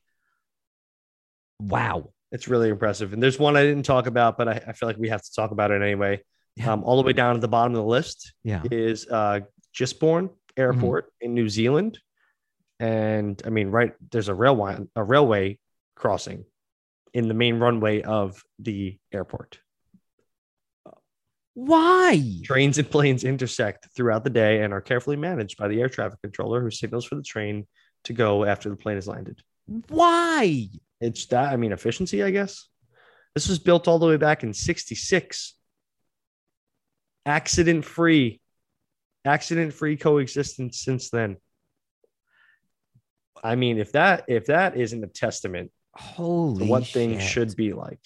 wow 1.61 2.11
It's 2.33 2.49
really 2.49 2.68
impressive. 2.68 3.12
And 3.12 3.22
there's 3.22 3.39
one 3.39 3.57
I 3.57 3.62
didn't 3.62 3.83
talk 3.85 4.07
about, 4.07 4.39
but 4.39 4.49
I, 4.49 4.62
I 4.68 4.72
feel 4.72 4.89
like 4.89 4.97
we 4.99 5.09
have 5.09 5.22
to 5.22 5.33
talk 5.35 5.51
about 5.51 5.70
it 5.72 5.83
anyway. 5.83 6.22
Yeah. 6.57 6.72
Um, 6.72 6.85
all 6.85 6.97
the 6.97 7.03
way 7.07 7.12
down 7.12 7.35
at 7.35 7.41
the 7.41 7.49
bottom 7.49 7.72
of 7.74 7.78
the 7.83 7.89
list 7.89 8.33
yeah 8.45 8.62
is 8.70 9.07
uh, 9.09 9.41
Gisborne 9.74 10.31
Airport 10.57 11.07
Mm-hmm. 11.07 11.24
in 11.26 11.35
New 11.35 11.49
Zealand. 11.49 11.99
And 12.78 13.41
I 13.45 13.51
mean, 13.51 13.68
right 13.70 13.93
there's 14.11 14.28
a 14.28 14.35
railway 14.35 14.78
a 14.97 15.03
railway 15.05 15.59
crossing 15.97 16.45
in 17.12 17.28
the 17.28 17.34
main 17.34 17.58
runway 17.58 18.02
of 18.02 18.42
the 18.58 18.98
airport. 19.12 19.58
why 21.54 22.22
Trains 22.44 22.78
and 22.78 22.90
planes 22.90 23.24
intersect 23.24 23.88
throughout 23.94 24.24
the 24.24 24.30
day 24.30 24.62
and 24.62 24.72
are 24.72 24.80
carefully 24.80 25.16
managed 25.16 25.58
by 25.58 25.68
the 25.68 25.80
air 25.80 25.88
traffic 25.88 26.20
controller 26.22 26.61
who 26.62 26.70
signals 26.70 27.04
for 27.04 27.16
the 27.16 27.22
train 27.22 27.66
to 28.04 28.12
go 28.12 28.44
after 28.44 28.68
the 28.70 28.76
plane 28.76 28.96
is 28.96 29.08
landed. 29.08 29.40
why 29.88 30.68
It's 31.00 31.26
that, 31.26 31.52
I 31.52 31.56
mean, 31.56 31.72
efficiency, 31.72 32.22
I 32.22 32.30
guess. 32.30 32.68
This 33.34 33.48
was 33.48 33.58
built 33.58 33.88
all 33.88 33.98
the 33.98 34.06
way 34.06 34.16
back 34.16 34.42
in 34.42 34.52
66. 34.52 35.54
Accident 37.26 37.84
free, 37.84 38.40
accident 39.24 39.72
free 39.72 39.96
coexistence 39.96 40.80
since 40.80 41.11
then. 41.11 41.36
I 43.42 43.54
mean, 43.54 43.78
if 43.78 43.92
that 43.92 44.24
if 44.28 44.46
that 44.46 44.76
isn't 44.76 45.04
a 45.04 45.06
testament 45.06 45.70
holy 46.01 46.66
what 46.66 46.86
things 46.86 47.22
should 47.22 47.55
be 47.57 47.72
like. 47.72 48.01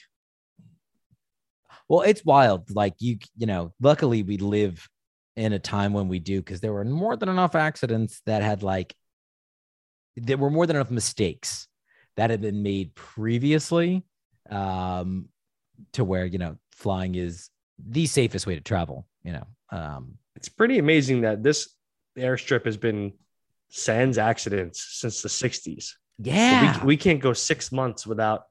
well 1.88 2.03
it's 2.03 2.24
wild 2.24 2.70
like 2.74 2.95
you 2.99 3.18
you 3.36 3.47
know 3.47 3.72
luckily 3.80 4.22
we 4.22 4.36
live 4.36 4.88
in 5.36 5.53
a 5.53 5.59
time 5.59 5.92
when 5.92 6.09
we 6.09 6.18
do 6.18 6.40
because 6.40 6.61
there 6.61 6.72
were 6.72 6.84
more 6.84 7.16
than 7.16 7.28
enough 7.28 7.55
accidents 7.55 8.20
that 8.26 8.42
had 8.42 8.62
like 8.62 8.95
there 10.16 10.36
were 10.36 10.51
more 10.51 10.66
than 10.66 10.76
enough 10.76 10.90
mistakes 10.90 11.66
that 12.16 12.30
had 12.30 12.40
been 12.40 12.62
made 12.62 12.95
previously 12.95 14.05
um 14.51 15.28
to 15.92 16.05
where 16.05 16.24
you 16.26 16.38
know 16.38 16.57
flying 16.72 17.14
is 17.14 17.51
the 17.78 18.07
safest 18.07 18.47
way 18.47 18.55
to 18.55 18.61
travel 18.61 19.07
you 19.24 19.32
know 19.32 19.47
um 19.70 20.18
It's 20.36 20.49
pretty 20.49 20.78
amazing 20.78 21.22
that 21.22 21.42
this 21.42 21.74
airstrip 22.16 22.64
has 22.64 22.76
been 22.76 23.12
sans 23.70 24.18
accidents 24.18 24.86
since 25.01 25.22
the 25.22 25.28
60s. 25.28 25.95
Yeah 26.19 26.81
We, 26.81 26.87
we 26.89 26.97
can't 26.97 27.21
go 27.21 27.33
six 27.33 27.71
months 27.73 28.07
without 28.07 28.45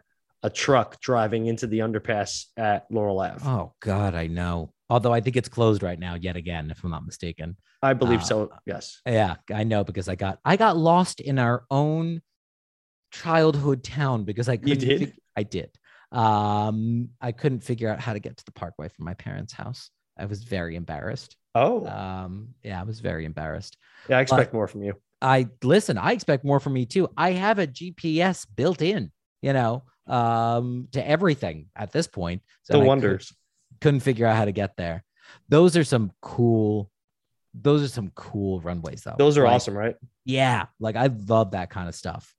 a 0.43 0.49
truck 0.49 0.99
driving 0.99 1.45
into 1.47 1.67
the 1.67 1.79
underpass 1.79 2.45
at 2.57 2.85
Laurel 2.91 3.19
Ave. 3.21 3.45
oh 3.47 3.73
god 3.81 4.13
i 4.15 4.27
know 4.27 4.73
although 4.89 5.13
i 5.13 5.21
think 5.21 5.35
it's 5.37 5.47
closed 5.49 5.81
right 5.83 5.97
now 5.99 6.15
yet 6.15 6.35
again 6.35 6.69
if 6.71 6.83
i'm 6.83 6.91
not 6.91 7.05
mistaken 7.05 7.55
I 7.81 7.91
believe 7.91 8.21
uh, 8.21 8.23
so. 8.23 8.49
Yes. 8.65 9.01
Yeah, 9.05 9.35
I 9.53 9.65
know 9.65 9.83
because 9.83 10.07
I 10.07 10.15
got 10.15 10.39
I 10.45 10.55
got 10.55 10.77
lost 10.77 11.19
in 11.19 11.37
our 11.37 11.65
own 11.69 12.21
childhood 13.11 13.83
town 13.83 14.23
because 14.23 14.49
I 14.49 14.57
couldn't 14.57 14.79
did? 14.79 14.99
fig- 14.99 15.13
I 15.35 15.43
did. 15.43 15.69
Um 16.13 17.09
I 17.19 17.31
couldn't 17.33 17.61
figure 17.61 17.89
out 17.89 17.99
how 17.99 18.13
to 18.13 18.19
get 18.19 18.37
to 18.37 18.45
the 18.45 18.51
parkway 18.53 18.87
from 18.87 19.03
my 19.05 19.15
parents' 19.15 19.51
house. 19.51 19.89
I 20.17 20.25
was 20.25 20.43
very 20.43 20.75
embarrassed. 20.75 21.35
Oh, 21.55 21.85
Um 21.87 22.49
yeah, 22.63 22.79
I 22.79 22.83
was 22.83 22.99
very 23.01 23.25
embarrassed. 23.25 23.77
yeah. 24.09 24.19
I 24.19 24.21
expect 24.21 24.53
more 24.53 24.67
from 24.67 24.83
you. 24.83 24.93
I 25.23 25.47
listen, 25.63 25.97
I 25.97 26.11
expect 26.11 26.43
more 26.43 26.59
from 26.59 26.73
me 26.73 26.85
too. 26.85 27.09
I 27.17 27.31
have 27.31 27.57
a 27.59 27.65
GPS 27.67 28.45
built 28.55 28.81
in, 28.81 29.11
you 29.41 29.53
know, 29.53 29.83
um 30.05 30.89
to 30.91 31.07
everything 31.07 31.67
at 31.75 31.91
this 31.93 32.07
point. 32.07 32.41
So 32.63 32.73
The 32.73 32.85
wonders. 32.85 33.31
couldn't 33.79 34.01
figure 34.01 34.27
out 34.27 34.35
how 34.35 34.45
to 34.45 34.51
get 34.51 34.75
there. 34.75 35.03
Those 35.47 35.77
are 35.77 35.83
some 35.85 36.11
cool 36.21 36.91
those 37.53 37.83
are 37.83 37.87
some 37.87 38.11
cool 38.15 38.59
runways 38.61 39.03
though. 39.03 39.15
Those 39.17 39.37
are 39.37 39.45
Like, 39.45 39.53
awesome, 39.55 39.77
right? 39.77 39.95
Yeah, 40.25 40.65
like 40.79 40.95
I 40.97 41.07
love 41.07 41.51
that 41.51 41.69
kind 41.69 41.87
of 41.87 41.95
stuff. 41.95 42.33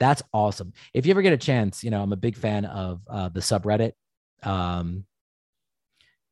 That's 0.00 0.22
awesome. 0.32 0.72
If 0.92 1.06
you 1.06 1.12
ever 1.12 1.22
get 1.22 1.32
a 1.32 1.36
chance, 1.38 1.84
you 1.84 1.90
know, 1.90 2.02
I'm 2.02 2.12
a 2.12 2.16
big 2.16 2.36
fan 2.36 2.64
of 2.64 3.00
uh, 3.08 3.28
the 3.28 3.40
subreddit, 3.40 3.92
um, 4.42 5.04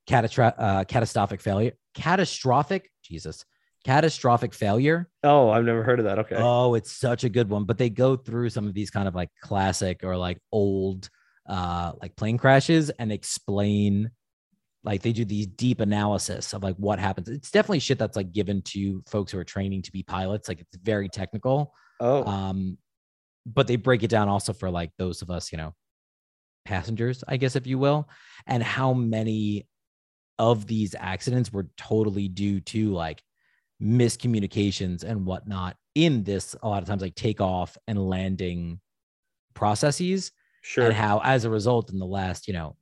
catastro- 0.09 0.55
uh, 0.59 0.85
catastrophic 0.85 1.41
failure, 1.41 1.73
catastrophic, 1.95 2.91
Jesus, 3.03 3.45
catastrophic 3.85 4.55
failure. 4.55 5.09
Oh, 5.23 5.51
I've 5.51 5.65
never 5.65 5.83
heard 5.83 5.99
of 5.99 6.05
that. 6.07 6.19
Okay. 6.21 6.37
Oh, 6.39 6.75
it's 6.75 6.93
such 6.93 7.25
a 7.25 7.29
good 7.29 7.49
one. 7.49 7.65
But 7.65 7.79
they 7.79 7.91
go 7.91 8.17
through 8.17 8.51
some 8.51 8.67
of 8.67 8.75
these 8.75 8.91
kind 8.91 9.09
of 9.09 9.15
like 9.15 9.31
classic 9.43 10.05
or 10.05 10.17
like 10.17 10.39
old, 10.53 11.09
uh, 11.49 11.93
like 12.01 12.17
plane 12.17 12.39
crashes 12.39 12.91
and 12.91 13.13
explain. 13.13 14.11
Like 14.85 15.03
they 15.03 15.13
do 15.13 15.25
these 15.25 15.47
deep 15.47 15.81
analysis 15.81 16.53
of 16.55 16.63
like 16.65 16.75
what 16.77 16.99
happens. 16.99 17.29
It's 17.29 17.51
definitely 17.53 17.79
shit 17.79 17.99
that's 17.99 18.17
like 18.17 18.33
given 18.33 18.63
to 18.63 19.03
folks 19.09 19.31
who 19.31 19.39
are 19.39 19.45
training 19.45 19.83
to 19.83 19.93
be 19.93 20.03
pilots. 20.03 20.49
Like 20.49 20.61
it's 20.61 20.77
very 20.77 21.09
technical. 21.09 21.73
oh, 22.01 22.25
Um, 22.25 22.79
but 23.47 23.67
they 23.69 23.77
break 23.77 24.03
it 24.03 24.09
down 24.11 24.29
also 24.29 24.53
for 24.53 24.71
like 24.71 24.91
those 24.99 25.23
of 25.23 25.31
us, 25.31 25.53
you 25.53 25.59
know, 25.59 25.75
passengers, 26.65 27.23
I 27.27 27.37
guess, 27.37 27.57
if 27.57 27.67
you 27.67 27.79
will, 27.79 28.09
and 28.47 28.63
how 28.63 28.93
many 28.93 29.67
of 30.39 30.67
these 30.67 30.95
accidents 30.99 31.53
were 31.53 31.69
totally 31.77 32.29
due 32.29 32.61
to 32.61 32.93
like 32.93 33.23
miscommunications 33.83 35.03
and 35.03 35.27
whatnot 35.27 35.77
in 35.95 36.23
this 36.23 36.55
a 36.63 36.69
lot 36.69 36.83
of 36.83 36.89
times 36.89 37.03
like 37.03 37.15
takeoff 37.15 37.77
and 37.87 37.99
landing 38.09 38.81
processes. 39.55 40.33
Sure. 40.65 40.85
and 40.85 40.95
how 40.95 41.21
as 41.25 41.45
a 41.45 41.51
result 41.51 41.91
in 41.91 41.99
the 41.99 42.07
last 42.07 42.47
you 42.47 42.55
know 42.55 42.77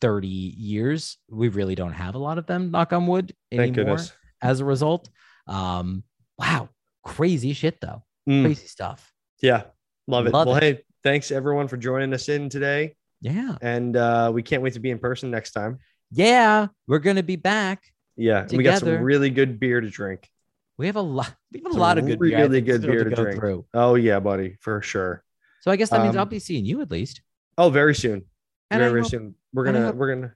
30 0.00 0.26
years 0.26 1.18
we 1.30 1.46
really 1.46 1.76
don't 1.76 1.92
have 1.92 2.16
a 2.16 2.18
lot 2.18 2.38
of 2.38 2.46
them 2.46 2.72
knock 2.72 2.92
on 2.92 3.06
wood 3.06 3.32
anymore 3.52 3.98
as 4.42 4.58
a 4.58 4.64
result. 4.64 5.08
Um 5.46 6.02
wow 6.38 6.68
crazy 7.04 7.52
shit 7.52 7.80
though. 7.80 8.02
Mm, 8.28 8.46
crazy 8.46 8.66
stuff. 8.66 9.12
Yeah, 9.40 9.62
love 10.08 10.26
it. 10.26 10.32
Love 10.32 10.48
well, 10.48 10.56
it. 10.56 10.62
hey, 10.62 10.82
thanks 11.04 11.30
everyone 11.30 11.68
for 11.68 11.76
joining 11.76 12.12
us 12.12 12.28
in 12.28 12.48
today, 12.48 12.96
yeah. 13.20 13.56
And 13.60 13.96
uh, 13.96 14.30
we 14.34 14.42
can't 14.42 14.62
wait 14.62 14.74
to 14.74 14.80
be 14.80 14.90
in 14.90 14.98
person 14.98 15.30
next 15.30 15.52
time. 15.52 15.78
yeah 16.10 16.66
we're 16.86 16.98
gonna 16.98 17.22
be 17.22 17.36
back 17.36 17.92
Yeah, 18.18 18.46
we 18.50 18.62
got 18.64 18.80
some 18.80 19.00
really 19.00 19.30
good 19.30 19.58
beer 19.60 19.80
to 19.80 19.88
drink. 19.88 20.28
we 20.76 20.86
have 20.86 20.96
a 20.96 21.00
lot 21.00 21.34
we 21.52 21.60
have 21.60 21.66
a 21.66 21.72
Some 21.72 21.80
lot 21.80 21.96
of 21.98 22.06
good 22.06 22.18
beer, 22.18 22.38
really 22.38 22.60
good 22.60 22.82
beer 22.82 23.04
to 23.04 23.10
go 23.10 23.22
drink. 23.22 23.38
through 23.38 23.64
Oh 23.74 23.94
yeah, 23.94 24.18
buddy, 24.20 24.56
for 24.60 24.82
sure. 24.82 25.22
so 25.60 25.70
i 25.70 25.76
guess 25.76 25.90
that 25.90 26.02
means 26.02 26.14
Um, 26.16 26.20
i'll 26.20 26.26
be 26.26 26.38
seeing 26.38 26.64
you 26.66 26.80
at 26.82 26.90
least 26.90 27.22
Oh, 27.56 27.70
very 27.70 27.94
soon. 27.94 28.22
And 28.70 28.78
very 28.80 28.90
very 28.90 29.00
hope- 29.02 29.10
soon. 29.10 29.34
We're 29.54 29.64
gonna 29.64 29.86
hope- 29.86 29.94
we're 29.96 30.14
gonna. 30.14 30.34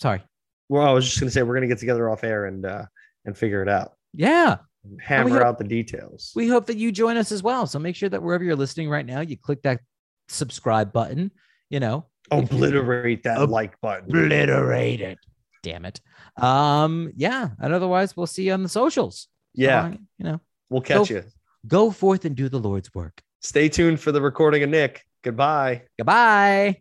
sorry 0.00 0.22
Well, 0.68 0.86
I 0.86 0.92
was 0.92 1.04
just 1.04 1.20
gonna 1.20 1.30
say 1.30 1.42
we're 1.42 1.54
gonna 1.54 1.66
get 1.68 1.78
together 1.78 2.08
off 2.08 2.24
air 2.24 2.46
and 2.46 2.64
uh, 2.64 2.86
and 3.24 3.36
figure 3.36 3.62
it 3.62 3.68
out. 3.68 3.92
yeah 4.14 4.58
Hammer 5.00 5.30
hope- 5.30 5.42
out 5.44 5.58
the 5.58 5.64
details. 5.64 6.32
we 6.34 6.48
hope 6.48 6.66
that 6.66 6.76
you 6.78 6.90
join 6.90 7.16
us 7.16 7.30
as 7.32 7.42
well 7.42 7.66
so 7.66 7.78
make 7.78 7.94
sure 7.96 8.08
that 8.08 8.22
wherever 8.22 8.42
you're 8.44 8.56
listening 8.56 8.88
right 8.88 9.04
now 9.04 9.20
you 9.20 9.36
click 9.36 9.60
that 9.62 9.80
subscribe 10.28 10.92
button 10.92 11.30
you 11.70 11.80
know 11.80 12.06
Obliterate 12.32 13.24
that 13.24 13.38
Ob- 13.38 13.50
like 13.50 13.80
button. 13.80 14.04
obliterate 14.08 15.00
it 15.00 15.18
damn 15.62 15.84
it 15.84 16.00
um 16.36 17.12
yeah 17.16 17.50
and 17.60 17.72
otherwise 17.72 18.16
we'll 18.16 18.26
see 18.26 18.44
you 18.44 18.52
on 18.52 18.62
the 18.62 18.68
socials 18.68 19.28
Yeah, 19.54 19.84
uh, 19.84 19.88
you 20.18 20.24
know 20.24 20.40
we'll 20.68 20.80
catch 20.82 21.08
Go- 21.08 21.14
you. 21.14 21.24
go 21.66 21.90
forth 21.90 22.24
and 22.24 22.34
do 22.36 22.48
the 22.48 22.58
lord's 22.58 22.92
work 22.94 23.22
Stay 23.42 23.68
tuned 23.70 23.98
for 24.00 24.12
the 24.12 24.20
recording 24.20 24.62
of 24.62 24.68
Nick. 24.68 25.06
Goodbye. 25.22 25.82
goodbye 25.98 26.76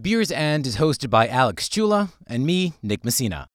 Beers 0.00 0.32
and 0.32 0.66
is 0.66 0.76
hosted 0.76 1.10
by 1.10 1.28
Alex 1.28 1.68
Chula 1.68 2.10
and 2.26 2.44
me, 2.44 2.74
Nick 2.82 3.04
Messina. 3.04 3.48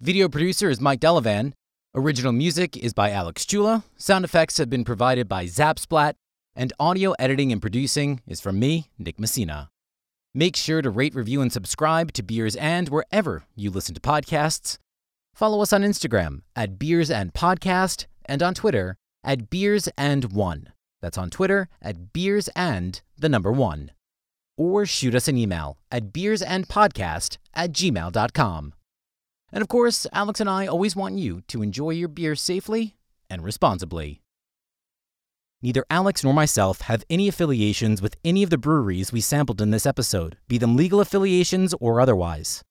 Video 0.00 0.28
producer 0.28 0.68
is 0.70 0.80
Mike 0.80 1.00
Delavan. 1.00 1.52
Original 1.94 2.32
music 2.32 2.76
is 2.76 2.92
by 2.92 3.10
Alex 3.10 3.46
Chula. 3.46 3.82
Sound 3.96 4.24
effects 4.24 4.58
have 4.58 4.68
been 4.68 4.84
provided 4.84 5.26
by 5.28 5.46
Zapsplat. 5.46 6.14
And 6.54 6.72
audio 6.78 7.12
editing 7.18 7.50
and 7.52 7.60
producing 7.62 8.20
is 8.26 8.40
from 8.40 8.58
me, 8.58 8.90
Nick 8.98 9.18
Messina. 9.18 9.70
Make 10.34 10.56
sure 10.56 10.82
to 10.82 10.90
rate, 10.90 11.14
review, 11.14 11.40
and 11.40 11.52
subscribe 11.52 12.12
to 12.12 12.22
Beers 12.22 12.56
and 12.56 12.88
wherever 12.88 13.44
you 13.56 13.70
listen 13.70 13.94
to 13.94 14.00
podcasts. 14.00 14.76
Follow 15.34 15.62
us 15.62 15.72
on 15.72 15.82
Instagram 15.82 16.42
at 16.54 16.78
Beers 16.78 17.10
and 17.10 17.32
Podcast 17.32 18.06
and 18.26 18.42
on 18.42 18.54
Twitter 18.54 18.96
at 19.24 19.48
Beers 19.48 19.88
and 19.96 20.32
One. 20.32 20.72
That's 21.00 21.16
on 21.16 21.30
Twitter 21.30 21.68
at 21.80 22.12
Beers 22.12 22.48
and 22.54 23.00
the 23.16 23.28
number 23.28 23.52
one. 23.52 23.92
Or 24.58 24.84
shoot 24.84 25.14
us 25.14 25.28
an 25.28 25.38
email 25.38 25.78
at 25.90 26.12
beersandpodcast 26.12 27.38
at 27.54 27.72
gmail.com. 27.72 28.74
And 29.52 29.62
of 29.62 29.68
course, 29.68 30.06
Alex 30.12 30.40
and 30.40 30.50
I 30.50 30.66
always 30.66 30.94
want 30.94 31.18
you 31.18 31.42
to 31.48 31.62
enjoy 31.62 31.90
your 31.90 32.08
beer 32.08 32.34
safely 32.34 32.96
and 33.30 33.42
responsibly. 33.42 34.22
Neither 35.60 35.84
Alex 35.90 36.22
nor 36.22 36.32
myself 36.32 36.82
have 36.82 37.04
any 37.10 37.26
affiliations 37.26 38.00
with 38.00 38.16
any 38.24 38.42
of 38.42 38.50
the 38.50 38.58
breweries 38.58 39.12
we 39.12 39.20
sampled 39.20 39.60
in 39.60 39.70
this 39.70 39.86
episode, 39.86 40.36
be 40.46 40.56
them 40.56 40.76
legal 40.76 41.00
affiliations 41.00 41.74
or 41.80 42.00
otherwise. 42.00 42.62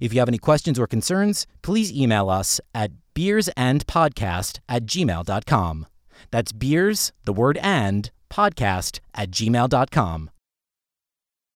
If 0.00 0.14
you 0.14 0.20
have 0.20 0.28
any 0.28 0.38
questions 0.38 0.78
or 0.78 0.86
concerns, 0.86 1.46
please 1.60 1.92
email 1.92 2.30
us 2.30 2.60
at 2.74 2.92
beersandpodcast 3.14 4.60
at 4.68 4.86
gmail.com. 4.86 5.86
That's 6.30 6.52
beers, 6.52 7.12
the 7.24 7.32
word 7.32 7.58
and, 7.58 8.10
podcast 8.30 9.00
at 9.14 9.30
gmail.com. 9.30 10.31